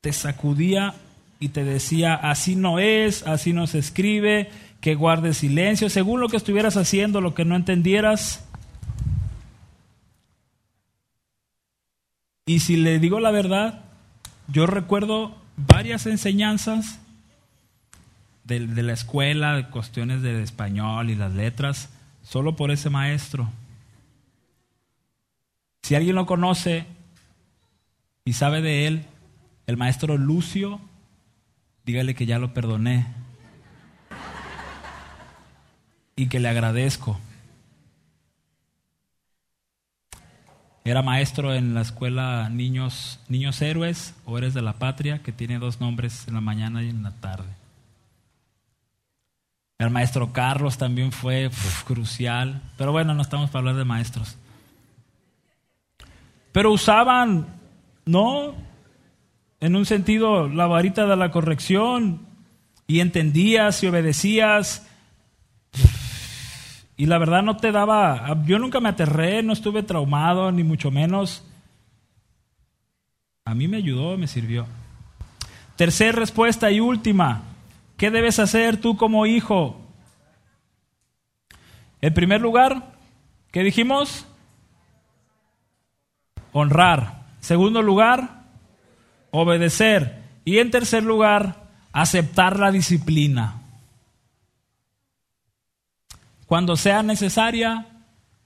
te 0.00 0.12
sacudía 0.12 0.94
y 1.38 1.48
te 1.48 1.64
decía, 1.64 2.14
así 2.14 2.56
no 2.56 2.78
es, 2.78 3.26
así 3.26 3.52
no 3.52 3.66
se 3.66 3.78
escribe, 3.78 4.50
que 4.80 4.94
guardes 4.94 5.38
silencio, 5.38 5.90
según 5.90 6.20
lo 6.20 6.28
que 6.28 6.36
estuvieras 6.36 6.76
haciendo, 6.76 7.20
lo 7.20 7.34
que 7.34 7.44
no 7.44 7.56
entendieras, 7.56 8.44
Y 12.50 12.58
si 12.58 12.76
le 12.76 12.98
digo 12.98 13.20
la 13.20 13.30
verdad, 13.30 13.84
yo 14.48 14.66
recuerdo 14.66 15.36
varias 15.56 16.06
enseñanzas 16.06 16.98
de, 18.42 18.58
la 18.82 18.92
escuela, 18.92 19.54
de 19.54 19.68
cuestiones 19.68 20.20
del 20.22 20.40
español 20.40 21.10
y 21.10 21.14
las 21.14 21.32
letras, 21.32 21.90
solo 22.30 22.54
por 22.54 22.70
ese 22.70 22.90
maestro. 22.90 23.50
Si 25.82 25.96
alguien 25.96 26.14
lo 26.14 26.26
conoce 26.26 26.86
y 28.24 28.34
sabe 28.34 28.62
de 28.62 28.86
él, 28.86 29.04
el 29.66 29.76
maestro 29.76 30.16
Lucio, 30.16 30.80
dígale 31.84 32.14
que 32.14 32.26
ya 32.26 32.38
lo 32.38 32.54
perdoné 32.54 33.04
y 36.14 36.28
que 36.28 36.38
le 36.38 36.48
agradezco. 36.48 37.18
Era 40.84 41.02
maestro 41.02 41.52
en 41.52 41.74
la 41.74 41.80
escuela 41.80 42.48
Niños, 42.48 43.18
Niños 43.28 43.60
Héroes 43.60 44.14
o 44.24 44.38
Eres 44.38 44.54
de 44.54 44.62
la 44.62 44.74
Patria, 44.74 45.20
que 45.20 45.32
tiene 45.32 45.58
dos 45.58 45.80
nombres 45.80 46.28
en 46.28 46.34
la 46.34 46.40
mañana 46.40 46.84
y 46.84 46.90
en 46.90 47.02
la 47.02 47.10
tarde. 47.10 47.59
El 49.80 49.88
maestro 49.88 50.30
Carlos 50.30 50.76
también 50.76 51.10
fue 51.10 51.50
crucial, 51.86 52.60
pero 52.76 52.92
bueno, 52.92 53.14
no 53.14 53.22
estamos 53.22 53.48
para 53.48 53.60
hablar 53.60 53.76
de 53.76 53.86
maestros. 53.86 54.36
Pero 56.52 56.70
usaban, 56.70 57.46
¿no? 58.04 58.54
En 59.58 59.76
un 59.76 59.86
sentido, 59.86 60.48
la 60.48 60.66
varita 60.66 61.06
de 61.06 61.16
la 61.16 61.30
corrección 61.30 62.20
y 62.86 63.00
entendías 63.00 63.82
y 63.82 63.86
obedecías 63.86 64.86
y 66.98 67.06
la 67.06 67.16
verdad 67.16 67.42
no 67.42 67.56
te 67.56 67.72
daba, 67.72 68.36
yo 68.44 68.58
nunca 68.58 68.80
me 68.80 68.90
aterré, 68.90 69.42
no 69.42 69.54
estuve 69.54 69.82
traumado, 69.82 70.52
ni 70.52 70.62
mucho 70.62 70.90
menos. 70.90 71.42
A 73.46 73.54
mí 73.54 73.66
me 73.66 73.78
ayudó, 73.78 74.18
me 74.18 74.26
sirvió. 74.26 74.66
Tercer 75.76 76.16
respuesta 76.16 76.70
y 76.70 76.80
última. 76.80 77.49
¿Qué 78.00 78.10
debes 78.10 78.38
hacer 78.38 78.78
tú 78.78 78.96
como 78.96 79.26
hijo? 79.26 79.78
En 82.00 82.14
primer 82.14 82.40
lugar, 82.40 82.94
¿qué 83.50 83.62
dijimos? 83.62 84.26
Honrar. 86.52 87.26
Segundo 87.40 87.82
lugar, 87.82 88.44
obedecer. 89.32 90.22
Y 90.46 90.60
en 90.60 90.70
tercer 90.70 91.02
lugar, 91.02 91.68
aceptar 91.92 92.58
la 92.58 92.72
disciplina. 92.72 93.60
Cuando 96.46 96.76
sea 96.76 97.02
necesaria, 97.02 97.86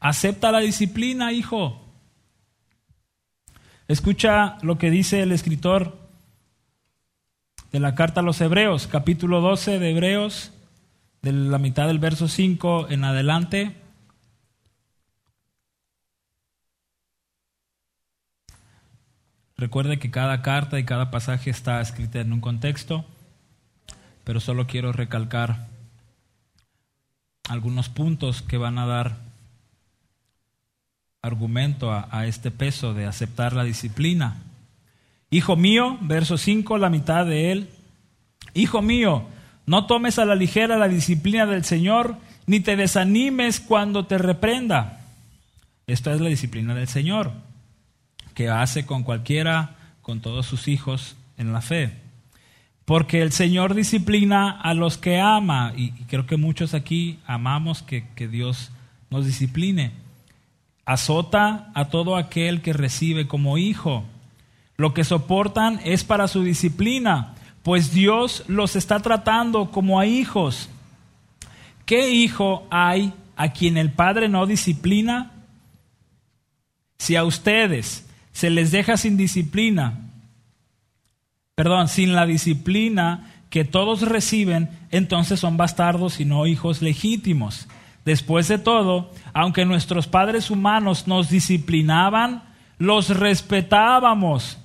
acepta 0.00 0.50
la 0.50 0.58
disciplina, 0.58 1.30
hijo. 1.30 1.80
Escucha 3.86 4.58
lo 4.62 4.78
que 4.78 4.90
dice 4.90 5.22
el 5.22 5.30
escritor 5.30 6.03
de 7.74 7.80
la 7.80 7.96
carta 7.96 8.20
a 8.20 8.22
los 8.22 8.40
Hebreos, 8.40 8.86
capítulo 8.86 9.40
12 9.40 9.80
de 9.80 9.90
Hebreos, 9.90 10.52
de 11.22 11.32
la 11.32 11.58
mitad 11.58 11.88
del 11.88 11.98
verso 11.98 12.28
5 12.28 12.86
en 12.88 13.02
adelante. 13.02 13.74
Recuerde 19.56 19.98
que 19.98 20.12
cada 20.12 20.40
carta 20.40 20.78
y 20.78 20.84
cada 20.84 21.10
pasaje 21.10 21.50
está 21.50 21.80
escrita 21.80 22.20
en 22.20 22.32
un 22.32 22.40
contexto, 22.40 23.04
pero 24.22 24.38
solo 24.38 24.68
quiero 24.68 24.92
recalcar 24.92 25.66
algunos 27.48 27.88
puntos 27.88 28.40
que 28.40 28.56
van 28.56 28.78
a 28.78 28.86
dar 28.86 29.16
argumento 31.22 31.90
a, 31.90 32.06
a 32.12 32.26
este 32.26 32.52
peso 32.52 32.94
de 32.94 33.06
aceptar 33.06 33.52
la 33.52 33.64
disciplina. 33.64 34.36
Hijo 35.34 35.56
mío, 35.56 35.98
verso 36.00 36.38
5, 36.38 36.78
la 36.78 36.90
mitad 36.90 37.26
de 37.26 37.50
él. 37.50 37.68
Hijo 38.54 38.82
mío, 38.82 39.24
no 39.66 39.86
tomes 39.86 40.20
a 40.20 40.24
la 40.24 40.36
ligera 40.36 40.78
la 40.78 40.86
disciplina 40.86 41.44
del 41.44 41.64
Señor, 41.64 42.18
ni 42.46 42.60
te 42.60 42.76
desanimes 42.76 43.58
cuando 43.58 44.06
te 44.06 44.16
reprenda. 44.16 45.00
Esta 45.88 46.14
es 46.14 46.20
la 46.20 46.28
disciplina 46.28 46.72
del 46.76 46.86
Señor, 46.86 47.32
que 48.34 48.48
hace 48.48 48.86
con 48.86 49.02
cualquiera, 49.02 49.74
con 50.02 50.20
todos 50.20 50.46
sus 50.46 50.68
hijos 50.68 51.16
en 51.36 51.52
la 51.52 51.62
fe. 51.62 51.98
Porque 52.84 53.20
el 53.20 53.32
Señor 53.32 53.74
disciplina 53.74 54.52
a 54.52 54.72
los 54.72 54.98
que 54.98 55.18
ama, 55.18 55.72
y, 55.76 55.90
creo 56.04 56.26
que 56.26 56.36
muchos 56.36 56.74
aquí 56.74 57.18
amamos 57.26 57.82
que, 57.82 58.06
que 58.14 58.28
Dios 58.28 58.70
nos 59.10 59.26
discipline. 59.26 59.90
Azota 60.84 61.72
a 61.74 61.86
todo 61.86 62.14
aquel 62.14 62.62
que 62.62 62.72
recibe 62.72 63.26
como 63.26 63.58
hijo. 63.58 64.04
Lo 64.76 64.94
que 64.94 65.04
soportan 65.04 65.80
es 65.84 66.04
para 66.04 66.28
su 66.28 66.42
disciplina, 66.42 67.34
pues 67.62 67.92
Dios 67.92 68.44
los 68.48 68.76
está 68.76 69.00
tratando 69.00 69.70
como 69.70 70.00
a 70.00 70.06
hijos. 70.06 70.68
¿Qué 71.86 72.10
hijo 72.10 72.66
hay 72.70 73.12
a 73.36 73.52
quien 73.52 73.76
el 73.76 73.92
Padre 73.92 74.28
no 74.28 74.46
disciplina? 74.46 75.30
Si 76.98 77.16
a 77.16 77.24
ustedes 77.24 78.06
se 78.32 78.50
les 78.50 78.70
deja 78.70 78.96
sin 78.96 79.16
disciplina, 79.16 80.00
perdón, 81.54 81.88
sin 81.88 82.14
la 82.14 82.26
disciplina 82.26 83.30
que 83.50 83.64
todos 83.64 84.02
reciben, 84.02 84.68
entonces 84.90 85.38
son 85.38 85.56
bastardos 85.56 86.18
y 86.18 86.24
no 86.24 86.46
hijos 86.46 86.82
legítimos. 86.82 87.68
Después 88.04 88.48
de 88.48 88.58
todo, 88.58 89.12
aunque 89.32 89.64
nuestros 89.64 90.08
padres 90.08 90.50
humanos 90.50 91.06
nos 91.06 91.30
disciplinaban, 91.30 92.42
los 92.78 93.16
respetábamos. 93.16 94.58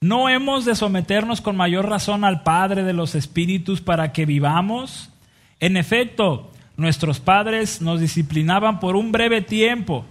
¿No 0.00 0.28
hemos 0.28 0.64
de 0.64 0.74
someternos 0.74 1.40
con 1.40 1.56
mayor 1.56 1.88
razón 1.88 2.24
al 2.24 2.42
Padre 2.42 2.82
de 2.84 2.92
los 2.92 3.14
Espíritus 3.14 3.80
para 3.80 4.12
que 4.12 4.26
vivamos? 4.26 5.10
En 5.58 5.78
efecto, 5.78 6.50
nuestros 6.76 7.18
padres 7.18 7.80
nos 7.80 8.00
disciplinaban 8.00 8.78
por 8.78 8.94
un 8.94 9.10
breve 9.10 9.40
tiempo, 9.40 10.04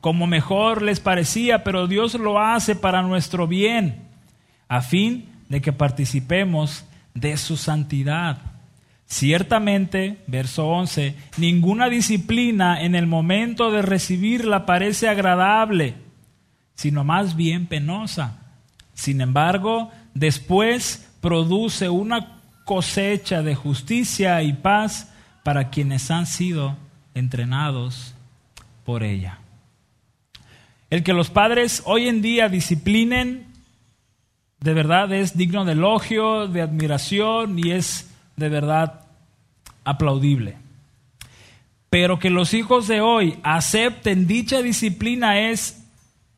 como 0.00 0.26
mejor 0.26 0.80
les 0.80 1.00
parecía, 1.00 1.64
pero 1.64 1.86
Dios 1.86 2.14
lo 2.14 2.40
hace 2.40 2.74
para 2.74 3.02
nuestro 3.02 3.46
bien, 3.46 4.06
a 4.68 4.80
fin 4.80 5.28
de 5.50 5.60
que 5.60 5.72
participemos 5.72 6.86
de 7.14 7.36
su 7.36 7.58
santidad. 7.58 8.38
Ciertamente, 9.04 10.18
verso 10.26 10.66
11, 10.66 11.14
ninguna 11.36 11.90
disciplina 11.90 12.80
en 12.82 12.94
el 12.94 13.06
momento 13.06 13.70
de 13.70 13.82
recibirla 13.82 14.64
parece 14.64 15.08
agradable, 15.08 15.94
sino 16.74 17.04
más 17.04 17.36
bien 17.36 17.66
penosa. 17.66 18.45
Sin 18.96 19.20
embargo, 19.20 19.90
después 20.14 21.06
produce 21.20 21.88
una 21.88 22.40
cosecha 22.64 23.42
de 23.42 23.54
justicia 23.54 24.42
y 24.42 24.54
paz 24.54 25.12
para 25.44 25.70
quienes 25.70 26.10
han 26.10 26.26
sido 26.26 26.76
entrenados 27.14 28.14
por 28.84 29.04
ella. 29.04 29.38
El 30.90 31.04
que 31.04 31.12
los 31.12 31.30
padres 31.30 31.82
hoy 31.84 32.08
en 32.08 32.22
día 32.22 32.48
disciplinen 32.48 33.46
de 34.60 34.72
verdad 34.72 35.12
es 35.12 35.36
digno 35.36 35.64
de 35.64 35.72
elogio, 35.72 36.48
de 36.48 36.62
admiración 36.62 37.58
y 37.58 37.72
es 37.72 38.10
de 38.36 38.48
verdad 38.48 39.02
aplaudible. 39.84 40.56
Pero 41.90 42.18
que 42.18 42.30
los 42.30 42.54
hijos 42.54 42.88
de 42.88 43.00
hoy 43.00 43.38
acepten 43.42 44.26
dicha 44.26 44.62
disciplina 44.62 45.50
es 45.50 45.85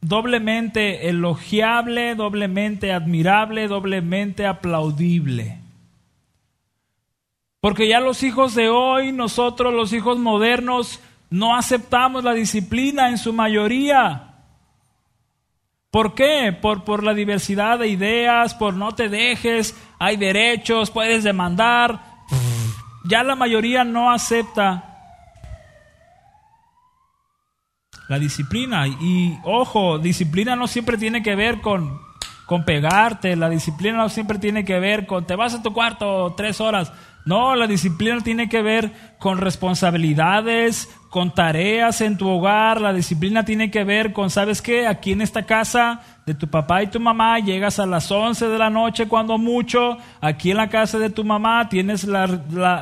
doblemente 0.01 1.09
elogiable, 1.09 2.15
doblemente 2.15 2.93
admirable, 2.93 3.69
doblemente 3.69 4.47
aplaudible. 4.47 5.59
Porque 7.61 7.89
ya 7.89 8.01
los 8.01 8.23
hijos 8.23 8.55
de 8.55 8.69
hoy, 8.69 9.13
nosotros 9.13 9.75
los 9.75 9.93
hijos 9.93 10.19
modernos, 10.19 11.01
no 11.31 11.57
aceptamos 11.57 12.25
la 12.25 12.33
disciplina 12.33 13.09
en 13.09 13.19
su 13.19 13.33
mayoría. 13.33 14.37
¿Por 15.91 16.15
qué? 16.15 16.57
Por, 16.59 16.85
por 16.85 17.03
la 17.03 17.15
diversidad 17.15 17.79
de 17.79 17.89
ideas, 17.89 18.55
por 18.55 18.75
no 18.75 18.95
te 18.95 19.09
dejes, 19.09 19.77
hay 19.99 20.17
derechos, 20.17 20.91
puedes 20.91 21.25
demandar. 21.25 22.01
Ya 23.05 23.25
la 23.25 23.35
mayoría 23.35 23.85
no 23.85 24.13
acepta 24.13 24.88
la 28.09 28.19
disciplina. 28.19 28.87
Y 28.89 29.39
ojo, 29.45 29.99
disciplina 29.99 30.57
no 30.57 30.67
siempre 30.67 30.99
tiene 30.99 31.23
que 31.23 31.37
ver 31.37 31.61
con, 31.61 32.01
con 32.47 32.65
pegarte, 32.65 33.37
la 33.37 33.49
disciplina 33.49 33.99
no 33.99 34.09
siempre 34.09 34.39
tiene 34.39 34.65
que 34.65 34.81
ver 34.81 35.07
con 35.07 35.27
te 35.27 35.37
vas 35.37 35.55
a 35.55 35.63
tu 35.63 35.73
cuarto 35.73 36.35
tres 36.37 36.61
horas. 36.61 36.93
No, 37.25 37.55
la 37.57 37.67
disciplina 37.67 38.23
tiene 38.23 38.49
que 38.49 38.63
ver 38.63 38.91
con 39.19 39.37
responsabilidades, 39.37 40.89
con 41.11 41.35
tareas 41.35 42.01
en 42.01 42.17
tu 42.17 42.27
hogar. 42.27 42.81
La 42.81 42.95
disciplina 42.95 43.45
tiene 43.45 43.71
que 43.71 43.85
ver 43.85 44.15
con, 44.15 44.31
¿sabes 44.31 44.63
qué? 44.63 44.87
Aquí 44.87 45.13
en 45.13 45.21
esta 45.21 45.43
casa 45.43 46.01
de 46.29 46.35
tu 46.35 46.47
papá 46.47 46.83
y 46.83 46.89
tu 46.89 47.01
mamá 47.01 47.39
llegas 47.39 47.79
a 47.79 47.87
las 47.87 48.11
11 48.13 48.49
de 48.49 48.59
la 48.59 48.69
noche 48.69 49.09
cuando 49.09 49.39
mucho. 49.39 49.97
Aquí 50.21 50.51
en 50.51 50.59
la 50.59 50.69
casa 50.69 50.99
de 50.99 51.09
tu 51.09 51.25
mamá 51.25 51.71
tienes 51.71 52.05
la, 52.05 52.27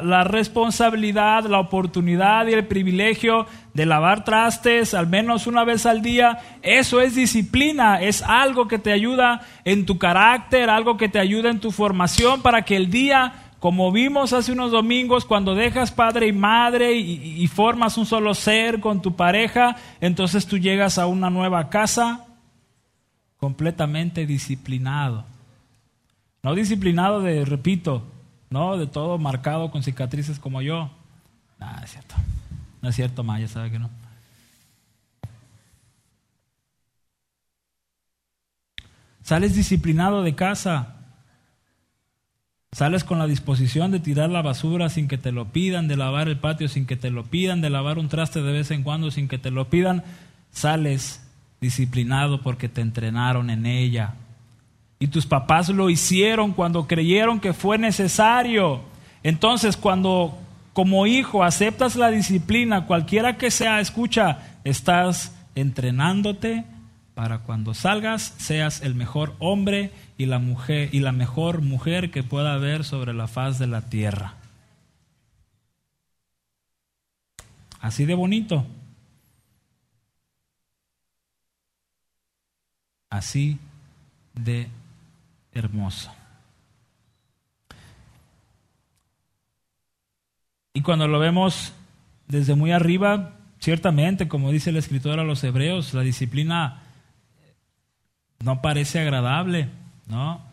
la 0.03 0.24
responsabilidad, 0.24 1.44
la 1.44 1.61
oportunidad 1.61 2.49
y 2.49 2.55
el 2.55 2.66
privilegio 2.66 3.47
de 3.72 3.86
lavar 3.86 4.24
trastes 4.24 4.94
al 4.94 5.07
menos 5.07 5.47
una 5.47 5.62
vez 5.62 5.86
al 5.86 6.03
día. 6.03 6.38
Eso 6.61 7.01
es 7.01 7.14
disciplina, 7.14 8.03
es 8.03 8.20
algo 8.22 8.66
que 8.66 8.80
te 8.80 8.90
ayuda 8.90 9.42
en 9.64 9.86
tu 9.86 9.97
carácter, 9.97 10.68
algo 10.68 10.97
que 10.97 11.09
te 11.09 11.20
ayuda 11.20 11.49
en 11.49 11.61
tu 11.61 11.70
formación 11.70 12.42
para 12.42 12.62
que 12.62 12.74
el 12.74 12.90
día 12.90 13.32
como 13.61 13.90
vimos 13.90 14.32
hace 14.32 14.53
unos 14.53 14.70
domingos, 14.70 15.24
cuando 15.24 15.55
dejas 15.55 15.90
padre 15.90 16.28
y 16.28 16.32
madre 16.32 16.92
y, 16.92 17.44
formas 17.49 17.97
un 17.97 18.05
solo 18.05 18.34
ser 18.34 18.80
con 18.80 19.01
tu 19.01 19.16
pareja, 19.16 19.76
entonces 20.01 20.47
tú 20.47 20.59
llegas 20.59 20.99
a 20.99 21.07
una 21.07 21.30
nueva 21.30 21.70
casa 21.70 22.26
completamente 23.47 24.26
disciplinado. 24.26 25.24
No 26.42 26.57
disciplinado 26.57 27.20
de, 27.20 27.44
repito, 27.44 28.03
no 28.51 28.76
de 28.76 28.88
todo 28.88 29.18
marcado 29.18 29.70
con 29.70 29.84
cicatrices 29.84 30.40
como 30.40 30.62
yo. 30.62 30.90
No, 31.61 31.70
es 31.84 31.92
cierto. 31.92 32.16
No 32.82 32.88
es 32.88 32.97
cierto, 32.97 33.22
Maya, 33.22 33.47
sabe 33.47 33.70
que 33.70 33.78
no. 33.78 33.88
Sales 39.22 39.55
disciplinado 39.55 40.24
de 40.24 40.34
casa. 40.34 40.97
Sales 42.72 43.05
con 43.05 43.20
la 43.20 43.28
disposición 43.28 43.92
de 43.92 44.01
tirar 44.01 44.28
la 44.28 44.42
basura 44.42 44.88
sin 44.88 45.07
que 45.07 45.18
te 45.18 45.30
lo 45.30 45.53
pidan, 45.53 45.86
de 45.86 45.97
lavar 45.97 46.26
el 46.26 46.40
patio 46.40 46.66
sin 46.66 46.84
que 46.84 46.97
te 46.97 47.11
lo 47.11 47.22
pidan, 47.22 47.61
de 47.61 47.70
lavar 47.70 48.01
un 48.01 48.09
traste 48.09 48.42
de 48.42 48.51
vez 48.51 48.72
en 48.72 48.82
cuando 48.82 49.12
sin 49.12 49.28
que 49.28 49.38
te 49.38 49.53
lo 49.53 49.70
pidan. 49.70 50.03
Sales 50.51 51.26
disciplinado 51.66 52.40
porque 52.42 52.68
te 52.68 52.80
entrenaron 52.80 53.50
en 53.50 53.66
ella. 53.66 54.14
Y 54.98 55.08
tus 55.08 55.26
papás 55.26 55.68
lo 55.68 55.90
hicieron 55.90 56.52
cuando 56.52 56.86
creyeron 56.86 57.40
que 57.40 57.52
fue 57.52 57.76
necesario. 57.76 58.82
Entonces, 59.22 59.76
cuando 59.76 60.38
como 60.72 61.06
hijo 61.06 61.42
aceptas 61.42 61.96
la 61.96 62.10
disciplina, 62.10 62.86
cualquiera 62.86 63.36
que 63.36 63.50
sea, 63.50 63.80
escucha, 63.80 64.58
estás 64.64 65.34
entrenándote 65.54 66.64
para 67.14 67.38
cuando 67.40 67.74
salgas 67.74 68.34
seas 68.36 68.82
el 68.82 68.94
mejor 68.94 69.34
hombre 69.38 69.90
y 70.18 70.26
la 70.26 70.38
mujer 70.38 70.90
y 70.92 71.00
la 71.00 71.12
mejor 71.12 71.62
mujer 71.62 72.10
que 72.10 72.22
pueda 72.22 72.54
haber 72.54 72.84
sobre 72.84 73.14
la 73.14 73.26
faz 73.26 73.58
de 73.58 73.66
la 73.66 73.82
tierra. 73.88 74.34
Así 77.80 78.04
de 78.04 78.14
bonito. 78.14 78.66
Así 83.11 83.59
de 84.34 84.68
hermoso. 85.52 86.12
Y 90.74 90.82
cuando 90.82 91.09
lo 91.09 91.18
vemos 91.18 91.72
desde 92.28 92.54
muy 92.54 92.72
arriba, 92.72 93.32
ciertamente, 93.61 94.28
como 94.28 94.52
dice 94.52 94.70
el 94.70 94.76
escritor 94.76 95.18
a 95.18 95.24
los 95.24 95.42
hebreos, 95.42 95.94
la 95.94 96.02
disciplina 96.02 96.82
no 98.40 98.61
parece 98.61 99.00
agradable, 99.00 99.70
¿no? 100.07 100.44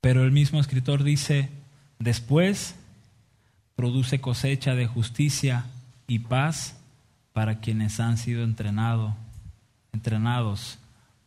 Pero 0.00 0.24
el 0.24 0.32
mismo 0.32 0.60
escritor 0.60 1.02
dice, 1.02 1.48
después 1.98 2.76
produce 3.74 4.20
cosecha 4.20 4.74
de 4.74 4.86
justicia 4.86 5.66
y 6.06 6.20
paz 6.20 6.76
para 7.32 7.60
quienes 7.60 7.98
han 8.00 8.18
sido 8.18 8.44
entrenado, 8.44 9.16
entrenados 9.92 10.78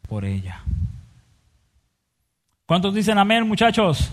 por 0.07 0.25
ella. 0.25 0.61
¿Cuántos 2.65 2.93
dicen 2.93 3.17
amén, 3.17 3.47
muchachos? 3.47 4.11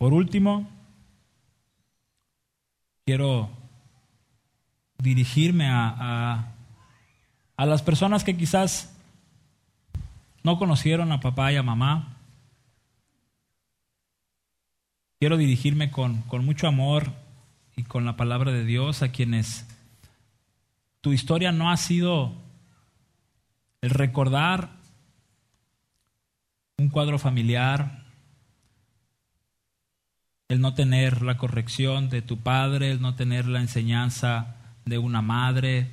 Por 0.00 0.14
último, 0.14 0.66
quiero 3.04 3.50
dirigirme 4.96 5.68
a, 5.68 6.54
a, 7.56 7.66
las 7.66 7.82
personas 7.82 8.24
que 8.24 8.34
quizás 8.34 8.96
no 10.42 10.58
conocieron 10.58 11.12
a 11.12 11.20
papá 11.20 11.52
y 11.52 11.56
a 11.56 11.62
mamá. 11.62 12.16
Quiero 15.20 15.36
dirigirme 15.36 15.90
con, 15.90 16.22
con 16.22 16.46
mucho 16.46 16.66
amor 16.66 17.12
y 17.76 17.82
con 17.82 18.06
la 18.06 18.16
palabra 18.16 18.52
de 18.52 18.64
Dios 18.64 19.02
a 19.02 19.12
quienes 19.12 19.68
tu 21.02 21.12
historia 21.12 21.52
no 21.52 21.70
ha 21.70 21.76
sido 21.76 22.32
el 23.82 23.90
recordar 23.90 24.70
un 26.78 26.88
cuadro 26.88 27.18
familiar, 27.18 28.06
el 30.48 30.62
no 30.62 30.72
tener 30.72 31.20
la 31.20 31.36
corrección 31.36 32.08
de 32.08 32.22
tu 32.22 32.38
padre, 32.38 32.90
el 32.90 33.02
no 33.02 33.14
tener 33.14 33.46
la 33.46 33.60
enseñanza 33.60 34.56
de 34.86 34.96
una 34.96 35.20
madre. 35.20 35.90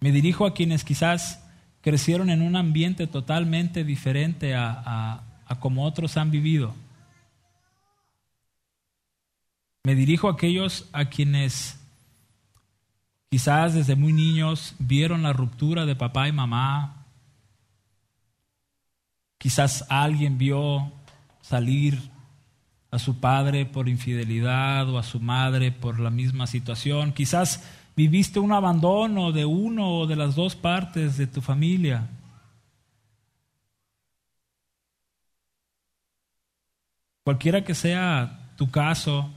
Me 0.00 0.10
dirijo 0.10 0.46
a 0.46 0.54
quienes 0.54 0.82
quizás 0.82 1.46
crecieron 1.80 2.28
en 2.28 2.42
un 2.42 2.56
ambiente 2.56 3.06
totalmente 3.06 3.84
diferente 3.84 4.56
a, 4.56 5.22
a, 5.46 5.60
como 5.60 5.84
otros 5.84 6.16
han 6.16 6.32
vivido. 6.32 6.74
Me 9.84 9.94
dirijo 9.94 10.28
a 10.28 10.32
aquellos 10.32 10.88
a 10.92 11.06
quienes 11.06 11.80
quizás 13.30 13.74
desde 13.74 13.96
muy 13.96 14.12
niños 14.12 14.74
vieron 14.78 15.22
la 15.22 15.32
ruptura 15.32 15.86
de 15.86 15.96
papá 15.96 16.28
y 16.28 16.32
mamá. 16.32 17.06
Quizás 19.38 19.86
alguien 19.88 20.36
vio 20.36 20.92
salir 21.40 22.10
a 22.90 22.98
su 22.98 23.20
padre 23.20 23.64
por 23.64 23.88
infidelidad 23.88 24.88
o 24.90 24.98
a 24.98 25.02
su 25.02 25.18
madre 25.18 25.72
por 25.72 25.98
la 25.98 26.10
misma 26.10 26.46
situación. 26.46 27.12
Quizás 27.12 27.64
viviste 27.96 28.38
un 28.38 28.52
abandono 28.52 29.32
de 29.32 29.46
uno 29.46 30.00
o 30.00 30.06
de 30.06 30.16
las 30.16 30.34
dos 30.34 30.56
partes 30.56 31.16
de 31.16 31.26
tu 31.26 31.40
familia. 31.40 32.08
Cualquiera 37.24 37.64
que 37.64 37.74
sea 37.74 38.50
tu 38.56 38.70
caso, 38.70 39.30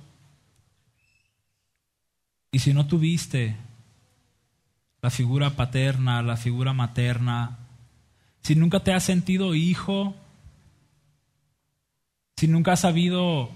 y 2.53 2.59
si 2.59 2.73
no 2.73 2.87
tuviste 2.87 3.57
la 5.01 5.09
figura 5.09 5.49
paterna, 5.49 6.21
la 6.21 6.37
figura 6.37 6.71
materna, 6.71 7.57
si 8.41 8.55
nunca 8.55 8.79
te 8.79 8.93
has 8.93 9.03
sentido 9.03 9.53
hijo 9.55 10.15
si 12.37 12.47
nunca 12.49 12.73
has 12.73 12.81
sabido 12.81 13.49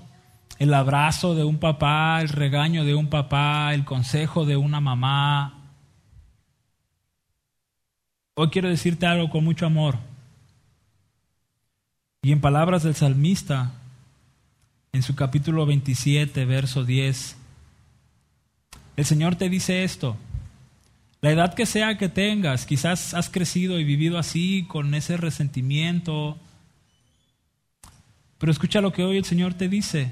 el 0.59 0.73
abrazo 0.73 1.35
de 1.35 1.43
un 1.43 1.57
papá, 1.57 2.21
el 2.21 2.29
regaño 2.29 2.85
de 2.85 2.95
un 2.95 3.09
papá, 3.09 3.73
el 3.73 3.83
consejo 3.83 4.45
de 4.45 4.55
una 4.55 4.79
mamá, 4.79 5.73
hoy 8.33 8.47
quiero 8.49 8.69
decirte 8.69 9.05
algo 9.05 9.29
con 9.29 9.43
mucho 9.43 9.65
amor. 9.65 9.97
Y 12.21 12.31
en 12.31 12.39
palabras 12.39 12.83
del 12.83 12.95
salmista, 12.95 13.73
en 14.93 15.03
su 15.03 15.15
capítulo 15.15 15.65
27, 15.65 16.45
verso 16.45 16.83
10, 16.85 17.35
el 18.97 19.05
Señor 19.05 19.35
te 19.35 19.47
dice 19.47 19.85
esto. 19.85 20.17
La 21.21 21.31
edad 21.31 21.53
que 21.53 21.65
sea 21.65 21.97
que 21.97 22.09
tengas, 22.09 22.65
quizás 22.65 23.13
has 23.13 23.29
crecido 23.29 23.79
y 23.79 23.83
vivido 23.83 24.17
así, 24.17 24.65
con 24.67 24.93
ese 24.93 25.17
resentimiento, 25.17 26.37
pero 28.37 28.51
escucha 28.51 28.81
lo 28.81 28.91
que 28.91 29.03
hoy 29.03 29.17
el 29.17 29.25
Señor 29.25 29.53
te 29.53 29.69
dice. 29.69 30.11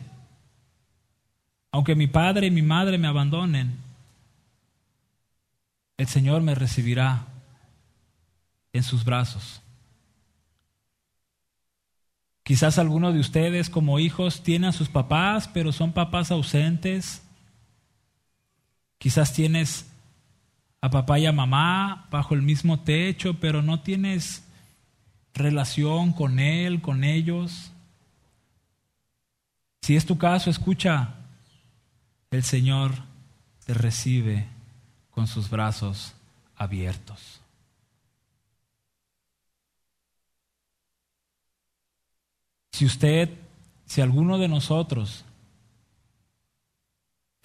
Aunque 1.71 1.95
mi 1.95 2.07
padre 2.07 2.47
y 2.47 2.51
mi 2.51 2.61
madre 2.61 2.97
me 2.97 3.07
abandonen, 3.07 3.75
el 5.97 6.07
Señor 6.07 6.41
me 6.41 6.55
recibirá 6.55 7.27
en 8.71 8.83
sus 8.83 9.03
brazos. 9.03 9.61
Quizás 12.43 12.77
alguno 12.77 13.11
de 13.11 13.19
ustedes 13.19 13.69
como 13.69 13.99
hijos 13.99 14.43
tiene 14.43 14.67
a 14.67 14.71
sus 14.71 14.89
papás, 14.89 15.47
pero 15.47 15.71
son 15.71 15.93
papás 15.93 16.31
ausentes. 16.31 17.24
Quizás 18.97 19.33
tienes 19.33 19.85
a 20.81 20.89
papá 20.89 21.19
y 21.19 21.25
a 21.25 21.31
mamá 21.31 22.07
bajo 22.11 22.33
el 22.35 22.41
mismo 22.41 22.79
techo, 22.79 23.39
pero 23.39 23.61
no 23.61 23.81
tienes 23.81 24.43
relación 25.33 26.13
con 26.13 26.39
él, 26.39 26.81
con 26.81 27.03
ellos. 27.03 27.71
Si 29.81 29.95
es 29.95 30.05
tu 30.05 30.17
caso, 30.17 30.49
escucha, 30.49 31.15
el 32.31 32.43
Señor 32.43 32.91
te 33.65 33.73
recibe 33.73 34.47
con 35.11 35.27
sus 35.27 35.49
brazos 35.49 36.13
abiertos. 36.55 37.41
Si 42.71 42.85
usted, 42.85 43.29
si 43.85 44.01
alguno 44.01 44.37
de 44.37 44.47
nosotros 44.47 45.24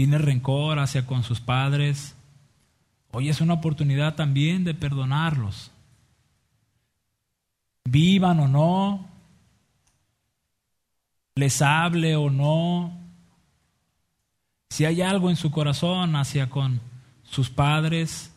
tiene 0.01 0.17
rencor 0.17 0.79
hacia 0.79 1.05
con 1.05 1.23
sus 1.25 1.43
padres, 1.43 2.17
hoy 3.11 3.29
es 3.29 3.43
una 3.43 3.53
oportunidad 3.53 4.15
también 4.15 4.65
de 4.65 4.73
perdonarlos. 4.73 5.71
Vivan 7.85 8.41
o 8.41 8.49
no, 8.49 9.07
les 11.35 11.61
hable 11.61 12.17
o 12.17 12.31
no, 12.31 12.99
si 14.71 14.87
hay 14.87 15.03
algo 15.03 15.29
en 15.29 15.37
su 15.37 15.51
corazón 15.51 16.17
hacia 16.17 16.49
con 16.49 16.81
sus 17.23 17.51
padres, 17.51 18.33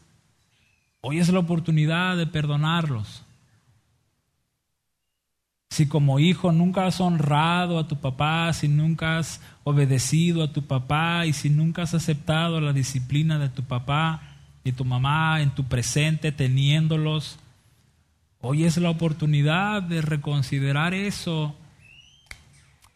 hoy 0.99 1.19
es 1.19 1.29
la 1.29 1.39
oportunidad 1.39 2.17
de 2.17 2.27
perdonarlos. 2.27 3.23
Si 5.69 5.87
como 5.87 6.19
hijo 6.19 6.51
nunca 6.51 6.87
has 6.87 6.99
honrado 6.99 7.79
a 7.79 7.87
tu 7.87 8.01
papá, 8.01 8.51
si 8.51 8.67
nunca 8.67 9.17
has 9.17 9.39
obedecido 9.63 10.43
a 10.43 10.51
tu 10.51 10.63
papá 10.63 11.25
y 11.25 11.33
si 11.33 11.49
nunca 11.49 11.83
has 11.83 11.93
aceptado 11.93 12.59
la 12.59 12.73
disciplina 12.73 13.39
de 13.39 13.49
tu 13.49 13.63
papá 13.63 14.21
y 14.63 14.73
tu 14.73 14.85
mamá 14.85 15.41
en 15.41 15.51
tu 15.51 15.65
presente 15.65 16.31
teniéndolos, 16.31 17.39
hoy 18.41 18.65
es 18.65 18.77
la 18.77 18.89
oportunidad 18.89 19.81
de 19.81 20.01
reconsiderar 20.01 20.93
eso 20.93 21.55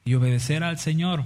y 0.03 0.13
obedecer 0.13 0.63
al 0.63 0.77
Señor. 0.79 1.25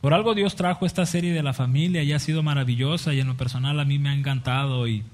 Por 0.00 0.14
algo 0.14 0.34
Dios 0.34 0.54
trajo 0.54 0.86
esta 0.86 1.06
serie 1.06 1.32
de 1.32 1.42
la 1.42 1.52
familia 1.52 2.02
y 2.02 2.12
ha 2.12 2.18
sido 2.18 2.42
maravillosa 2.42 3.14
y 3.14 3.20
en 3.20 3.26
lo 3.26 3.36
personal 3.36 3.80
a 3.80 3.84
mí 3.84 3.98
me 3.98 4.10
ha 4.10 4.14
encantado 4.14 4.86
y, 4.86 5.04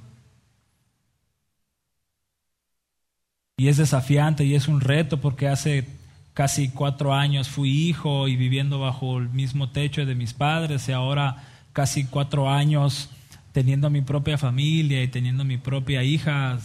y 3.57 3.69
es 3.69 3.79
desafiante 3.79 4.45
y 4.45 4.55
es 4.55 4.69
un 4.69 4.81
reto 4.83 5.21
porque 5.21 5.49
hace 5.49 5.87
casi 6.35 6.69
cuatro 6.69 7.15
años 7.15 7.49
fui 7.49 7.71
hijo 7.71 8.29
y 8.29 8.37
viviendo 8.37 8.81
bajo 8.81 9.19
el 9.19 9.31
mismo 9.31 9.71
techo 9.71 10.05
de 10.05 10.17
mis 10.17 10.35
padres 10.35 10.89
y 10.89 10.93
ahora 10.93 11.45
casi 11.73 12.05
cuatro 12.05 12.51
años 12.51 13.09
teniendo 13.53 13.89
mi 13.89 14.03
propia 14.03 14.37
familia 14.37 15.03
y 15.03 15.09
teniendo 15.09 15.45
mi 15.45 15.59
propia 15.59 16.03
hija. 16.03 16.59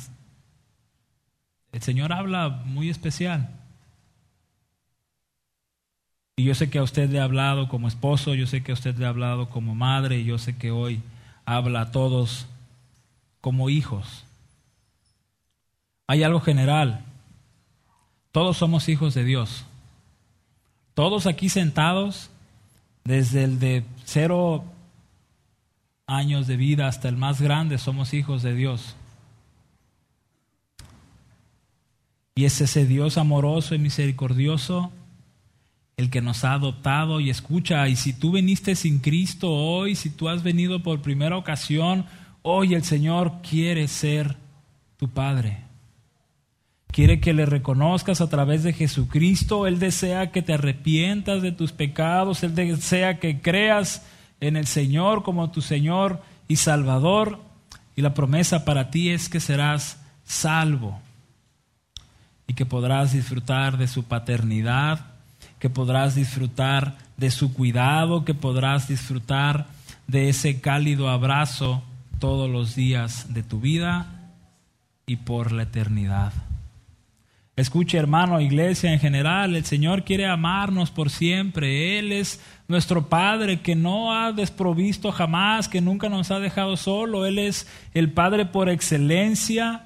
El 1.71 1.81
Señor 1.83 2.11
habla 2.11 2.49
muy 2.49 2.89
especial. 2.89 3.49
Y 6.35 6.45
yo 6.45 6.55
sé 6.55 6.69
que 6.69 6.79
a 6.79 6.83
usted 6.83 7.09
le 7.09 7.19
ha 7.19 7.25
hablado 7.25 7.67
como 7.67 7.87
esposo, 7.87 8.33
yo 8.33 8.47
sé 8.47 8.63
que 8.63 8.71
a 8.71 8.73
usted 8.73 8.95
le 8.95 9.05
ha 9.05 9.09
hablado 9.09 9.49
como 9.49 9.75
madre, 9.75 10.19
y 10.19 10.23
yo 10.23 10.37
sé 10.37 10.57
que 10.57 10.71
hoy 10.71 11.01
habla 11.45 11.81
a 11.81 11.91
todos 11.91 12.47
como 13.41 13.69
hijos. 13.69 14.23
Hay 16.07 16.23
algo 16.23 16.39
general. 16.39 17.03
Todos 18.31 18.57
somos 18.57 18.89
hijos 18.89 19.13
de 19.13 19.23
Dios. 19.23 19.65
Todos 20.93 21.25
aquí 21.25 21.49
sentados, 21.49 22.29
desde 23.03 23.43
el 23.43 23.59
de 23.59 23.83
cero 24.05 24.63
años 26.05 26.47
de 26.47 26.57
vida 26.57 26.87
hasta 26.87 27.07
el 27.07 27.17
más 27.17 27.41
grande, 27.41 27.77
somos 27.77 28.13
hijos 28.13 28.41
de 28.43 28.53
Dios. 28.53 28.95
Y 32.35 32.45
es 32.45 32.61
ese 32.61 32.85
Dios 32.85 33.17
amoroso 33.17 33.75
y 33.75 33.79
misericordioso 33.79 34.91
el 35.99 36.09
que 36.09 36.21
nos 36.21 36.45
ha 36.45 36.53
adoptado 36.53 37.19
y 37.19 37.29
escucha, 37.29 37.89
y 37.89 37.97
si 37.97 38.13
tú 38.13 38.31
viniste 38.31 38.75
sin 38.77 38.99
Cristo 38.99 39.51
hoy, 39.51 39.95
si 39.95 40.09
tú 40.09 40.29
has 40.29 40.43
venido 40.43 40.81
por 40.81 41.01
primera 41.01 41.35
ocasión, 41.35 42.05
hoy 42.41 42.73
el 42.73 42.85
Señor 42.85 43.41
quiere 43.41 43.85
ser 43.89 44.37
tu 44.95 45.09
Padre. 45.09 45.68
Quiere 46.91 47.19
que 47.19 47.33
le 47.33 47.45
reconozcas 47.45 48.21
a 48.21 48.29
través 48.29 48.63
de 48.63 48.73
Jesucristo, 48.73 49.67
Él 49.67 49.79
desea 49.79 50.31
que 50.31 50.41
te 50.41 50.53
arrepientas 50.53 51.41
de 51.41 51.51
tus 51.51 51.71
pecados, 51.71 52.43
Él 52.43 52.55
desea 52.55 53.19
que 53.19 53.41
creas 53.41 54.05
en 54.39 54.57
el 54.57 54.67
Señor 54.67 55.23
como 55.23 55.51
tu 55.51 55.61
Señor 55.61 56.21
y 56.47 56.55
Salvador, 56.55 57.39
y 57.95 58.01
la 58.01 58.13
promesa 58.13 58.65
para 58.65 58.91
ti 58.91 59.09
es 59.09 59.29
que 59.29 59.39
serás 59.39 60.01
salvo 60.23 60.99
y 62.47 62.53
que 62.53 62.65
podrás 62.65 63.13
disfrutar 63.13 63.77
de 63.77 63.87
su 63.87 64.05
paternidad, 64.05 65.05
que 65.59 65.69
podrás 65.69 66.15
disfrutar 66.15 66.97
de 67.17 67.29
su 67.29 67.53
cuidado, 67.53 68.23
que 68.25 68.33
podrás 68.33 68.87
disfrutar 68.87 69.67
de 70.07 70.29
ese 70.29 70.61
cálido 70.61 71.09
abrazo 71.09 71.83
todos 72.19 72.49
los 72.49 72.73
días 72.73 73.33
de 73.33 73.43
tu 73.43 73.59
vida 73.59 74.31
y 75.05 75.17
por 75.17 75.51
la 75.51 75.63
eternidad. 75.63 76.31
Escuche 77.59 77.97
hermano, 77.97 78.39
iglesia 78.39 78.93
en 78.93 78.99
general, 78.99 79.53
el 79.53 79.65
Señor 79.65 80.05
quiere 80.05 80.25
amarnos 80.25 80.91
por 80.91 81.09
siempre. 81.09 81.99
Él 81.99 82.13
es 82.13 82.41
nuestro 82.69 83.09
Padre 83.09 83.59
que 83.59 83.75
no 83.75 84.13
ha 84.13 84.31
desprovisto 84.31 85.11
jamás, 85.11 85.67
que 85.67 85.81
nunca 85.81 86.07
nos 86.07 86.31
ha 86.31 86.39
dejado 86.39 86.77
solo. 86.77 87.25
Él 87.25 87.37
es 87.37 87.67
el 87.93 88.13
Padre 88.13 88.45
por 88.45 88.69
excelencia, 88.69 89.83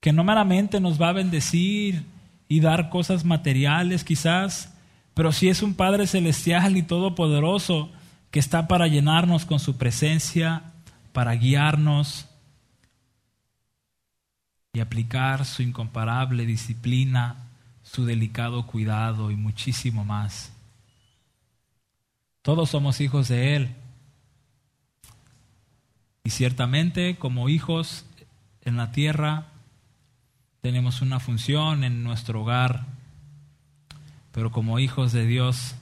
que 0.00 0.12
no 0.12 0.22
meramente 0.22 0.80
nos 0.80 1.00
va 1.00 1.08
a 1.08 1.14
bendecir 1.14 2.04
y 2.46 2.60
dar 2.60 2.90
cosas 2.90 3.24
materiales 3.24 4.04
quizás, 4.04 4.74
pero 5.14 5.32
sí 5.32 5.48
es 5.48 5.62
un 5.62 5.72
Padre 5.72 6.06
celestial 6.06 6.76
y 6.76 6.82
todopoderoso 6.82 7.90
que 8.30 8.38
está 8.38 8.68
para 8.68 8.86
llenarnos 8.86 9.46
con 9.46 9.60
su 9.60 9.78
presencia, 9.78 10.62
para 11.14 11.34
guiarnos 11.34 12.27
aplicar 14.80 15.44
su 15.44 15.62
incomparable 15.62 16.46
disciplina, 16.46 17.36
su 17.82 18.04
delicado 18.04 18.66
cuidado 18.66 19.30
y 19.30 19.36
muchísimo 19.36 20.04
más. 20.04 20.52
Todos 22.42 22.70
somos 22.70 23.00
hijos 23.00 23.28
de 23.28 23.56
Él. 23.56 23.74
Y 26.24 26.30
ciertamente 26.30 27.16
como 27.16 27.48
hijos 27.48 28.04
en 28.62 28.76
la 28.76 28.92
tierra 28.92 29.46
tenemos 30.60 31.00
una 31.00 31.20
función 31.20 31.84
en 31.84 32.02
nuestro 32.02 32.42
hogar, 32.42 32.84
pero 34.32 34.50
como 34.52 34.78
hijos 34.78 35.12
de 35.12 35.26
Dios, 35.26 35.74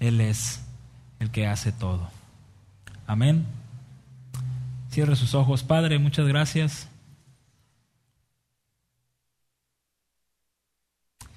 Él 0.00 0.20
es 0.20 0.64
el 1.20 1.30
que 1.30 1.46
hace 1.46 1.70
todo. 1.70 2.10
Amén. 3.06 3.61
Cierre 4.92 5.16
sus 5.16 5.34
ojos. 5.34 5.62
Padre, 5.62 5.98
muchas 5.98 6.28
gracias 6.28 6.86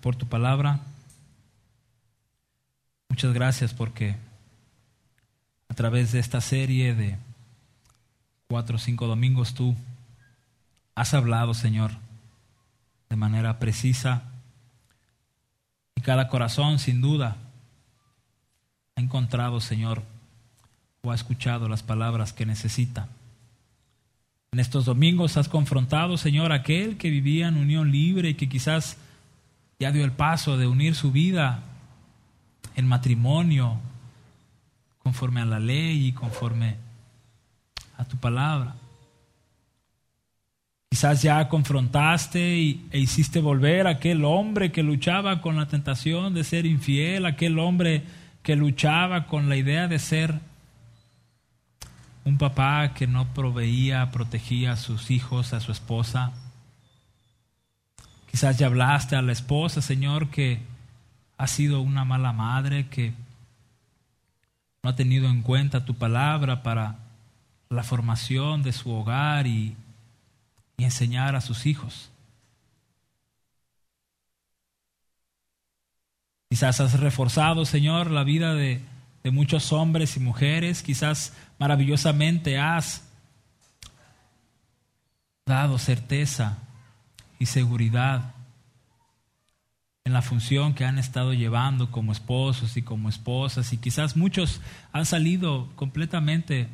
por 0.02 0.18
tu 0.18 0.28
palabra. 0.28 0.82
Muchas 3.08 3.34
gracias 3.34 3.74
porque 3.74 4.18
a 5.70 5.74
través 5.74 6.12
de 6.12 6.20
esta 6.20 6.42
serie 6.42 6.96
de 6.96 7.16
cuatro 8.50 8.76
o 8.76 8.78
cinco 8.78 9.08
domingos 9.08 9.54
tú 9.54 9.74
has 10.94 11.14
hablado, 11.14 11.54
Señor, 11.54 11.92
de 13.08 13.16
manera 13.16 13.58
precisa 13.58 14.24
y 15.96 16.02
cada 16.02 16.28
corazón, 16.28 16.78
sin 16.78 17.00
duda, 17.00 17.38
ha 18.98 19.00
encontrado, 19.00 19.62
Señor, 19.62 20.04
o 21.04 21.14
ha 21.14 21.16
escuchado 21.16 21.70
las 21.70 21.84
palabras 21.84 22.34
que 22.34 22.46
necesita. 22.46 23.08
En 24.56 24.62
estos 24.62 24.86
domingos 24.86 25.36
has 25.36 25.50
confrontado, 25.50 26.16
Señor, 26.16 26.54
aquel 26.54 26.96
que 26.96 27.10
vivía 27.10 27.50
en 27.50 27.58
unión 27.58 27.92
libre 27.92 28.30
y 28.30 28.34
que 28.36 28.48
quizás 28.48 28.96
ya 29.82 29.92
dio 29.92 30.06
el 30.06 30.14
paso 30.14 30.58
de 30.58 30.66
unir 30.66 30.96
su 30.96 31.12
vida 31.12 31.60
en 32.78 32.88
matrimonio 32.88 33.76
conforme 35.00 35.42
a 35.42 35.46
la 35.46 35.60
ley 35.60 36.08
y 36.08 36.12
conforme 36.14 36.78
a 37.98 38.06
tu 38.06 38.16
palabra. 38.16 38.78
Quizás 40.90 41.22
ya 41.22 41.50
confrontaste 41.50 42.40
e 42.92 42.98
hiciste 42.98 43.42
volver 43.42 43.88
a 43.88 43.90
aquel 43.90 44.24
hombre 44.24 44.72
que 44.72 44.84
luchaba 44.84 45.42
con 45.42 45.58
la 45.58 45.66
tentación 45.66 46.34
de 46.34 46.46
ser 46.46 46.66
infiel, 46.66 47.26
aquel 47.26 47.60
hombre 47.60 48.04
que 48.42 48.56
luchaba 48.56 49.26
con 49.26 49.50
la 49.50 49.58
idea 49.58 49.90
de 49.90 50.00
ser 50.00 50.40
un 52.26 52.40
papá 52.40 52.94
que 52.96 53.06
no 53.06 53.34
proveía, 53.34 54.12
protegía 54.12 54.74
a 54.74 54.78
sus 54.78 55.12
hijos, 55.12 55.54
a 55.54 55.60
su 55.60 55.72
esposa. 55.72 56.34
Quizás 58.30 58.58
ya 58.58 58.66
hablaste 58.66 59.16
a 59.16 59.22
la 59.22 59.32
esposa, 59.32 59.82
Señor, 59.82 60.30
que 60.30 60.60
ha 61.38 61.48
sido 61.48 61.82
una 61.82 62.04
mala 62.04 62.34
madre, 62.34 62.88
que 62.90 63.14
no 64.82 64.90
ha 64.90 64.96
tenido 64.96 65.30
en 65.30 65.44
cuenta 65.44 65.86
tu 65.86 65.96
palabra 65.96 66.64
para 66.64 66.98
la 67.70 67.84
formación 67.84 68.64
de 68.64 68.74
su 68.74 68.92
hogar 68.92 69.46
y, 69.46 69.76
y 70.78 70.84
enseñar 70.84 71.36
a 71.36 71.42
sus 71.42 71.68
hijos. 71.68 72.10
Quizás 76.50 76.80
has 76.80 77.00
reforzado, 77.00 77.66
Señor, 77.66 78.10
la 78.10 78.24
vida 78.24 78.56
de, 78.56 78.82
de 79.26 79.32
muchos 79.32 79.74
hombres 79.74 80.18
y 80.18 80.20
mujeres. 80.20 80.84
Quizás 80.84 81.34
maravillosamente 81.58 82.60
has 82.60 83.10
dado 85.48 85.80
certeza 85.80 86.60
y 87.40 87.48
seguridad 87.48 88.36
en 90.04 90.14
la 90.14 90.22
función 90.22 90.76
que 90.76 90.86
han 90.86 91.00
estado 91.00 91.34
llevando 91.34 91.90
como 91.90 92.12
esposos 92.12 92.78
y 92.78 92.84
como 92.84 93.10
esposas 93.10 93.74
y 93.74 93.78
quizás 93.78 94.16
muchos 94.16 94.62
han 94.94 95.08
salido 95.08 95.72
completamente 95.76 96.68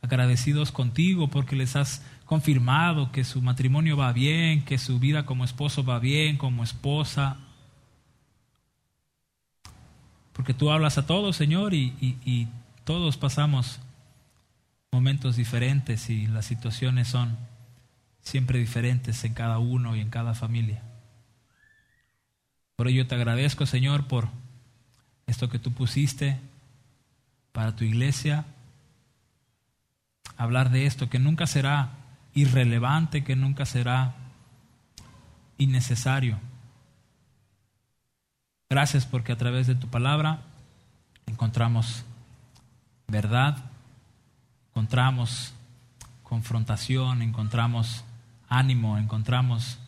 agradecidos 0.00 0.70
contigo 0.70 1.26
porque 1.26 1.56
les 1.56 1.74
has 1.74 2.04
confirmado 2.24 3.10
que 3.10 3.24
su 3.24 3.42
matrimonio 3.42 3.96
va 3.96 4.12
bien, 4.12 4.64
que 4.64 4.78
su 4.78 5.00
vida 5.00 5.26
como 5.26 5.44
esposo 5.44 5.82
va 5.82 5.98
bien, 5.98 6.36
como 6.36 6.62
esposa. 6.62 7.38
Porque 10.36 10.52
tú 10.52 10.70
hablas 10.70 10.98
a 10.98 11.06
todos, 11.06 11.34
Señor, 11.34 11.72
y, 11.72 12.48
todos 12.84 13.16
pasamos 13.16 13.80
momentos 14.92 15.34
diferentes 15.34 16.08
y 16.08 16.28
las 16.28 16.44
situaciones 16.44 17.08
son 17.08 17.36
siempre 18.20 18.60
diferentes 18.60 19.24
en 19.24 19.34
cada 19.34 19.58
uno 19.58 19.96
y 19.96 20.00
en 20.00 20.10
cada 20.10 20.34
familia. 20.34 20.82
Por 22.76 22.86
ello 22.86 23.08
te 23.08 23.16
agradezco, 23.16 23.66
Señor, 23.66 24.06
por 24.06 24.28
esto 25.26 25.48
que 25.48 25.58
tú 25.58 25.72
pusiste 25.72 26.38
para 27.50 27.74
tu 27.74 27.82
iglesia. 27.82 28.44
Hablar 30.36 30.70
de 30.70 30.86
esto 30.86 31.08
que 31.08 31.18
nunca 31.18 31.48
será 31.48 31.90
irrelevante, 32.34 33.24
que 33.24 33.34
nunca 33.34 33.64
será 33.64 34.14
innecesario. 35.58 36.38
Gracias 38.76 39.06
porque 39.06 39.32
a 39.32 39.38
través 39.38 39.66
de 39.66 39.74
tu 39.74 39.88
palabra 39.88 40.42
encontramos 41.24 42.04
verdad, 43.08 43.56
encontramos 44.68 45.54
confrontación, 46.22 47.22
encontramos 47.22 48.04
ánimo, 48.50 48.98
encontramos 48.98 49.78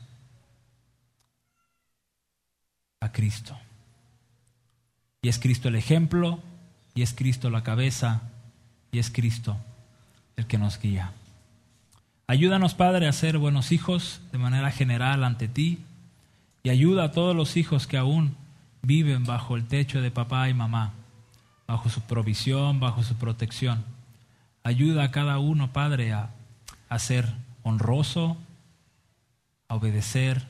a 3.01 3.12
Cristo. 3.12 3.59
Y 5.20 5.28
es 5.28 5.39
Cristo 5.39 5.68
el 5.68 5.74
ejemplo, 5.74 6.41
y 6.95 7.03
es 7.03 7.12
Cristo 7.12 7.51
la 7.51 7.62
cabeza, 7.62 8.22
y 8.91 9.01
es 9.01 9.11
Cristo 9.11 9.59
el 10.36 10.47
que 10.47 10.57
nos 10.57 10.80
guía. 10.80 11.12
Ayúdanos, 12.26 12.72
Padre, 12.72 13.07
a 13.07 13.12
ser 13.12 13.36
buenos 13.36 13.70
hijos 13.70 14.22
de 14.32 14.39
manera 14.39 14.70
general 14.70 15.24
ante 15.24 15.47
ti, 15.47 15.84
y 16.62 16.70
ayuda 16.70 17.05
a 17.05 17.12
todos 17.12 17.36
los 17.36 17.59
hijos 17.59 17.86
que 17.86 17.99
aún 17.99 18.34
viven 18.83 19.24
bajo 19.24 19.57
el 19.57 19.66
techo 19.66 20.01
de 20.01 20.11
papá 20.11 20.49
y 20.49 20.55
mamá, 20.55 20.93
bajo 21.66 21.89
su 21.89 22.01
provisión, 22.03 22.81
bajo 22.81 23.03
su 23.03 23.14
protección. 23.16 23.85
Ayuda 24.62 25.05
a 25.05 25.11
cada 25.11 25.39
uno, 25.39 25.72
Padre, 25.72 26.12
a, 26.12 26.31
ser 26.99 27.33
honroso, 27.62 28.37
a 29.68 29.74
obedecer 29.74 30.47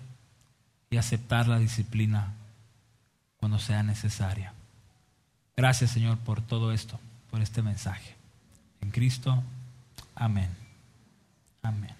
y 0.91 0.97
aceptar 0.97 1.49
la 1.49 1.59
disciplina 1.59 2.35
cuando 3.39 3.59
sea 3.59 3.83
necesaria. 3.83 4.53
Gracias, 5.57 5.91
Señor, 5.91 6.19
por 6.19 6.41
todo 6.41 6.73
esto, 6.73 6.99
por 7.31 7.41
este 7.41 7.63
mensaje. 7.63 8.15
En 8.81 8.91
Cristo, 8.91 9.43
amén. 10.15 10.51
Amén. 11.63 11.98